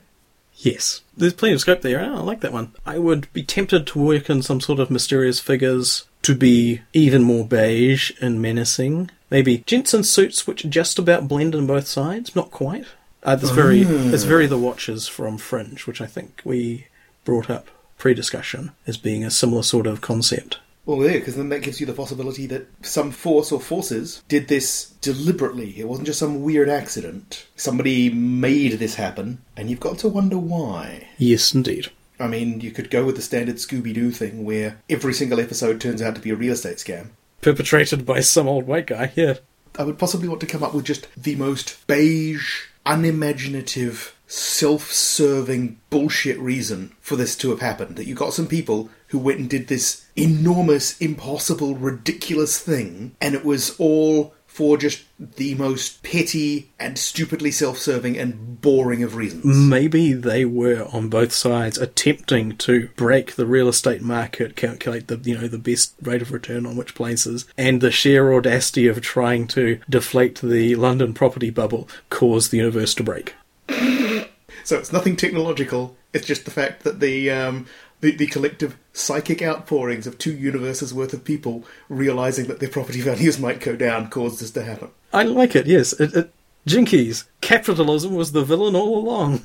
Yes. 0.61 1.01
There's 1.15 1.33
plenty 1.33 1.53
of 1.53 1.61
scope 1.61 1.81
there. 1.81 2.01
Oh, 2.01 2.17
I 2.17 2.19
like 2.19 2.41
that 2.41 2.53
one. 2.53 2.73
I 2.85 2.97
would 2.97 3.31
be 3.33 3.43
tempted 3.43 3.87
to 3.87 3.99
work 3.99 4.29
in 4.29 4.41
some 4.41 4.59
sort 4.59 4.79
of 4.79 4.91
mysterious 4.91 5.39
figures 5.39 6.05
to 6.23 6.35
be 6.35 6.81
even 6.93 7.23
more 7.23 7.45
beige 7.45 8.11
and 8.21 8.41
menacing. 8.41 9.09
Maybe 9.29 9.63
Jensen 9.65 10.03
suits 10.03 10.45
which 10.45 10.69
just 10.69 10.99
about 10.99 11.27
blend 11.27 11.55
in 11.55 11.65
both 11.65 11.87
sides, 11.87 12.35
not 12.35 12.51
quite. 12.51 12.85
Uh, 13.23 13.37
it's 13.41 13.51
very, 13.51 13.81
it's 13.81 14.23
very 14.23 14.47
the 14.47 14.57
Watchers 14.57 15.07
from 15.07 15.37
Fringe, 15.37 15.85
which 15.85 16.01
I 16.01 16.05
think 16.05 16.41
we 16.43 16.87
brought 17.25 17.49
up 17.49 17.67
pre-discussion 17.97 18.71
as 18.87 18.97
being 18.97 19.23
a 19.23 19.31
similar 19.31 19.63
sort 19.63 19.87
of 19.87 20.01
concept. 20.01 20.59
Well, 20.85 21.05
yeah, 21.05 21.17
because 21.17 21.35
then 21.35 21.49
that 21.49 21.61
gives 21.61 21.79
you 21.79 21.85
the 21.85 21.93
possibility 21.93 22.47
that 22.47 22.67
some 22.83 23.11
force 23.11 23.51
or 23.51 23.59
forces 23.59 24.23
did 24.27 24.47
this 24.47 24.89
deliberately. 25.01 25.79
It 25.79 25.87
wasn't 25.87 26.07
just 26.07 26.19
some 26.19 26.41
weird 26.41 26.67
accident. 26.67 27.45
Somebody 27.55 28.09
made 28.09 28.73
this 28.73 28.95
happen, 28.95 29.41
and 29.55 29.69
you've 29.69 29.79
got 29.79 29.99
to 29.99 30.09
wonder 30.09 30.37
why. 30.37 31.07
Yes, 31.17 31.53
indeed. 31.53 31.91
I 32.19 32.27
mean, 32.27 32.59
you 32.59 32.71
could 32.71 32.89
go 32.89 33.05
with 33.05 33.15
the 33.15 33.21
standard 33.21 33.55
Scooby 33.55 33.93
Doo 33.93 34.11
thing 34.11 34.43
where 34.43 34.81
every 34.89 35.13
single 35.13 35.39
episode 35.39 35.79
turns 35.79 36.01
out 36.01 36.15
to 36.15 36.21
be 36.21 36.31
a 36.31 36.35
real 36.35 36.53
estate 36.53 36.77
scam. 36.77 37.09
Perpetrated 37.41 38.05
by 38.05 38.19
some 38.19 38.47
old 38.47 38.67
white 38.67 38.87
guy. 38.87 39.11
Yeah. 39.15 39.35
I 39.77 39.83
would 39.83 39.97
possibly 39.97 40.27
want 40.27 40.41
to 40.41 40.47
come 40.47 40.63
up 40.63 40.73
with 40.73 40.85
just 40.85 41.07
the 41.15 41.35
most 41.35 41.85
beige, 41.87 42.65
unimaginative, 42.85 44.15
self 44.27 44.91
serving 44.91 45.79
bullshit 45.89 46.37
reason 46.39 46.93
for 46.99 47.15
this 47.15 47.37
to 47.37 47.51
have 47.51 47.61
happened. 47.61 47.95
That 47.95 48.07
you 48.07 48.15
got 48.15 48.33
some 48.33 48.47
people 48.47 48.89
who 49.09 49.19
went 49.19 49.39
and 49.39 49.49
did 49.49 49.67
this 49.67 50.05
enormous, 50.15 50.97
impossible, 50.99 51.75
ridiculous 51.75 52.59
thing, 52.59 53.15
and 53.21 53.35
it 53.35 53.45
was 53.45 53.75
all 53.79 54.33
for 54.45 54.77
just 54.77 55.03
the 55.17 55.55
most 55.55 56.03
petty 56.03 56.69
and 56.79 56.97
stupidly 56.97 57.49
self 57.49 57.77
serving 57.77 58.17
and 58.17 58.59
boring 58.59 59.03
of 59.03 59.15
reasons. 59.15 59.45
Maybe 59.45 60.11
they 60.11 60.43
were 60.43 60.87
on 60.91 61.07
both 61.07 61.31
sides 61.31 61.77
attempting 61.77 62.57
to 62.57 62.89
break 62.95 63.35
the 63.35 63.45
real 63.45 63.69
estate 63.69 64.01
market, 64.01 64.55
calculate 64.55 65.07
the 65.07 65.17
you 65.17 65.37
know 65.37 65.47
the 65.47 65.57
best 65.57 65.93
rate 66.01 66.21
of 66.21 66.31
return 66.31 66.65
on 66.65 66.75
which 66.75 66.93
places, 66.93 67.45
and 67.57 67.79
the 67.79 67.91
sheer 67.91 68.33
audacity 68.33 68.87
of 68.87 69.01
trying 69.01 69.47
to 69.47 69.79
deflate 69.89 70.41
the 70.41 70.75
London 70.75 71.13
property 71.13 71.49
bubble 71.49 71.87
caused 72.09 72.51
the 72.51 72.57
universe 72.57 72.93
to 72.95 73.03
break. 73.03 73.35
So 74.69 74.77
it's 74.77 74.93
nothing 74.93 75.15
technological. 75.15 75.97
It's 76.13 76.27
just 76.27 76.45
the 76.45 76.51
fact 76.51 76.83
that 76.83 76.99
the 76.99 77.31
um, 77.31 77.65
the, 78.01 78.15
the 78.15 78.27
collective 78.27 78.77
psychic 78.93 79.41
outpourings 79.41 80.07
of 80.07 80.17
two 80.17 80.33
universes 80.33 80.93
worth 80.93 81.13
of 81.13 81.23
people 81.23 81.65
realizing 81.87 82.47
that 82.47 82.59
their 82.59 82.69
property 82.69 83.01
values 83.11 83.39
might 83.39 83.59
go 83.59 83.75
down 83.75 84.09
caused 84.09 84.41
this 84.41 84.51
to 84.51 84.63
happen. 84.63 84.89
I 85.11 85.23
like 85.23 85.55
it. 85.55 85.67
Yes, 85.67 85.93
it, 85.93 86.13
it, 86.15 86.33
Jinkies. 86.67 87.25
Capitalism 87.41 88.13
was 88.13 88.31
the 88.31 88.43
villain 88.43 88.75
all 88.75 88.97
along. 88.97 89.41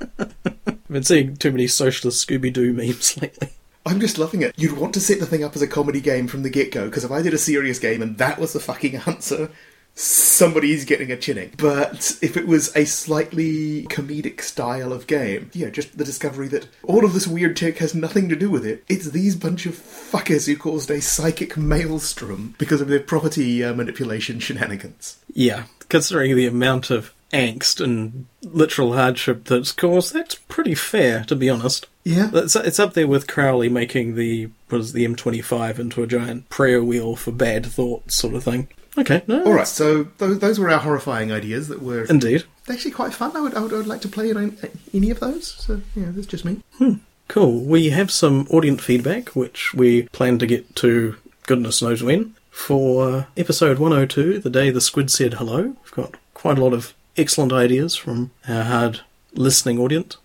I've 0.18 0.88
been 0.88 1.02
seeing 1.02 1.36
too 1.36 1.50
many 1.50 1.66
socialist 1.66 2.26
Scooby 2.26 2.52
Doo 2.52 2.72
memes 2.72 3.16
lately. 3.22 3.50
I'm 3.86 4.00
just 4.00 4.18
loving 4.18 4.42
it. 4.42 4.54
You'd 4.56 4.76
want 4.76 4.92
to 4.94 5.00
set 5.00 5.18
the 5.18 5.26
thing 5.26 5.42
up 5.42 5.56
as 5.56 5.62
a 5.62 5.66
comedy 5.66 6.00
game 6.00 6.28
from 6.28 6.42
the 6.42 6.50
get 6.50 6.72
go, 6.72 6.86
because 6.86 7.04
if 7.04 7.10
I 7.10 7.22
did 7.22 7.32
a 7.32 7.38
serious 7.38 7.78
game 7.78 8.02
and 8.02 8.18
that 8.18 8.38
was 8.38 8.52
the 8.52 8.60
fucking 8.60 8.96
answer, 9.06 9.50
somebody's 9.98 10.84
getting 10.84 11.10
a 11.10 11.16
chinning. 11.16 11.52
But 11.56 12.16
if 12.22 12.36
it 12.36 12.46
was 12.46 12.74
a 12.76 12.84
slightly 12.84 13.84
comedic 13.84 14.40
style 14.40 14.92
of 14.92 15.06
game, 15.06 15.50
yeah, 15.52 15.70
just 15.70 15.98
the 15.98 16.04
discovery 16.04 16.48
that 16.48 16.68
all 16.84 17.04
of 17.04 17.14
this 17.14 17.26
weird 17.26 17.56
tech 17.56 17.78
has 17.78 17.94
nothing 17.94 18.28
to 18.28 18.36
do 18.36 18.50
with 18.50 18.64
it. 18.64 18.84
It's 18.88 19.10
these 19.10 19.36
bunch 19.36 19.66
of 19.66 19.74
fuckers 19.74 20.46
who 20.46 20.56
caused 20.56 20.90
a 20.90 21.00
psychic 21.00 21.56
maelstrom 21.56 22.54
because 22.58 22.80
of 22.80 22.88
their 22.88 23.00
property 23.00 23.64
uh, 23.64 23.74
manipulation 23.74 24.38
shenanigans. 24.38 25.18
Yeah, 25.32 25.64
considering 25.88 26.36
the 26.36 26.46
amount 26.46 26.90
of 26.90 27.12
angst 27.32 27.82
and 27.82 28.26
literal 28.42 28.94
hardship 28.94 29.44
that's 29.44 29.72
caused, 29.72 30.14
that's 30.14 30.36
pretty 30.36 30.74
fair, 30.74 31.24
to 31.24 31.36
be 31.36 31.50
honest. 31.50 31.86
Yeah. 32.04 32.30
It's, 32.32 32.56
it's 32.56 32.78
up 32.78 32.94
there 32.94 33.06
with 33.06 33.26
Crowley 33.26 33.68
making 33.68 34.14
the 34.14 34.48
was 34.70 34.92
the 34.92 35.06
M25 35.06 35.78
into 35.78 36.02
a 36.02 36.06
giant 36.06 36.48
prayer 36.48 36.82
wheel 36.82 37.16
for 37.16 37.32
bad 37.32 37.66
thoughts, 37.66 38.14
sort 38.14 38.34
of 38.34 38.44
thing. 38.44 38.68
Okay, 38.98 39.22
no, 39.28 39.44
All 39.44 39.52
right, 39.52 39.66
so 39.66 40.04
those, 40.18 40.38
those 40.40 40.58
were 40.58 40.68
our 40.70 40.80
horrifying 40.80 41.30
ideas 41.32 41.68
that 41.68 41.80
were 41.80 42.04
indeed. 42.04 42.44
actually 42.68 42.90
quite 42.90 43.14
fun. 43.14 43.36
I 43.36 43.40
would, 43.40 43.54
I 43.54 43.60
would, 43.60 43.72
I 43.72 43.76
would 43.76 43.86
like 43.86 44.00
to 44.02 44.08
play 44.08 44.30
any, 44.30 44.52
any 44.92 45.10
of 45.10 45.20
those. 45.20 45.46
So, 45.46 45.80
yeah, 45.94 46.06
that's 46.08 46.26
just 46.26 46.44
me. 46.44 46.60
Hmm, 46.78 46.94
cool. 47.28 47.60
We 47.60 47.90
have 47.90 48.10
some 48.10 48.46
audience 48.50 48.82
feedback, 48.82 49.30
which 49.36 49.72
we 49.72 50.02
plan 50.08 50.38
to 50.40 50.46
get 50.46 50.74
to 50.76 51.16
goodness 51.46 51.80
knows 51.80 52.02
when. 52.02 52.34
For 52.50 53.28
episode 53.36 53.78
102, 53.78 54.40
the 54.40 54.50
day 54.50 54.70
the 54.70 54.80
squid 54.80 55.10
said 55.12 55.34
hello, 55.34 55.62
we've 55.62 55.92
got 55.92 56.16
quite 56.34 56.58
a 56.58 56.64
lot 56.64 56.72
of 56.72 56.92
excellent 57.16 57.52
ideas 57.52 57.94
from 57.94 58.32
our 58.48 58.64
hard 58.64 59.00
listening 59.32 59.78
audience. 59.78 60.16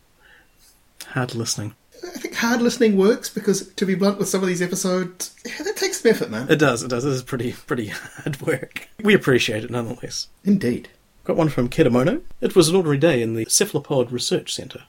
Hard 1.10 1.36
listening. 1.36 1.76
I 2.04 2.20
think 2.20 2.36
hard 2.36 2.62
listening 2.62 2.98
works 2.98 3.30
because, 3.30 3.70
to 3.74 3.86
be 3.86 3.96
blunt, 3.96 4.20
with 4.20 4.30
some 4.30 4.42
of 4.42 4.48
these 4.48 4.62
episodes, 4.62 5.36
yeah, 5.46 5.64
that 5.64 5.78
takes 5.78 6.02
some 6.02 6.12
effort, 6.12 6.30
man. 6.30 6.50
It 6.50 6.58
does, 6.58 6.84
it 6.84 6.90
does. 6.90 7.06
It 7.06 7.12
is 7.12 7.24
pretty, 7.24 7.54
pretty 7.54 7.88
hard 7.88 8.42
work. 8.42 8.88
We 9.02 9.14
appreciate 9.14 9.64
it 9.64 9.72
nonetheless. 9.72 10.28
Indeed. 10.44 10.90
Got 11.24 11.38
one 11.38 11.50
from 11.50 11.70
Kedamono. 11.70 12.22
It 12.42 12.56
was 12.56 12.68
an 12.68 12.76
ordinary 12.76 12.98
day 12.98 13.22
in 13.22 13.36
the 13.36 13.46
Cephalopod 13.46 14.12
Research 14.12 14.54
Centre. 14.54 14.84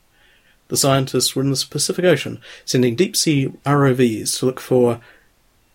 The 0.68 0.76
scientists 0.76 1.36
were 1.36 1.42
in 1.42 1.50
the 1.50 1.66
Pacific 1.70 2.04
Ocean, 2.04 2.40
sending 2.64 2.96
deep 2.96 3.14
sea 3.14 3.52
ROVs 3.64 4.38
to 4.38 4.46
look 4.46 4.58
for 4.58 5.00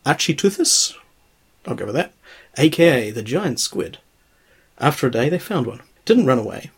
Architeuthis, 0.06 0.95
I'll 1.65 1.75
go 1.75 1.86
with 1.86 1.95
that, 1.95 2.13
aka 2.58 3.12
the 3.12 3.21
giant 3.21 3.60
squid. 3.60 3.99
After 4.80 5.08
a 5.08 5.12
day, 5.12 5.30
they 5.30 5.39
found 5.39 5.67
one. 5.67 5.80
It 5.80 6.06
didn't 6.06 6.25
run 6.25 6.39
away. 6.39 6.71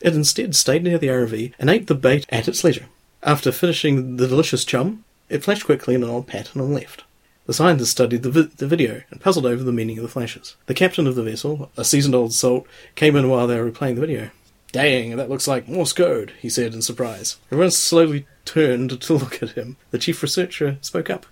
It 0.00 0.14
instead 0.14 0.56
stayed 0.56 0.82
near 0.82 0.98
the 0.98 1.08
ROV 1.08 1.52
and 1.58 1.70
ate 1.70 1.86
the 1.86 1.94
bait 1.94 2.26
at 2.30 2.48
its 2.48 2.64
leisure. 2.64 2.86
After 3.24 3.52
finishing 3.52 4.18
the 4.18 4.28
delicious 4.28 4.66
chum, 4.66 5.02
it 5.30 5.42
flashed 5.42 5.64
quickly 5.64 5.94
in 5.94 6.02
an 6.02 6.10
old 6.10 6.26
pattern 6.26 6.60
and 6.60 6.74
left. 6.74 7.04
The 7.46 7.54
scientists 7.54 7.88
studied 7.90 8.22
the, 8.22 8.30
vi- 8.30 8.50
the 8.56 8.66
video 8.66 9.00
and 9.10 9.18
puzzled 9.18 9.46
over 9.46 9.64
the 9.64 9.72
meaning 9.72 9.96
of 9.96 10.02
the 10.02 10.10
flashes. 10.10 10.56
The 10.66 10.74
captain 10.74 11.06
of 11.06 11.14
the 11.14 11.22
vessel, 11.22 11.70
a 11.74 11.84
seasoned 11.86 12.14
old 12.14 12.34
salt, 12.34 12.66
came 12.96 13.16
in 13.16 13.30
while 13.30 13.46
they 13.46 13.58
were 13.58 13.70
replaying 13.70 13.94
the 13.94 14.02
video. 14.02 14.30
Dang, 14.72 15.16
that 15.16 15.30
looks 15.30 15.48
like 15.48 15.68
Morse 15.68 15.94
code, 15.94 16.34
he 16.38 16.50
said 16.50 16.74
in 16.74 16.82
surprise. 16.82 17.38
Everyone 17.50 17.70
slowly 17.70 18.26
turned 18.44 19.00
to 19.00 19.14
look 19.14 19.42
at 19.42 19.52
him. 19.52 19.78
The 19.90 19.98
chief 19.98 20.22
researcher 20.22 20.76
spoke 20.82 21.08
up. 21.08 21.24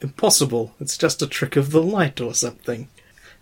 Impossible, 0.00 0.74
it's 0.78 0.96
just 0.96 1.20
a 1.20 1.26
trick 1.26 1.56
of 1.56 1.72
the 1.72 1.82
light 1.82 2.20
or 2.20 2.32
something. 2.32 2.88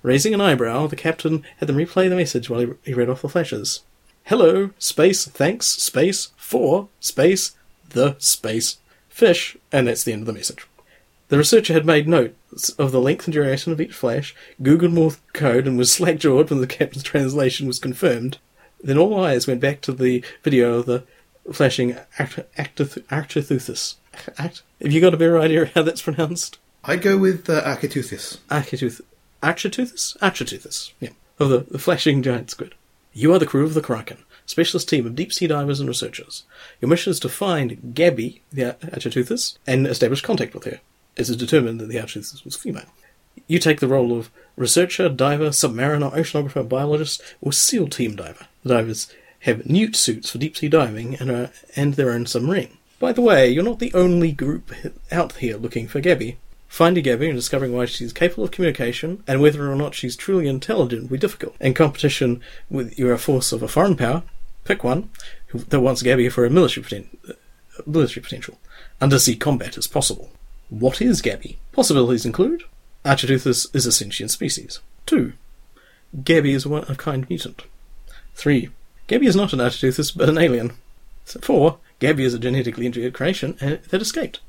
Raising 0.02 0.32
an 0.32 0.40
eyebrow, 0.40 0.86
the 0.86 0.96
captain 0.96 1.44
had 1.58 1.68
them 1.68 1.76
replay 1.76 2.08
the 2.08 2.16
message 2.16 2.48
while 2.48 2.60
he, 2.60 2.68
he 2.84 2.94
read 2.94 3.10
off 3.10 3.20
the 3.20 3.28
flashes. 3.28 3.82
Hello, 4.24 4.70
space, 4.78 5.26
thanks, 5.26 5.66
space, 5.66 6.30
for, 6.36 6.88
space, 7.00 7.54
the, 7.90 8.16
space, 8.18 8.78
fish, 9.08 9.56
and 9.72 9.86
that's 9.88 10.04
the 10.04 10.12
end 10.12 10.22
of 10.22 10.26
the 10.26 10.32
message. 10.32 10.66
The 11.28 11.38
researcher 11.38 11.74
had 11.74 11.84
made 11.84 12.08
notes 12.08 12.70
of 12.70 12.90
the 12.90 13.00
length 13.00 13.26
and 13.26 13.34
duration 13.34 13.70
of 13.72 13.80
each 13.80 13.92
flash, 13.92 14.34
googled 14.62 14.92
Morse 14.92 15.20
code, 15.34 15.66
and 15.66 15.76
was 15.76 15.92
slack-jawed 15.92 16.48
when 16.48 16.60
the 16.60 16.66
captain's 16.66 17.02
translation 17.02 17.66
was 17.66 17.78
confirmed. 17.78 18.38
Then 18.82 18.96
all 18.96 19.22
eyes 19.22 19.46
went 19.46 19.60
back 19.60 19.80
to 19.82 19.92
the 19.92 20.24
video 20.42 20.74
of 20.78 20.86
the 20.86 21.04
flashing 21.52 21.96
Architeuthis. 22.18 23.94
Act- 24.38 24.62
Have 24.80 24.92
you 24.92 25.00
got 25.00 25.14
a 25.14 25.18
better 25.18 25.38
idea 25.38 25.62
of 25.62 25.72
how 25.72 25.82
that's 25.82 26.02
pronounced? 26.02 26.58
I'd 26.84 27.02
go 27.02 27.18
with 27.18 27.48
uh, 27.50 27.62
Architeuthis. 27.62 28.38
Architeuth- 28.50 29.00
Architeuthis? 29.42 30.16
Architeuthis, 30.18 30.92
yeah. 31.00 31.10
Of 31.38 31.50
the, 31.50 31.58
the 31.70 31.78
flashing 31.78 32.22
giant 32.22 32.50
squid. 32.50 32.74
You 33.12 33.32
are 33.32 33.38
the 33.38 33.46
crew 33.46 33.64
of 33.64 33.74
the 33.74 33.80
Kraken, 33.80 34.18
specialist 34.48 34.88
team 34.88 35.06
of 35.06 35.14
deep 35.14 35.32
sea 35.32 35.46
divers 35.46 35.78
and 35.78 35.88
researchers. 35.88 36.44
Your 36.80 36.88
mission 36.88 37.10
is 37.10 37.20
to 37.20 37.28
find 37.28 37.94
Gabby, 37.94 38.42
the 38.50 38.76
Architeuthis, 38.82 39.58
and 39.66 39.86
establish 39.86 40.22
contact 40.22 40.54
with 40.54 40.64
her. 40.64 40.80
It 41.16 41.28
is 41.28 41.36
determined 41.36 41.80
that 41.80 41.88
the 41.88 41.98
Architeuthis 41.98 42.44
was 42.44 42.56
female. 42.56 42.86
You 43.46 43.58
take 43.58 43.80
the 43.80 43.88
role 43.88 44.18
of 44.18 44.30
researcher, 44.56 45.08
diver, 45.08 45.50
submariner, 45.50 46.12
oceanographer, 46.12 46.68
biologist, 46.68 47.22
or 47.40 47.52
SEAL 47.52 47.88
team 47.88 48.16
diver. 48.16 48.46
The 48.62 48.70
divers 48.70 49.12
have 49.40 49.66
newt 49.66 49.94
suits 49.94 50.30
for 50.30 50.38
deep 50.38 50.56
sea 50.56 50.68
diving 50.68 51.14
and, 51.16 51.30
are, 51.30 51.50
and 51.76 51.94
their 51.94 52.10
own 52.10 52.26
submarine. 52.26 52.78
By 52.98 53.12
the 53.12 53.22
way, 53.22 53.48
you're 53.48 53.62
not 53.62 53.78
the 53.78 53.94
only 53.94 54.32
group 54.32 54.72
out 55.12 55.34
here 55.34 55.56
looking 55.56 55.86
for 55.86 56.00
Gabby. 56.00 56.38
Finding 56.66 57.04
Gabby 57.04 57.28
and 57.28 57.38
discovering 57.38 57.72
why 57.72 57.86
she's 57.86 58.12
capable 58.12 58.44
of 58.44 58.50
communication 58.50 59.22
and 59.26 59.40
whether 59.40 59.70
or 59.70 59.76
not 59.76 59.94
she's 59.94 60.16
truly 60.16 60.48
intelligent 60.48 61.02
will 61.02 61.10
be 61.10 61.18
difficult. 61.18 61.54
In 61.60 61.74
competition 61.74 62.40
with 62.68 62.98
your 62.98 63.16
force 63.16 63.52
of 63.52 63.62
a 63.62 63.68
foreign 63.68 63.96
power, 63.96 64.22
pick 64.68 64.84
one 64.84 65.10
that 65.54 65.80
wants 65.80 66.02
Gabby 66.02 66.28
for 66.28 66.44
a 66.44 66.50
military, 66.50 66.84
poten- 66.84 67.16
uh, 67.28 67.32
military 67.86 68.22
potential. 68.22 68.58
Undersea 69.00 69.34
combat 69.34 69.78
is 69.78 69.86
possible. 69.86 70.30
What 70.68 71.00
is 71.00 71.22
Gabby? 71.22 71.58
Possibilities 71.72 72.26
include 72.26 72.64
Architeuthis 73.04 73.74
is 73.74 73.86
a 73.86 73.92
sentient 73.92 74.30
species. 74.30 74.80
2. 75.06 75.32
Gabby 76.22 76.52
is 76.52 76.66
a 76.66 76.68
one 76.68 76.84
of 76.84 76.98
kind 76.98 77.26
mutant. 77.30 77.62
3. 78.34 78.68
Gabby 79.06 79.26
is 79.26 79.36
not 79.36 79.54
an 79.54 79.60
Architeuthis 79.60 80.14
but 80.14 80.28
an 80.28 80.36
alien. 80.38 80.72
4. 81.24 81.78
Gabby 81.98 82.24
is 82.24 82.34
a 82.34 82.38
genetically 82.38 82.86
engineered 82.86 83.14
creation 83.14 83.56
uh, 83.60 83.76
that 83.88 84.02
escaped. 84.02 84.40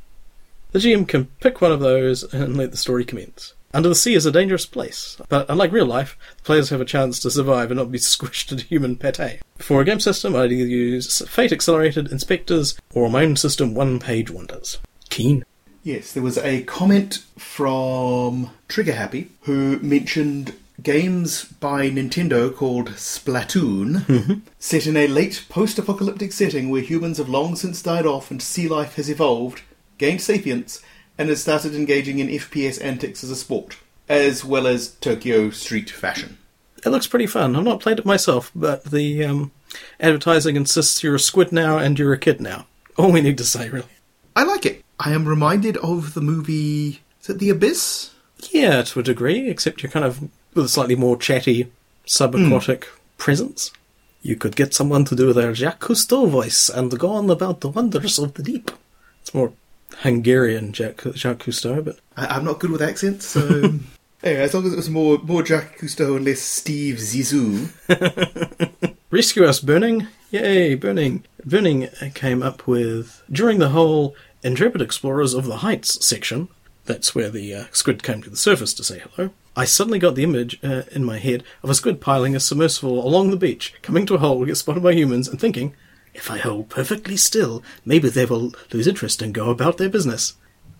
The 0.71 0.79
GM 0.79 1.07
can 1.07 1.25
pick 1.39 1.61
one 1.61 1.71
of 1.71 1.79
those 1.79 2.31
and 2.33 2.57
let 2.57 2.71
the 2.71 2.77
story 2.77 3.05
commence. 3.05 3.53
Under 3.73 3.89
the 3.89 3.95
sea 3.95 4.15
is 4.15 4.25
a 4.25 4.31
dangerous 4.31 4.65
place, 4.65 5.17
but 5.29 5.47
unlike 5.47 5.71
real 5.71 5.85
life, 5.85 6.17
players 6.43 6.69
have 6.69 6.81
a 6.81 6.85
chance 6.85 7.19
to 7.19 7.29
survive 7.29 7.69
and 7.69 7.77
not 7.77 7.91
be 7.91 7.99
squished 7.99 8.51
into 8.51 8.65
human 8.65 8.95
pate. 8.95 9.41
For 9.57 9.81
a 9.81 9.85
game 9.85 9.99
system, 9.99 10.35
I'd 10.35 10.51
either 10.51 10.67
use 10.67 11.27
Fate 11.27 11.51
Accelerated 11.51 12.11
Inspectors 12.11 12.79
or 12.93 13.09
my 13.09 13.23
own 13.23 13.35
system 13.35 13.75
One 13.75 13.99
Page 13.99 14.31
Wonders. 14.31 14.79
Keen. 15.09 15.45
Yes, 15.83 16.13
there 16.13 16.23
was 16.23 16.37
a 16.39 16.63
comment 16.63 17.23
from 17.37 18.49
Trigger 18.67 18.93
Happy 18.93 19.29
who 19.41 19.79
mentioned 19.79 20.53
games 20.81 21.45
by 21.45 21.89
Nintendo 21.89 22.53
called 22.53 22.89
Splatoon, 22.91 24.01
mm-hmm. 24.05 24.33
set 24.57 24.87
in 24.87 24.97
a 24.97 25.07
late 25.07 25.45
post 25.49 25.77
apocalyptic 25.77 26.31
setting 26.31 26.69
where 26.69 26.81
humans 26.81 27.17
have 27.17 27.29
long 27.29 27.55
since 27.55 27.81
died 27.81 28.05
off 28.05 28.31
and 28.31 28.41
sea 28.41 28.67
life 28.67 28.95
has 28.95 29.09
evolved, 29.09 29.61
gained 29.97 30.21
sapience, 30.21 30.81
and 31.19 31.27
has 31.27 31.41
started 31.41 31.75
engaging 31.75 32.19
in 32.19 32.29
FPS 32.29 32.83
antics 32.83 33.23
as 33.25 33.29
a 33.29 33.35
sport, 33.35 33.77
as 34.07 34.45
well 34.45 34.65
as 34.65 34.91
Tokyo 34.95 35.49
street 35.49 35.89
fashion. 35.89 36.37
It 36.83 36.89
looks 36.89 37.07
pretty 37.07 37.27
fun. 37.27 37.57
I've 37.57 37.65
not 37.65 37.81
played 37.81 37.99
it 37.99 38.05
myself, 38.05 38.51
but 38.55 38.85
the 38.85 39.25
um, 39.25 39.51
advertising 39.99 40.55
insists 40.55 41.03
you're 41.03 41.15
a 41.15 41.19
squid 41.19 41.51
now 41.51 41.77
and 41.77 41.99
you're 41.99 42.13
a 42.13 42.17
kid 42.17 42.39
now. 42.39 42.67
All 42.97 43.11
we 43.11 43.19
need 43.19 43.37
to 43.37 43.43
say, 43.43 43.69
really. 43.69 43.89
I 44.33 44.43
like 44.43 44.65
it. 44.65 44.85
I 44.97 45.11
am 45.11 45.27
reminded 45.27 45.75
of 45.77 46.13
the 46.13 46.21
movie. 46.21 47.01
Is 47.21 47.29
it 47.29 47.39
The 47.39 47.49
Abyss? 47.49 48.11
Yeah, 48.51 48.81
to 48.83 49.01
a 49.01 49.03
degree, 49.03 49.49
except 49.49 49.83
you're 49.83 49.91
kind 49.91 50.05
of 50.05 50.21
with 50.53 50.65
a 50.65 50.69
slightly 50.69 50.95
more 50.95 51.17
chatty, 51.17 51.69
subaquatic 52.07 52.85
presence. 53.17 53.71
You 54.21 54.37
could 54.37 54.55
get 54.55 54.73
someone 54.73 55.03
to 55.05 55.15
do 55.15 55.33
their 55.33 55.53
Jacques 55.53 55.81
Cousteau 55.81 56.29
voice 56.29 56.69
and 56.69 56.97
go 56.97 57.09
on 57.09 57.29
about 57.29 57.59
the 57.59 57.69
wonders 57.69 58.17
of 58.19 58.35
the 58.35 58.43
deep. 58.43 58.71
It's 59.21 59.33
more 59.33 59.51
Hungarian 59.97 60.73
Jacques, 60.73 61.15
Jacques 61.15 61.43
Cousteau, 61.43 61.83
but 61.83 61.99
I, 62.15 62.27
I'm 62.27 62.45
not 62.45 62.59
good 62.59 62.71
with 62.71 62.81
accents, 62.81 63.25
so. 63.25 63.39
anyway, 64.23 64.41
as 64.41 64.53
long 64.53 64.65
as 64.65 64.73
it 64.73 64.77
was 64.77 64.89
more 64.89 65.17
more 65.19 65.43
Jacques 65.43 65.77
Cousteau 65.77 66.15
and 66.15 66.25
less 66.25 66.41
Steve 66.41 66.95
Zissou. 66.95 67.69
Rescue 69.11 69.43
Us 69.43 69.59
Burning? 69.59 70.07
Yay, 70.29 70.75
Burning. 70.75 71.23
Burning 71.43 71.87
came 72.13 72.43
up 72.43 72.67
with, 72.67 73.23
during 73.31 73.57
the 73.57 73.69
whole 73.69 74.15
Intrepid 74.43 74.81
Explorers 74.81 75.33
of 75.33 75.45
the 75.45 75.57
Heights 75.57 76.05
section, 76.05 76.47
that's 76.85 77.15
where 77.15 77.29
the 77.29 77.53
uh, 77.53 77.65
squid 77.71 78.03
came 78.03 78.21
to 78.21 78.29
the 78.29 78.37
surface 78.37 78.73
to 78.75 78.83
say 78.83 78.99
hello, 78.99 79.31
I 79.55 79.65
suddenly 79.65 79.99
got 79.99 80.15
the 80.15 80.23
image 80.23 80.59
uh, 80.63 80.83
in 80.91 81.03
my 81.03 81.17
head 81.17 81.43
of 81.63 81.69
a 81.69 81.75
squid 81.75 81.99
piling 81.99 82.35
a 82.35 82.39
submersible 82.39 83.05
along 83.05 83.31
the 83.31 83.37
beach, 83.37 83.73
coming 83.81 84.05
to 84.05 84.15
a 84.15 84.19
hole, 84.19 84.45
get 84.45 84.57
spotted 84.57 84.83
by 84.83 84.93
humans, 84.93 85.27
and 85.27 85.39
thinking, 85.39 85.75
if 86.19 86.29
I 86.29 86.37
hold 86.37 86.69
perfectly 86.69 87.17
still, 87.17 87.63
maybe 87.85 88.09
they 88.09 88.25
will 88.25 88.53
lose 88.71 88.87
interest 88.87 89.21
and 89.21 89.33
go 89.33 89.49
about 89.49 89.77
their 89.77 89.89
business. 89.89 90.33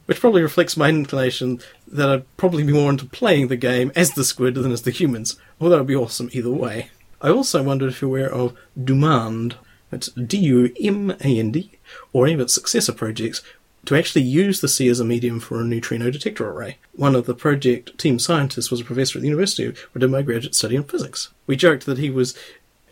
Which 0.05 0.19
probably 0.19 0.41
reflects 0.41 0.75
my 0.75 0.89
inclination 0.89 1.59
that 1.87 2.09
I'd 2.09 2.37
probably 2.37 2.63
be 2.63 2.73
more 2.73 2.89
into 2.89 3.05
playing 3.05 3.47
the 3.47 3.55
game 3.55 3.91
as 3.95 4.11
the 4.11 4.23
squid 4.23 4.55
than 4.55 4.71
as 4.71 4.81
the 4.81 4.91
humans, 4.91 5.39
although 5.61 5.75
it'd 5.75 5.87
be 5.87 5.95
awesome 5.95 6.29
either 6.33 6.49
way. 6.49 6.89
I 7.21 7.29
also 7.29 7.61
wondered 7.61 7.89
if 7.89 8.01
you're 8.01 8.09
aware 8.09 8.33
of 8.33 8.55
Dumand, 8.77 9.55
it's 9.91 10.07
D-U-M-A-N-D, 10.07 11.71
or 12.13 12.25
any 12.25 12.33
of 12.33 12.39
its 12.39 12.53
successor 12.53 12.93
projects, 12.93 13.41
to 13.85 13.95
actually 13.95 14.23
use 14.23 14.61
the 14.61 14.67
sea 14.67 14.87
as 14.89 14.99
a 14.99 15.05
medium 15.05 15.39
for 15.39 15.59
a 15.59 15.63
neutrino 15.63 16.11
detector 16.11 16.49
array. 16.49 16.77
One 16.93 17.15
of 17.15 17.25
the 17.25 17.33
project 17.33 17.97
team 17.97 18.19
scientists 18.19 18.69
was 18.69 18.81
a 18.81 18.85
professor 18.85 19.17
at 19.17 19.21
the 19.21 19.27
university 19.27 19.65
where 19.65 19.75
I 19.95 19.99
did 19.99 20.11
my 20.11 20.21
graduate 20.21 20.55
study 20.55 20.75
in 20.75 20.83
physics. 20.83 21.29
We 21.47 21.55
joked 21.55 21.85
that 21.85 21.97
he 21.97 22.09
was 22.09 22.37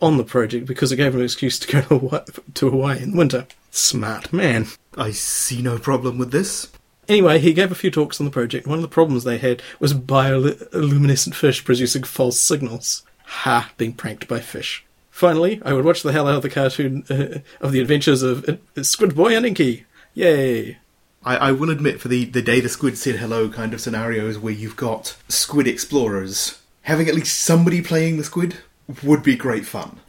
on 0.00 0.16
the 0.16 0.24
project 0.24 0.66
because 0.66 0.92
it 0.92 0.96
gave 0.96 1.14
him 1.14 1.20
an 1.20 1.24
excuse 1.24 1.58
to 1.58 1.72
go 1.72 1.80
to 1.82 1.98
Hawaii, 1.98 2.24
to 2.54 2.70
Hawaii 2.70 3.02
in 3.02 3.12
the 3.12 3.18
winter. 3.18 3.46
Smart 3.70 4.32
man. 4.32 4.66
I 4.96 5.10
see 5.10 5.62
no 5.62 5.78
problem 5.78 6.18
with 6.18 6.32
this. 6.32 6.68
Anyway, 7.08 7.38
he 7.38 7.54
gave 7.54 7.72
a 7.72 7.76
few 7.76 7.90
talks 7.90 8.20
on 8.20 8.26
the 8.26 8.30
project. 8.30 8.66
One 8.66 8.78
of 8.78 8.82
the 8.82 8.88
problems 8.88 9.24
they 9.24 9.38
had 9.38 9.62
was 9.80 9.94
bioluminescent 9.94 11.34
fish 11.34 11.64
producing 11.64 12.02
false 12.02 12.38
signals. 12.38 13.02
Ha, 13.24 13.72
being 13.76 13.94
pranked 13.94 14.28
by 14.28 14.40
fish. 14.40 14.84
Finally, 15.10 15.60
I 15.64 15.72
would 15.72 15.84
watch 15.84 16.02
the 16.02 16.12
hell 16.12 16.28
out 16.28 16.36
of 16.36 16.42
the 16.42 16.50
cartoon 16.50 17.04
uh, 17.10 17.38
of 17.60 17.72
the 17.72 17.80
adventures 17.80 18.22
of 18.22 18.48
uh, 18.48 18.82
Squid 18.82 19.16
Boy 19.16 19.36
and 19.36 19.46
Inky. 19.46 19.86
Yay! 20.14 20.78
I, 21.24 21.36
I 21.36 21.52
will 21.52 21.70
admit, 21.70 22.00
for 22.00 22.08
the, 22.08 22.24
the 22.24 22.42
day 22.42 22.60
the 22.60 22.68
squid 22.68 22.96
said 22.96 23.16
hello 23.16 23.48
kind 23.48 23.74
of 23.74 23.80
scenarios 23.80 24.38
where 24.38 24.52
you've 24.52 24.76
got 24.76 25.16
squid 25.28 25.66
explorers, 25.66 26.60
having 26.82 27.08
at 27.08 27.14
least 27.14 27.40
somebody 27.40 27.82
playing 27.82 28.16
the 28.16 28.24
squid 28.24 28.58
would 29.02 29.22
be 29.22 29.36
great 29.36 29.66
fun. 29.66 30.00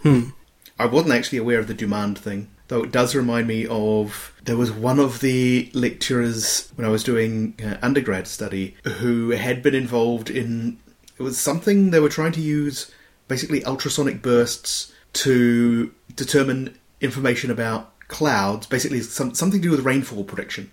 I 0.77 0.86
wasn't 0.86 1.13
actually 1.13 1.39
aware 1.39 1.59
of 1.59 1.67
the 1.67 1.73
Dumand 1.75 2.17
thing, 2.17 2.49
though 2.69 2.84
it 2.84 2.91
does 2.91 3.13
remind 3.13 3.47
me 3.47 3.67
of 3.67 4.34
there 4.45 4.55
was 4.57 4.71
one 4.71 4.99
of 4.99 5.19
the 5.19 5.69
lecturers 5.73 6.71
when 6.75 6.88
I 6.88 6.89
was 6.89 7.03
doing 7.03 7.55
uh, 7.63 7.77
undergrad 7.82 8.27
study 8.27 8.75
who 8.86 9.32
had 9.32 9.61
been 9.61 9.75
involved 9.75 10.30
in 10.30 10.80
it 11.17 11.23
was 11.23 11.38
something 11.38 11.91
they 11.91 11.99
were 11.99 12.07
trying 12.09 12.32
to 12.32 12.41
use 12.41 12.89
basically 13.27 13.63
ultrasonic 13.65 14.21
bursts 14.21 14.93
to 15.11 15.93
determine 16.15 16.77
information 17.01 17.51
about 17.51 17.91
clouds, 18.07 18.65
basically 18.67 19.01
some, 19.01 19.34
something 19.36 19.61
to 19.61 19.67
do 19.67 19.71
with 19.71 19.86
rainfall 19.86 20.23
prediction. 20.23 20.71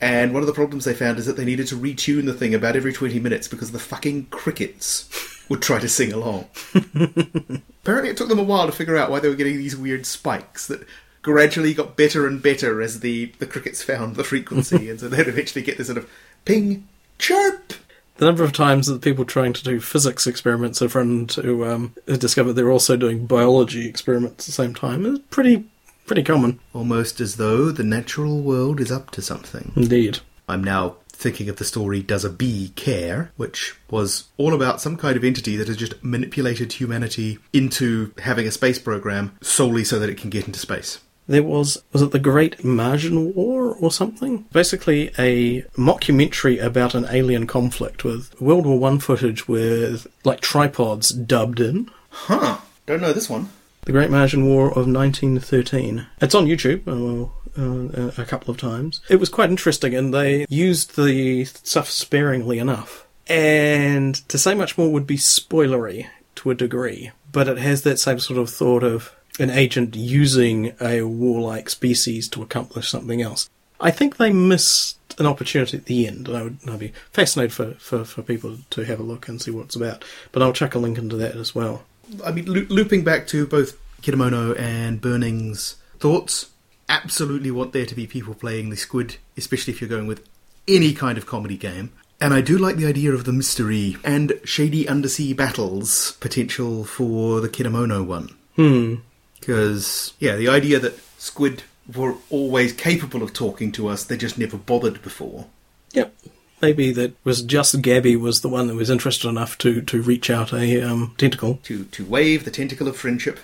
And 0.00 0.32
one 0.32 0.42
of 0.42 0.46
the 0.46 0.52
problems 0.54 0.84
they 0.84 0.94
found 0.94 1.18
is 1.18 1.26
that 1.26 1.36
they 1.36 1.44
needed 1.44 1.66
to 1.68 1.76
retune 1.76 2.24
the 2.24 2.32
thing 2.32 2.54
about 2.54 2.76
every 2.76 2.92
20 2.92 3.18
minutes 3.20 3.48
because 3.48 3.72
the 3.72 3.78
fucking 3.78 4.26
crickets 4.26 5.08
would 5.48 5.62
try 5.62 5.78
to 5.78 5.88
sing 5.88 6.12
along. 6.12 6.48
Apparently, 6.74 8.10
it 8.10 8.16
took 8.16 8.28
them 8.28 8.38
a 8.38 8.44
while 8.44 8.66
to 8.66 8.72
figure 8.72 8.96
out 8.96 9.10
why 9.10 9.20
they 9.20 9.28
were 9.28 9.34
getting 9.34 9.58
these 9.58 9.76
weird 9.76 10.06
spikes 10.06 10.66
that 10.66 10.86
gradually 11.22 11.74
got 11.74 11.96
better 11.96 12.26
and 12.26 12.42
better 12.42 12.80
as 12.80 13.00
the, 13.00 13.26
the 13.38 13.46
crickets 13.46 13.82
found 13.82 14.16
the 14.16 14.24
frequency, 14.24 14.90
and 14.90 15.00
so 15.00 15.08
they'd 15.08 15.28
eventually 15.28 15.64
get 15.64 15.78
this 15.78 15.88
sort 15.88 15.98
of 15.98 16.10
ping, 16.44 16.86
chirp. 17.18 17.72
The 18.18 18.24
number 18.24 18.44
of 18.44 18.52
times 18.52 18.86
that 18.86 19.02
people 19.02 19.24
trying 19.24 19.52
to 19.52 19.62
do 19.62 19.78
physics 19.78 20.26
experiments 20.26 20.78
have 20.78 20.94
run 20.94 21.26
to 21.28 21.66
um, 21.66 21.94
discover 22.06 22.52
they're 22.52 22.70
also 22.70 22.96
doing 22.96 23.26
biology 23.26 23.86
experiments 23.86 24.44
at 24.44 24.46
the 24.46 24.52
same 24.52 24.72
time 24.72 25.04
is 25.04 25.18
pretty 25.30 25.64
pretty 26.06 26.22
common. 26.22 26.60
Almost 26.72 27.20
as 27.20 27.36
though 27.36 27.70
the 27.70 27.84
natural 27.84 28.40
world 28.40 28.80
is 28.80 28.90
up 28.90 29.10
to 29.12 29.22
something. 29.22 29.72
Indeed. 29.76 30.20
I'm 30.48 30.64
now 30.64 30.96
thinking 31.16 31.48
of 31.48 31.56
the 31.56 31.64
story 31.64 32.02
Does 32.02 32.24
a 32.24 32.30
Bee 32.30 32.72
Care, 32.76 33.32
which 33.36 33.74
was 33.90 34.24
all 34.36 34.54
about 34.54 34.80
some 34.80 34.96
kind 34.96 35.16
of 35.16 35.24
entity 35.24 35.56
that 35.56 35.68
has 35.68 35.76
just 35.76 36.02
manipulated 36.04 36.74
humanity 36.74 37.38
into 37.52 38.12
having 38.18 38.46
a 38.46 38.50
space 38.52 38.78
program 38.78 39.36
solely 39.40 39.84
so 39.84 39.98
that 39.98 40.10
it 40.10 40.18
can 40.18 40.30
get 40.30 40.46
into 40.46 40.58
space. 40.60 41.00
There 41.28 41.42
was 41.42 41.82
was 41.92 42.02
it 42.02 42.12
the 42.12 42.20
Great 42.20 42.62
Martian 42.64 43.34
War 43.34 43.74
or 43.74 43.90
something? 43.90 44.46
Basically, 44.52 45.10
a 45.18 45.62
mockumentary 45.76 46.62
about 46.62 46.94
an 46.94 47.06
alien 47.10 47.48
conflict 47.48 48.04
with 48.04 48.40
World 48.40 48.64
War 48.64 48.78
One 48.78 49.00
footage 49.00 49.48
with 49.48 50.06
like 50.22 50.40
tripods 50.40 51.08
dubbed 51.10 51.58
in. 51.58 51.90
Huh. 52.10 52.58
Don't 52.86 53.00
know 53.00 53.12
this 53.12 53.28
one. 53.28 53.48
The 53.86 53.92
Great 53.92 54.10
Martian 54.10 54.46
War 54.46 54.68
of 54.68 54.86
1913. 54.86 56.06
It's 56.20 56.34
on 56.34 56.46
YouTube. 56.46 56.86
uh, 56.86 56.94
Well, 56.96 57.32
uh, 57.58 58.10
a 58.16 58.24
couple 58.24 58.50
of 58.50 58.58
times. 58.58 59.00
It 59.08 59.20
was 59.20 59.28
quite 59.28 59.50
interesting, 59.50 59.94
and 59.94 60.12
they 60.12 60.46
used 60.48 60.96
the 60.96 61.44
stuff 61.44 61.88
sparingly 61.88 62.58
enough. 62.58 63.06
And 63.28 64.14
to 64.28 64.38
say 64.38 64.54
much 64.54 64.78
more 64.78 64.92
would 64.92 65.06
be 65.06 65.16
spoilery 65.16 66.06
to 66.36 66.50
a 66.50 66.54
degree, 66.54 67.10
but 67.32 67.48
it 67.48 67.58
has 67.58 67.82
that 67.82 67.98
same 67.98 68.20
sort 68.20 68.38
of 68.38 68.50
thought 68.50 68.84
of 68.84 69.12
an 69.38 69.50
agent 69.50 69.96
using 69.96 70.74
a 70.80 71.02
warlike 71.02 71.68
species 71.68 72.28
to 72.28 72.42
accomplish 72.42 72.88
something 72.88 73.20
else. 73.20 73.50
I 73.80 73.90
think 73.90 74.16
they 74.16 74.32
missed 74.32 74.96
an 75.18 75.26
opportunity 75.26 75.76
at 75.76 75.86
the 75.86 76.06
end, 76.06 76.28
and 76.28 76.36
I 76.36 76.42
would 76.42 76.58
I'd 76.68 76.78
be 76.78 76.92
fascinated 77.12 77.52
for, 77.52 77.72
for, 77.74 78.04
for 78.04 78.22
people 78.22 78.58
to 78.70 78.84
have 78.84 79.00
a 79.00 79.02
look 79.02 79.28
and 79.28 79.40
see 79.40 79.50
what 79.50 79.66
it's 79.66 79.76
about. 79.76 80.04
But 80.32 80.42
I'll 80.42 80.52
chuck 80.52 80.74
a 80.74 80.78
link 80.78 80.98
into 80.98 81.16
that 81.16 81.36
as 81.36 81.54
well. 81.54 81.84
I 82.24 82.32
mean, 82.32 82.46
loo- 82.46 82.66
looping 82.68 83.04
back 83.04 83.26
to 83.28 83.46
both 83.46 83.76
Kitamono 84.02 84.58
and 84.58 85.00
Burning's 85.00 85.76
thoughts, 85.98 86.50
absolutely 86.88 87.50
want 87.50 87.72
there 87.72 87.86
to 87.86 87.94
be 87.94 88.06
people 88.06 88.34
playing 88.34 88.70
the 88.70 88.76
squid, 88.76 89.16
especially 89.36 89.72
if 89.72 89.80
you're 89.80 89.90
going 89.90 90.06
with 90.06 90.26
any 90.68 90.92
kind 90.92 91.18
of 91.18 91.26
comedy 91.26 91.56
game. 91.56 91.92
And 92.20 92.32
I 92.32 92.40
do 92.40 92.56
like 92.56 92.76
the 92.76 92.86
idea 92.86 93.12
of 93.12 93.24
the 93.24 93.32
mystery 93.32 93.96
and 94.02 94.40
shady 94.44 94.88
undersea 94.88 95.34
battles 95.34 96.12
potential 96.12 96.84
for 96.84 97.40
the 97.40 97.48
Kitamono 97.48 98.04
one. 98.04 98.34
Hmm. 98.56 98.94
Because, 99.38 100.14
yeah, 100.18 100.36
the 100.36 100.48
idea 100.48 100.78
that 100.78 100.98
squid 101.18 101.64
were 101.94 102.14
always 102.30 102.72
capable 102.72 103.22
of 103.22 103.32
talking 103.32 103.70
to 103.72 103.88
us, 103.88 104.04
they 104.04 104.16
just 104.16 104.38
never 104.38 104.56
bothered 104.56 105.02
before. 105.02 105.46
Yep. 105.92 106.14
Maybe 106.62 106.90
that 106.92 107.12
was 107.22 107.42
just 107.42 107.82
Gabby 107.82 108.16
was 108.16 108.40
the 108.40 108.48
one 108.48 108.66
that 108.68 108.74
was 108.74 108.88
interested 108.88 109.28
enough 109.28 109.58
to, 109.58 109.82
to 109.82 110.00
reach 110.00 110.30
out 110.30 110.54
a 110.54 110.82
um, 110.82 111.14
tentacle. 111.18 111.60
To, 111.64 111.84
to 111.84 112.04
wave 112.06 112.44
the 112.44 112.50
tentacle 112.50 112.88
of 112.88 112.96
friendship 112.96 113.40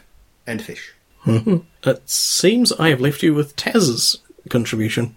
and 0.46 0.62
fish. 0.62 0.94
It 1.26 2.08
seems 2.08 2.72
I 2.72 2.88
have 2.90 3.00
left 3.00 3.22
you 3.22 3.34
with 3.34 3.56
Taz's 3.56 4.18
contribution. 4.48 5.16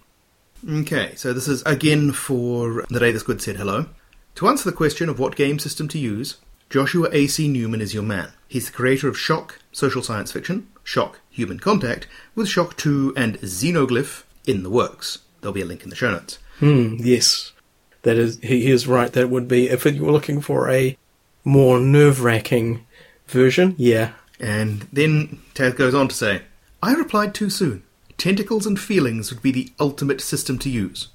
Okay, 0.68 1.14
so 1.16 1.32
this 1.34 1.47
is 1.47 1.62
again 1.64 2.12
for 2.12 2.86
the 2.89 2.99
day 2.99 3.12
This 3.12 3.22
squid 3.22 3.41
said 3.41 3.58
hello. 3.58 3.88
To 4.36 4.47
answer 4.47 4.70
the 4.70 4.76
question 4.76 5.10
of 5.10 5.20
what 5.20 5.36
game 5.36 5.60
system 5.60 5.88
to 5.89 5.99
use, 5.99 6.38
Joshua 6.70 7.08
A.C. 7.12 7.47
Newman 7.47 7.82
is 7.82 7.93
your 7.93 8.03
man. 8.03 8.34
He's 8.47 8.66
the 8.66 8.76
creator 8.76 9.08
of 9.08 9.18
Shock, 9.18 9.60
social 9.72 10.01
science 10.01 10.32
fiction, 10.32 10.68
Shock, 10.84 11.20
human 11.30 11.60
contact, 11.60 12.08
with 12.34 12.49
Shock 12.49 12.76
2 12.78 13.14
and 13.16 13.39
Xenoglyph 13.39 14.24
in 14.45 14.64
the 14.64 14.70
works. 14.70 15.20
There'll 15.41 15.53
be 15.53 15.62
a 15.62 15.66
link 15.66 15.84
in 15.84 15.89
the 15.89 15.95
show 15.95 16.12
notes. 16.12 16.39
Hmm, 16.60 16.95
yes. 16.99 17.53
That 18.01 18.18
is, 18.18 18.39
he 18.39 18.70
is 18.70 18.88
right. 18.88 19.12
That 19.14 19.30
would 19.30 19.47
be, 19.47 19.70
if 19.70 19.86
you 19.86 20.03
were 20.03 20.12
looking 20.12 20.41
for 20.41 20.70
a 20.70 20.97
more 21.43 21.80
nerve 21.80 22.24
wracking 22.24 22.86
version, 23.28 23.76
yeah. 23.78 24.14
And 24.40 24.88
then 24.92 25.42
Taz 25.54 25.76
goes 25.76 25.94
on 25.94 26.08
to 26.08 26.16
say, 26.16 26.42
I 26.84 26.94
replied 26.94 27.34
too 27.34 27.50
soon. 27.50 27.84
Tentacles 28.18 28.66
and 28.66 28.80
feelings 28.80 29.32
would 29.32 29.42
be 29.42 29.52
the 29.52 29.72
ultimate 29.80 30.22
system 30.22 30.58
to 30.60 30.70
use. 30.70 31.10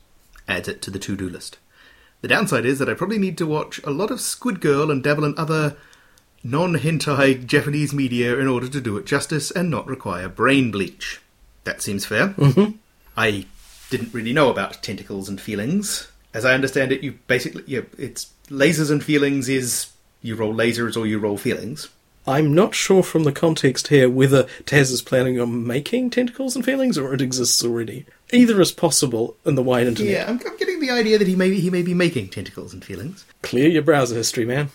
Adds 0.48 0.68
it 0.68 0.82
to 0.82 0.90
the 0.90 0.98
to 0.98 1.16
do 1.16 1.28
list. 1.28 1.58
The 2.20 2.28
downside 2.28 2.66
is 2.66 2.78
that 2.78 2.88
I 2.88 2.94
probably 2.94 3.18
need 3.18 3.38
to 3.38 3.46
watch 3.46 3.80
a 3.84 3.90
lot 3.90 4.10
of 4.10 4.20
Squid 4.20 4.60
Girl 4.60 4.90
and 4.90 5.02
dabble 5.02 5.24
in 5.24 5.34
other 5.38 5.76
non 6.42 6.74
hentai 6.74 7.46
Japanese 7.46 7.92
media 7.92 8.38
in 8.38 8.46
order 8.46 8.68
to 8.68 8.80
do 8.80 8.96
it 8.96 9.06
justice 9.06 9.50
and 9.50 9.70
not 9.70 9.86
require 9.86 10.28
brain 10.28 10.70
bleach. 10.70 11.20
That 11.64 11.80
seems 11.82 12.04
fair. 12.04 12.28
Mm-hmm. 12.28 12.76
I 13.16 13.46
didn't 13.90 14.14
really 14.14 14.32
know 14.32 14.50
about 14.50 14.82
tentacles 14.82 15.28
and 15.28 15.40
feelings. 15.40 16.10
As 16.32 16.44
I 16.44 16.54
understand 16.54 16.92
it, 16.92 17.02
you 17.02 17.18
basically, 17.26 17.64
yeah, 17.66 17.80
it's 17.98 18.32
lasers 18.48 18.90
and 18.90 19.02
feelings 19.02 19.48
is 19.48 19.90
you 20.22 20.36
roll 20.36 20.54
lasers 20.54 20.96
or 20.96 21.06
you 21.06 21.18
roll 21.18 21.36
feelings. 21.36 21.88
I'm 22.26 22.54
not 22.54 22.74
sure 22.74 23.02
from 23.02 23.24
the 23.24 23.32
context 23.32 23.88
here 23.88 24.08
whether 24.08 24.44
Taz 24.64 24.92
is 24.92 25.02
planning 25.02 25.40
on 25.40 25.66
making 25.66 26.10
tentacles 26.10 26.54
and 26.54 26.64
feelings 26.64 26.98
or 26.98 27.14
it 27.14 27.20
exists 27.20 27.64
already. 27.64 28.06
Either 28.32 28.60
is 28.60 28.72
possible 28.72 29.36
in 29.44 29.54
the 29.54 29.62
wide 29.62 29.86
internet. 29.86 30.12
Yeah, 30.12 30.24
I'm, 30.28 30.40
I'm 30.46 30.56
getting 30.56 30.80
the 30.80 30.90
idea 30.90 31.18
that 31.18 31.26
he 31.26 31.34
may 31.34 31.54
he 31.54 31.70
may 31.70 31.82
be 31.82 31.94
making 31.94 32.28
tentacles 32.28 32.72
and 32.72 32.84
feelings. 32.84 33.24
Clear 33.42 33.68
your 33.68 33.82
browser 33.82 34.16
history, 34.16 34.44
man. 34.44 34.70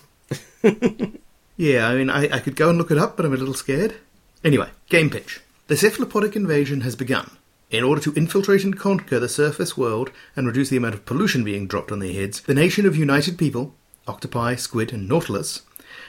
Yeah, 1.58 1.88
I 1.88 1.96
mean, 1.96 2.10
I, 2.10 2.24
I 2.36 2.39
could 2.39 2.56
go 2.56 2.70
and 2.70 2.78
look 2.78 2.91
it 2.91 2.98
up, 2.98 3.16
but 3.16 3.26
I'm 3.26 3.34
a 3.34 3.38
little 3.38 3.54
scared. 3.54 3.96
Anyway, 4.43 4.70
game 4.89 5.10
pitch. 5.10 5.41
The 5.68 5.78
cephalopodic 5.78 6.36
invasion 6.36 6.82
has 6.82 6.96
begun. 6.96 7.38
In 7.72 7.84
order 7.84 8.02
to 8.02 8.14
infiltrate 8.14 8.64
and 8.64 8.78
conquer 8.78 9.20
the 9.20 9.30
surface 9.30 9.78
world 9.78 10.12
and 10.36 10.46
reduce 10.46 10.70
the 10.70 10.78
amount 10.78 10.96
of 10.96 11.06
pollution 11.06 11.43
being 11.43 11.66
dropped 11.66 11.91
on 11.91 12.00
their 12.00 12.14
heads, 12.14 12.41
the 12.41 12.54
nation 12.54 12.86
of 12.86 12.96
United 12.96 13.38
People, 13.38 13.74
octopi, 14.08 14.56
squid, 14.56 14.93
and 14.93 15.08
nautilus, 15.08 15.62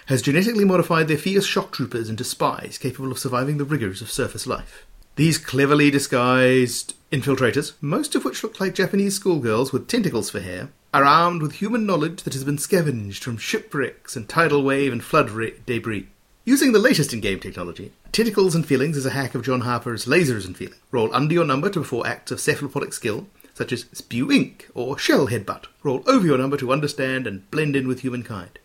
has 0.07 0.22
genetically 0.22 0.64
modified 0.64 1.09
their 1.09 1.18
fierce 1.18 1.46
shock 1.46 1.72
troopers 1.72 2.09
into 2.09 2.24
spies 2.24 2.78
capable 2.78 3.12
of 3.12 3.18
surviving 3.18 3.59
the 3.59 3.64
rigors 3.64 4.00
of 4.00 4.11
surface 4.11 4.46
life. 4.46 4.86
These 5.16 5.38
cleverly 5.38 5.90
disguised 5.90 6.94
infiltrators, 7.11 7.72
most 7.80 8.14
of 8.14 8.24
which 8.24 8.42
look 8.42 8.61
like 8.61 8.74
Japanese 8.74 9.14
schoolgirls 9.14 9.72
with 9.72 9.88
tentacles 9.88 10.30
for 10.30 10.40
hair, 10.40 10.68
are 10.92 11.04
armed 11.04 11.42
with 11.42 11.54
human 11.54 11.86
knowledge 11.86 12.22
that 12.22 12.34
has 12.34 12.44
been 12.44 12.59
scavenged 12.59 13.24
from 13.24 13.36
shipwrecks 13.36 14.16
and 14.16 14.28
tidal 14.28 14.62
wave 14.62 14.92
and 14.92 15.02
flood 15.02 15.30
re- 15.30 15.54
debris. 15.66 16.09
Using 16.44 16.72
the 16.72 16.78
latest 16.78 17.12
in 17.12 17.20
game 17.20 17.40
technology, 17.40 17.92
Tentacles 18.12 18.54
and 18.54 18.64
Feelings 18.64 18.96
is 18.96 19.04
a 19.04 19.11
hack 19.11 19.34
of 19.34 19.42
John 19.42 19.62
Harper's 19.62 20.07
Lasers 20.07 20.46
and 20.46 20.57
Feeling. 20.57 20.78
Roll 20.92 21.12
under 21.12 21.34
your 21.34 21.44
number 21.44 21.68
to 21.68 21.80
perform 21.80 22.07
acts 22.07 22.30
of 22.30 22.38
cephalopodic 22.38 22.92
skill, 22.92 23.26
such 23.52 23.72
as 23.72 23.86
spew 23.92 24.30
ink 24.30 24.68
or 24.72 24.96
shell 24.96 25.26
headbutt. 25.26 25.64
Roll 25.82 26.04
over 26.07 26.24
your 26.24 26.38
number 26.38 26.57
to 26.59 26.72
understand 26.72 27.26
and 27.26 27.50
blend 27.50 27.74
in 27.74 27.88
with 27.88 28.00
humankind. 28.00 28.59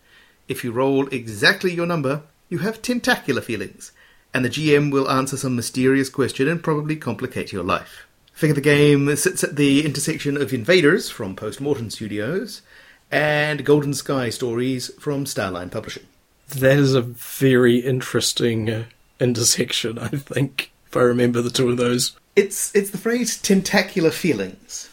If 0.51 0.65
you 0.65 0.73
roll 0.73 1.07
exactly 1.07 1.73
your 1.73 1.85
number, 1.85 2.23
you 2.49 2.57
have 2.57 2.81
tentacular 2.81 3.39
feelings, 3.39 3.93
and 4.33 4.43
the 4.43 4.49
GM 4.49 4.91
will 4.91 5.09
answer 5.09 5.37
some 5.37 5.55
mysterious 5.55 6.09
question 6.09 6.49
and 6.49 6.61
probably 6.61 6.97
complicate 6.97 7.53
your 7.53 7.63
life. 7.63 8.05
Figure 8.33 8.55
the 8.55 8.59
game 8.59 9.15
sits 9.15 9.45
at 9.45 9.55
the 9.55 9.85
intersection 9.85 10.35
of 10.35 10.51
Invaders 10.51 11.09
from 11.09 11.37
Postmortem 11.37 11.89
Studios 11.89 12.61
and 13.09 13.63
Golden 13.63 13.93
Sky 13.93 14.29
Stories 14.29 14.91
from 14.99 15.23
Starline 15.23 15.71
Publishing. 15.71 16.03
That 16.49 16.75
is 16.75 16.93
a 16.93 17.01
very 17.01 17.77
interesting 17.77 18.69
uh, 18.69 18.83
intersection, 19.21 19.97
I 19.99 20.09
think, 20.09 20.73
if 20.85 20.97
I 20.97 21.01
remember 21.03 21.41
the 21.41 21.49
two 21.49 21.69
of 21.69 21.77
those. 21.77 22.17
It's 22.35 22.75
it's 22.75 22.89
the 22.89 22.97
phrase 22.97 23.41
tentacular 23.41 24.11
feelings 24.11 24.89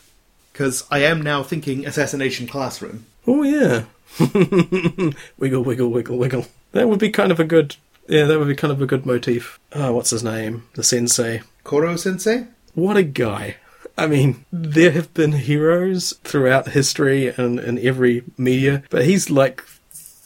because 0.52 0.84
I 0.88 1.00
am 1.00 1.20
now 1.20 1.42
thinking 1.42 1.84
assassination 1.84 2.46
classroom. 2.46 3.06
Oh, 3.26 3.42
yeah. 3.42 3.86
wiggle, 5.38 5.62
wiggle, 5.62 5.88
wiggle, 5.88 6.18
wiggle. 6.18 6.46
That 6.72 6.88
would 6.88 6.98
be 6.98 7.10
kind 7.10 7.32
of 7.32 7.40
a 7.40 7.44
good. 7.44 7.76
Yeah, 8.08 8.24
that 8.24 8.38
would 8.38 8.48
be 8.48 8.54
kind 8.54 8.72
of 8.72 8.80
a 8.80 8.86
good 8.86 9.04
motif. 9.04 9.60
Oh, 9.72 9.92
what's 9.92 10.10
his 10.10 10.24
name? 10.24 10.66
The 10.74 10.82
sensei. 10.82 11.42
Koro 11.64 11.96
Sensei. 11.96 12.46
What 12.74 12.96
a 12.96 13.02
guy. 13.02 13.56
I 13.98 14.06
mean, 14.06 14.44
there 14.52 14.92
have 14.92 15.12
been 15.12 15.32
heroes 15.32 16.14
throughout 16.22 16.68
history 16.68 17.28
and 17.28 17.58
in 17.58 17.78
every 17.78 18.22
media, 18.38 18.84
but 18.90 19.04
he's 19.04 19.28
like 19.28 19.64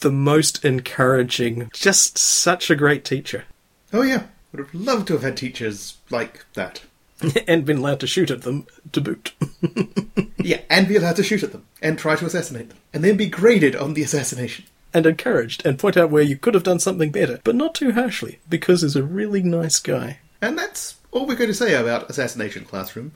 the 0.01 0.13
most 0.13 0.65
encouraging, 0.65 1.71
just 1.73 2.19
such 2.19 2.71
a 2.71 2.77
great 2.77 3.05
teacher. 3.05 3.45
Oh 3.93 4.03
yeah, 4.03 4.25
would 4.53 4.67
have 4.67 4.75
loved 4.75 5.07
to 5.09 5.15
have 5.15 5.23
had 5.23 5.37
teachers 5.37 5.97
like 6.11 6.45
that. 6.55 6.83
and 7.49 7.65
been 7.65 7.79
allowed 7.79 8.01
to 8.01 8.07
shoot 8.07 8.31
at 8.31 8.43
them 8.43 8.67
to 8.93 9.01
boot. 9.01 9.33
Yeah, 10.45 10.61
and 10.69 10.89
be 10.89 10.97
allowed 10.97 11.15
to 11.17 11.23
shoot 11.23 11.45
at 11.45 11.53
them 11.53 11.65
and 11.81 11.97
try 11.97 12.17
to 12.17 12.27
assassinate 12.27 12.69
them, 12.71 12.79
and 12.93 13.05
then 13.05 13.17
be 13.17 13.27
graded 13.29 13.77
on 13.77 13.95
the 13.95 14.03
assassination. 14.03 14.65
and 14.93 15.07
encouraged 15.07 15.65
and 15.65 15.79
point 15.79 15.97
out 15.97 16.11
where 16.11 16.23
you 16.25 16.37
could 16.37 16.55
have 16.55 16.65
done 16.65 16.81
something 16.81 17.13
better, 17.13 17.41
but 17.45 17.55
not 17.55 17.77
too 17.77 17.93
harshly, 17.93 18.41
because 18.51 18.83
he's 18.83 18.97
a 18.97 19.05
really 19.05 19.41
nice 19.43 19.79
guy. 19.79 20.19
And 20.41 20.59
that's 20.59 20.97
all 21.13 21.27
we're 21.27 21.37
going 21.37 21.47
to 21.51 21.55
say 21.55 21.75
about 21.75 22.11
Assassination 22.11 22.65
Classroom. 22.65 23.13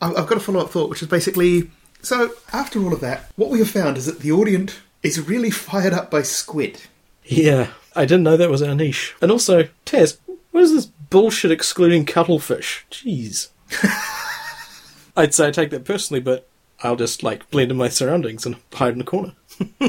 I- 0.00 0.14
I've 0.14 0.28
got 0.28 0.36
a 0.38 0.40
follow 0.40 0.60
up 0.60 0.70
thought, 0.70 0.88
which 0.88 1.02
is 1.02 1.08
basically 1.08 1.68
so, 2.00 2.30
after 2.52 2.80
all 2.80 2.92
of 2.92 3.00
that, 3.00 3.28
what 3.34 3.50
we 3.50 3.58
have 3.58 3.68
found 3.70 3.98
is 3.98 4.06
that 4.06 4.20
the 4.20 4.30
audience 4.30 4.76
is 5.02 5.20
really 5.28 5.50
fired 5.50 5.92
up 5.92 6.12
by 6.12 6.22
Squid. 6.22 6.82
Yeah, 7.24 7.70
I 7.96 8.04
didn't 8.04 8.22
know 8.22 8.36
that 8.36 8.50
was 8.50 8.62
our 8.62 8.76
niche. 8.76 9.16
And 9.20 9.32
also, 9.32 9.68
Taz, 9.84 10.18
what 10.52 10.62
is 10.62 10.72
this 10.72 10.88
bullshit 11.10 11.50
excluding 11.50 12.04
cuttlefish? 12.04 12.86
Jeez. 12.90 13.48
I'd 15.16 15.34
say 15.34 15.48
I 15.48 15.50
take 15.50 15.70
that 15.70 15.84
personally, 15.84 16.20
but 16.20 16.48
I'll 16.82 16.96
just, 16.96 17.22
like, 17.22 17.50
blend 17.50 17.70
in 17.70 17.76
my 17.76 17.88
surroundings 17.88 18.46
and 18.46 18.56
hide 18.72 18.94
in 18.94 19.00
a 19.00 19.04
corner. 19.04 19.34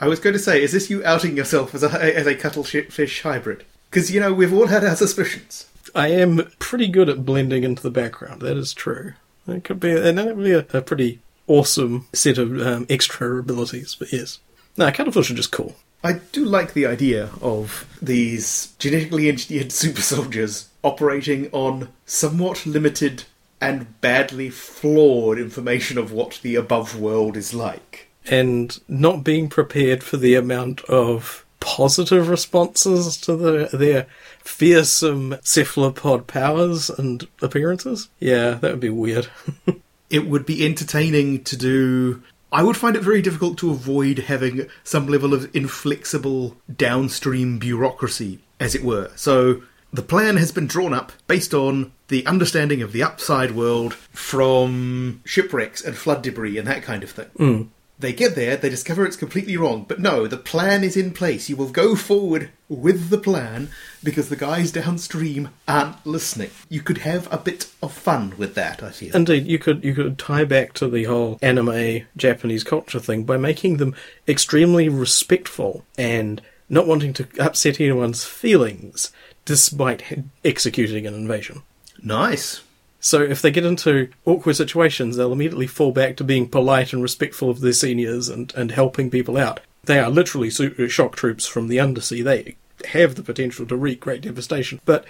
I 0.00 0.08
was 0.08 0.20
going 0.20 0.34
to 0.34 0.38
say, 0.38 0.62
is 0.62 0.72
this 0.72 0.90
you 0.90 1.04
outing 1.04 1.36
yourself 1.36 1.74
as 1.74 1.82
a, 1.82 2.16
as 2.16 2.26
a 2.26 2.34
cuttlefish 2.34 3.22
hybrid? 3.22 3.64
Because, 3.90 4.10
you 4.10 4.20
know, 4.20 4.32
we've 4.32 4.52
all 4.52 4.66
had 4.66 4.84
our 4.84 4.96
suspicions. 4.96 5.66
I 5.94 6.08
am 6.08 6.50
pretty 6.58 6.88
good 6.88 7.08
at 7.08 7.26
blending 7.26 7.64
into 7.64 7.82
the 7.82 7.90
background, 7.90 8.42
that 8.42 8.56
is 8.56 8.72
true. 8.72 9.14
It 9.46 9.64
could 9.64 9.80
be, 9.80 9.90
and 9.90 10.18
that 10.18 10.36
would 10.36 10.44
be 10.44 10.52
a, 10.52 10.66
a 10.72 10.82
pretty 10.82 11.20
awesome 11.46 12.06
set 12.12 12.38
of 12.38 12.60
um, 12.60 12.86
extra 12.88 13.38
abilities, 13.38 13.96
but 13.98 14.12
yes. 14.12 14.38
No, 14.76 14.86
are 14.86 15.34
just 15.34 15.52
cool. 15.52 15.76
I 16.04 16.14
do 16.32 16.44
like 16.44 16.72
the 16.72 16.86
idea 16.86 17.30
of 17.40 17.86
these 18.00 18.74
genetically 18.78 19.28
engineered 19.28 19.72
super 19.82 20.02
soldiers 20.02 20.68
operating 20.82 21.48
on 21.52 21.88
somewhat 22.06 22.66
limited 22.66 23.24
and 23.60 24.00
badly 24.00 24.50
flawed 24.50 25.38
information 25.38 25.96
of 25.96 26.10
what 26.10 26.40
the 26.42 26.56
above 26.56 26.98
world 26.98 27.36
is 27.36 27.54
like. 27.54 28.08
and 28.26 28.80
not 28.88 29.22
being 29.24 29.48
prepared 29.48 30.02
for 30.02 30.16
the 30.16 30.34
amount 30.34 30.80
of 30.84 31.44
positive 31.60 32.28
responses 32.28 33.16
to 33.16 33.36
the, 33.36 33.68
their 33.72 34.06
fearsome 34.42 35.36
cephalopod 35.42 36.26
powers 36.26 36.90
and 36.90 37.28
appearances. 37.40 38.08
Yeah, 38.18 38.54
that 38.54 38.70
would 38.72 38.80
be 38.80 38.90
weird. 38.90 39.28
It 40.10 40.26
would 40.26 40.44
be 40.44 40.66
entertaining 40.66 41.42
to 41.44 41.56
do. 41.56 42.22
I 42.52 42.62
would 42.62 42.76
find 42.76 42.96
it 42.96 43.02
very 43.02 43.22
difficult 43.22 43.56
to 43.58 43.70
avoid 43.70 44.18
having 44.18 44.68
some 44.84 45.06
level 45.06 45.32
of 45.32 45.54
inflexible 45.56 46.56
downstream 46.74 47.58
bureaucracy, 47.58 48.40
as 48.60 48.74
it 48.74 48.84
were. 48.84 49.10
So 49.16 49.62
the 49.92 50.02
plan 50.02 50.36
has 50.36 50.52
been 50.52 50.66
drawn 50.66 50.92
up 50.92 51.12
based 51.26 51.54
on 51.54 51.92
the 52.08 52.26
understanding 52.26 52.82
of 52.82 52.92
the 52.92 53.02
upside 53.02 53.52
world 53.52 53.94
from 53.94 55.22
shipwrecks 55.24 55.82
and 55.82 55.96
flood 55.96 56.22
debris 56.22 56.58
and 56.58 56.68
that 56.68 56.82
kind 56.82 57.02
of 57.02 57.10
thing. 57.10 57.30
Hmm. 57.36 57.62
They 58.02 58.12
get 58.12 58.34
there, 58.34 58.56
they 58.56 58.68
discover 58.68 59.06
it's 59.06 59.16
completely 59.16 59.56
wrong, 59.56 59.84
but 59.86 60.00
no, 60.00 60.26
the 60.26 60.36
plan 60.36 60.82
is 60.82 60.96
in 60.96 61.12
place. 61.12 61.48
You 61.48 61.54
will 61.54 61.70
go 61.70 61.94
forward 61.94 62.50
with 62.68 63.10
the 63.10 63.16
plan 63.16 63.70
because 64.02 64.28
the 64.28 64.34
guys 64.34 64.72
downstream 64.72 65.50
aren't 65.68 66.04
listening. 66.04 66.50
You 66.68 66.82
could 66.82 66.98
have 66.98 67.32
a 67.32 67.38
bit 67.38 67.70
of 67.80 67.92
fun 67.92 68.34
with 68.36 68.56
that, 68.56 68.82
I 68.82 68.90
feel. 68.90 69.14
Indeed, 69.14 69.46
you 69.46 69.60
could 69.60 69.84
you 69.84 69.94
could 69.94 70.18
tie 70.18 70.44
back 70.44 70.72
to 70.74 70.88
the 70.88 71.04
whole 71.04 71.38
anime 71.40 72.04
Japanese 72.16 72.64
culture 72.64 72.98
thing 72.98 73.22
by 73.22 73.36
making 73.36 73.76
them 73.76 73.94
extremely 74.26 74.88
respectful 74.88 75.84
and 75.96 76.42
not 76.68 76.88
wanting 76.88 77.12
to 77.12 77.28
upset 77.38 77.80
anyone's 77.80 78.24
feelings 78.24 79.12
despite 79.44 80.24
executing 80.44 81.06
an 81.06 81.14
invasion. 81.14 81.62
Nice. 82.02 82.62
So 83.02 83.20
if 83.20 83.42
they 83.42 83.50
get 83.50 83.66
into 83.66 84.08
awkward 84.24 84.54
situations, 84.54 85.16
they'll 85.16 85.32
immediately 85.32 85.66
fall 85.66 85.90
back 85.90 86.16
to 86.16 86.24
being 86.24 86.48
polite 86.48 86.92
and 86.92 87.02
respectful 87.02 87.50
of 87.50 87.60
their 87.60 87.72
seniors 87.72 88.28
and, 88.28 88.54
and 88.54 88.70
helping 88.70 89.10
people 89.10 89.36
out. 89.36 89.60
They 89.84 89.98
are 89.98 90.08
literally 90.08 90.50
shock 90.50 91.16
troops 91.16 91.46
from 91.46 91.66
the 91.66 91.80
undersea. 91.80 92.22
They 92.22 92.56
have 92.86 93.16
the 93.16 93.24
potential 93.24 93.66
to 93.66 93.76
wreak 93.76 93.98
great 93.98 94.22
devastation. 94.22 94.80
But 94.84 95.04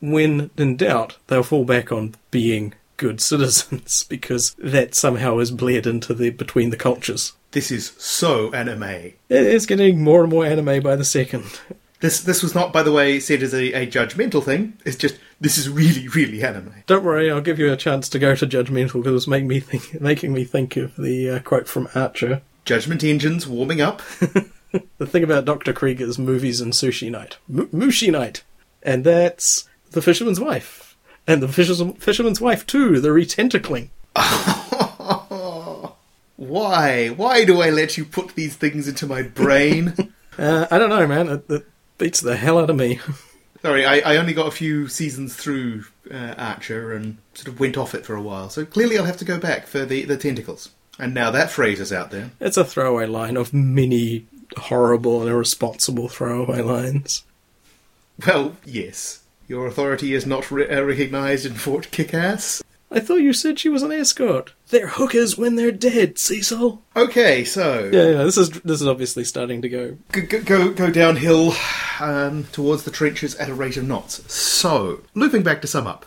when 0.00 0.50
in 0.58 0.76
doubt, 0.76 1.16
they'll 1.28 1.42
fall 1.42 1.64
back 1.64 1.90
on 1.90 2.14
being 2.30 2.74
good 2.98 3.20
citizens 3.22 4.04
because 4.04 4.54
that 4.58 4.94
somehow 4.94 5.38
is 5.38 5.50
bled 5.50 5.86
into 5.86 6.12
the 6.12 6.28
between 6.30 6.68
the 6.68 6.76
cultures. 6.76 7.32
This 7.52 7.70
is 7.70 7.92
so 7.96 8.52
anime. 8.52 8.82
It 8.82 9.16
is 9.28 9.66
getting 9.66 10.02
more 10.02 10.22
and 10.22 10.30
more 10.30 10.44
anime 10.44 10.82
by 10.82 10.96
the 10.96 11.04
second. 11.04 11.60
This 12.02 12.20
this 12.20 12.42
was 12.42 12.52
not, 12.54 12.72
by 12.72 12.82
the 12.82 12.92
way, 12.92 13.18
said 13.20 13.42
as 13.44 13.54
a, 13.54 13.72
a 13.72 13.86
judgmental 13.86 14.42
thing. 14.44 14.76
It's 14.84 14.96
just 14.96 15.18
this 15.40 15.56
is 15.56 15.68
really, 15.70 16.08
really 16.08 16.42
anime. 16.42 16.74
Don't 16.86 17.04
worry, 17.04 17.30
I'll 17.30 17.40
give 17.40 17.58
you 17.60 17.72
a 17.72 17.76
chance 17.76 18.08
to 18.10 18.18
go 18.18 18.34
to 18.34 18.46
judgmental 18.46 18.94
because 19.02 19.14
it's 19.14 19.26
make 19.28 19.44
me 19.44 19.60
think, 19.60 20.00
making 20.00 20.32
me 20.32 20.42
think 20.44 20.76
of 20.76 20.96
the 20.96 21.30
uh, 21.30 21.38
quote 21.38 21.68
from 21.68 21.88
Archer. 21.94 22.42
Judgment 22.64 23.02
engines 23.04 23.46
warming 23.46 23.80
up. 23.80 24.02
The 24.96 25.04
thing 25.06 25.22
about 25.22 25.44
Dr. 25.44 25.74
Krieger's 25.74 26.18
movies 26.18 26.62
and 26.62 26.72
Sushi 26.72 27.10
Night. 27.10 27.36
M- 27.46 27.66
Mushi 27.68 28.10
Night! 28.10 28.42
And 28.82 29.04
that's 29.04 29.68
The 29.90 30.00
Fisherman's 30.00 30.40
Wife. 30.40 30.96
And 31.26 31.42
The 31.42 31.48
Fisher's- 31.48 31.82
Fisherman's 31.98 32.40
Wife 32.40 32.66
too, 32.66 32.98
the 32.98 33.10
retentacling. 33.10 33.90
Why? 36.36 37.08
Why 37.08 37.44
do 37.44 37.60
I 37.60 37.68
let 37.68 37.98
you 37.98 38.06
put 38.06 38.34
these 38.34 38.56
things 38.56 38.88
into 38.88 39.06
my 39.06 39.22
brain? 39.22 39.94
Uh, 40.38 40.66
I 40.70 40.78
don't 40.78 40.88
know, 40.88 41.06
man. 41.06 41.28
It, 41.28 41.44
it 41.50 41.66
beats 42.02 42.20
the 42.20 42.36
hell 42.36 42.58
out 42.58 42.68
of 42.68 42.76
me. 42.76 42.98
Sorry, 43.62 43.86
I, 43.86 44.14
I 44.14 44.16
only 44.16 44.34
got 44.34 44.48
a 44.48 44.50
few 44.50 44.88
seasons 44.88 45.36
through 45.36 45.84
uh, 46.10 46.34
Archer 46.36 46.92
and 46.92 47.18
sort 47.34 47.46
of 47.46 47.60
went 47.60 47.76
off 47.76 47.94
it 47.94 48.04
for 48.04 48.16
a 48.16 48.20
while. 48.20 48.50
So 48.50 48.64
clearly 48.64 48.98
I'll 48.98 49.04
have 49.04 49.18
to 49.18 49.24
go 49.24 49.38
back 49.38 49.68
for 49.68 49.84
the, 49.84 50.04
the 50.04 50.16
tentacles. 50.16 50.70
And 50.98 51.14
now 51.14 51.30
that 51.30 51.50
phrase 51.50 51.78
is 51.78 51.92
out 51.92 52.10
there. 52.10 52.32
It's 52.40 52.56
a 52.56 52.64
throwaway 52.64 53.06
line 53.06 53.36
of 53.36 53.54
many 53.54 54.26
horrible 54.56 55.20
and 55.20 55.30
irresponsible 55.30 56.08
throwaway 56.08 56.60
lines. 56.60 57.24
Well, 58.26 58.56
yes. 58.64 59.22
Your 59.46 59.68
authority 59.68 60.12
is 60.12 60.26
not 60.26 60.50
re- 60.50 60.68
uh, 60.68 60.82
recognised 60.82 61.46
in 61.46 61.54
Fort 61.54 61.90
Kickass. 61.92 62.62
I 62.94 63.00
thought 63.00 63.16
you 63.22 63.32
said 63.32 63.58
she 63.58 63.68
was 63.68 63.82
an 63.82 63.90
escort. 63.92 64.52
They're 64.68 64.88
hookers 64.88 65.38
when 65.38 65.56
they're 65.56 65.72
dead, 65.72 66.18
Cecil. 66.18 66.82
Okay, 66.94 67.44
so 67.44 67.90
Yeah, 67.92 68.08
yeah. 68.18 68.22
This 68.24 68.36
is 68.36 68.50
this 68.50 68.80
is 68.80 68.86
obviously 68.86 69.24
starting 69.24 69.62
to 69.62 69.68
go. 69.68 69.96
go, 70.12 70.22
go, 70.26 70.42
go, 70.42 70.72
go 70.72 70.90
downhill 70.90 71.54
um, 72.00 72.44
towards 72.52 72.82
the 72.84 72.90
trenches 72.90 73.34
at 73.36 73.48
a 73.48 73.54
rate 73.54 73.76
of 73.76 73.84
knots. 73.84 74.32
So, 74.32 75.00
looping 75.14 75.42
back 75.42 75.60
to 75.62 75.66
sum 75.66 75.86
up. 75.86 76.06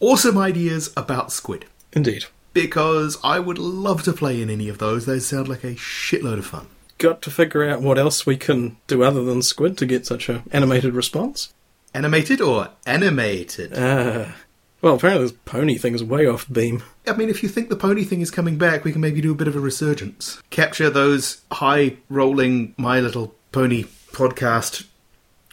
Awesome 0.00 0.38
ideas 0.38 0.92
about 0.96 1.32
squid. 1.32 1.64
Indeed. 1.92 2.26
Because 2.52 3.18
I 3.24 3.38
would 3.40 3.58
love 3.58 4.02
to 4.04 4.12
play 4.12 4.40
in 4.40 4.50
any 4.50 4.68
of 4.68 4.78
those. 4.78 5.04
Those 5.06 5.26
sound 5.26 5.48
like 5.48 5.64
a 5.64 5.74
shitload 5.74 6.38
of 6.38 6.46
fun. 6.46 6.68
Got 6.98 7.22
to 7.22 7.30
figure 7.30 7.68
out 7.68 7.82
what 7.82 7.98
else 7.98 8.24
we 8.24 8.36
can 8.36 8.76
do 8.86 9.02
other 9.02 9.22
than 9.24 9.42
squid 9.42 9.76
to 9.78 9.86
get 9.86 10.06
such 10.06 10.28
a 10.28 10.42
animated 10.52 10.94
response. 10.94 11.52
Animated 11.94 12.40
or 12.40 12.70
animated? 12.86 13.72
Ah. 13.76 14.34
Well, 14.80 14.94
apparently 14.94 15.26
this 15.26 15.36
pony 15.44 15.76
thing 15.76 15.94
is 15.94 16.04
way 16.04 16.26
off 16.26 16.50
beam. 16.50 16.82
I 17.06 17.14
mean, 17.14 17.28
if 17.28 17.42
you 17.42 17.48
think 17.48 17.68
the 17.68 17.76
pony 17.76 18.04
thing 18.04 18.20
is 18.20 18.30
coming 18.30 18.58
back, 18.58 18.84
we 18.84 18.92
can 18.92 19.00
maybe 19.00 19.20
do 19.20 19.32
a 19.32 19.36
bit 19.36 19.48
of 19.48 19.56
a 19.56 19.60
resurgence. 19.60 20.40
Capture 20.50 20.88
those 20.88 21.42
high 21.50 21.96
rolling 22.08 22.74
My 22.76 23.00
Little 23.00 23.34
Pony 23.50 23.84
podcast 24.12 24.86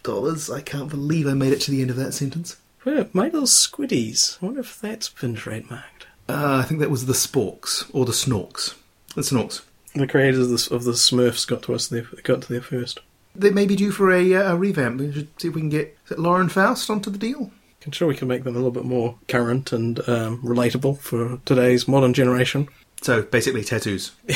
dollars. 0.03 0.49
I 0.49 0.61
can't 0.61 0.89
believe 0.89 1.28
I 1.28 1.34
made 1.34 1.53
it 1.53 1.61
to 1.61 1.71
the 1.71 1.82
end 1.82 1.89
of 1.89 1.95
that 1.97 2.13
sentence. 2.13 2.57
My 2.86 3.26
little 3.26 3.47
squiddies. 3.47 4.38
I 4.41 4.45
wonder 4.45 4.61
if 4.61 4.80
that's 4.80 5.09
been 5.09 5.36
trademarked. 5.36 6.05
Uh, 6.30 6.61
I 6.63 6.67
think 6.67 6.80
that 6.80 6.91
was 6.91 7.07
the 7.07 7.13
Sporks 7.13 7.89
or 7.93 8.05
the 8.05 8.11
Snorks. 8.11 8.76
The 9.15 9.21
Snorks. 9.21 9.61
The 9.95 10.05
creators 10.05 10.39
of 10.39 10.49
the, 10.49 10.76
of 10.76 10.84
the 10.84 10.91
Smurfs 10.91 11.47
got 11.47 11.63
to 11.63 11.73
us 11.73 11.88
there, 11.88 12.05
got 12.23 12.43
to 12.43 12.53
there 12.53 12.61
first. 12.61 12.99
They 13.36 13.49
may 13.49 13.65
be 13.65 13.76
due 13.76 13.91
for 13.91 14.11
a, 14.11 14.36
uh, 14.36 14.53
a 14.53 14.55
revamp. 14.55 14.99
We 14.99 15.11
should 15.11 15.41
see 15.41 15.47
if 15.47 15.55
we 15.55 15.61
can 15.61 15.69
get 15.69 15.97
Lauren 16.15 16.49
Faust 16.49 16.89
onto 16.89 17.09
the 17.09 17.17
deal. 17.17 17.51
I'm 17.86 17.92
sure 17.92 18.08
we 18.08 18.16
can 18.16 18.28
make 18.28 18.44
them 18.44 18.56
a 18.56 18.58
little 18.58 18.72
bit 18.72 18.86
more 18.86 19.16
current 19.28 19.72
and 19.72 20.00
um, 20.10 20.42
relatable 20.42 21.00
for 21.00 21.40
today's 21.46 21.88
modern 21.88 22.14
generation. 22.14 22.68
So 23.02 23.22
basically, 23.22 23.64
tattoos. 23.64 24.12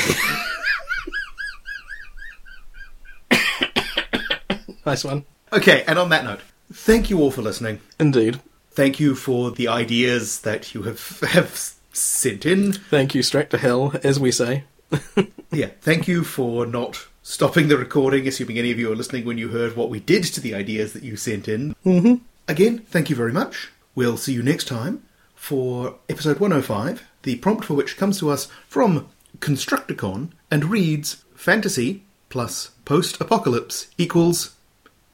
Nice 4.86 5.04
one. 5.04 5.24
Okay, 5.54 5.84
and 5.88 6.00
on 6.00 6.10
that 6.10 6.24
note, 6.24 6.40
thank 6.74 7.12
you 7.12 7.20
all 7.20 7.30
for 7.30 7.44
listening. 7.44 7.80
Indeed. 8.00 8.42
Thank 8.72 9.00
you 9.00 9.14
for 9.14 9.52
the 9.52 9.68
ideas 9.68 10.42
that 10.42 10.74
you 10.74 10.82
have 10.82 11.20
have 11.20 11.74
sent 11.94 12.44
in. 12.44 12.74
Thank 12.74 13.14
you, 13.14 13.22
straight 13.22 13.52
to 13.52 13.60
hell, 13.60 13.94
as 14.04 14.20
we 14.20 14.32
say. 14.32 14.64
Yeah, 15.52 15.70
thank 15.82 16.08
you 16.08 16.24
for 16.24 16.68
not 16.68 17.08
stopping 17.24 17.70
the 17.70 17.78
recording, 17.78 18.28
assuming 18.28 18.60
any 18.60 18.70
of 18.70 18.78
you 18.78 18.92
are 18.92 18.96
listening 18.96 19.26
when 19.26 19.40
you 19.40 19.48
heard 19.48 19.76
what 19.76 19.90
we 19.90 20.00
did 20.00 20.24
to 20.26 20.40
the 20.40 20.54
ideas 20.54 20.94
that 20.94 21.02
you 21.02 21.16
sent 21.16 21.48
in. 21.48 21.76
Mm-hmm. 21.84 22.24
Again, 22.50 22.80
thank 22.80 23.12
you 23.12 23.16
very 23.16 23.32
much. 23.32 23.70
We'll 23.94 24.18
see 24.18 24.34
you 24.34 24.42
next 24.42 24.68
time 24.68 25.04
for 25.36 26.00
episode 26.10 26.40
105, 26.40 27.04
the 27.22 27.36
prompt 27.36 27.64
for 27.64 27.76
which 27.76 27.96
comes 27.96 28.18
to 28.20 28.32
us 28.32 28.48
from 28.68 29.08
Constructicon 29.38 30.32
and 30.50 30.66
reads 30.66 31.24
fantasy 31.36 32.06
plus 32.30 32.72
post 32.86 33.22
apocalypse 33.22 33.90
equals 34.00 34.56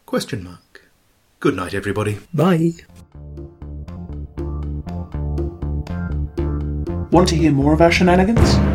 question 0.05 0.45
mark. 0.45 0.85
Good 1.41 1.57
night, 1.57 1.73
everybody. 1.73 2.19
Bye. 2.33 2.71
Want 7.11 7.27
to 7.27 7.35
hear 7.35 7.51
more 7.51 7.73
of 7.73 7.81
our 7.81 7.91
shenanigans? 7.91 8.74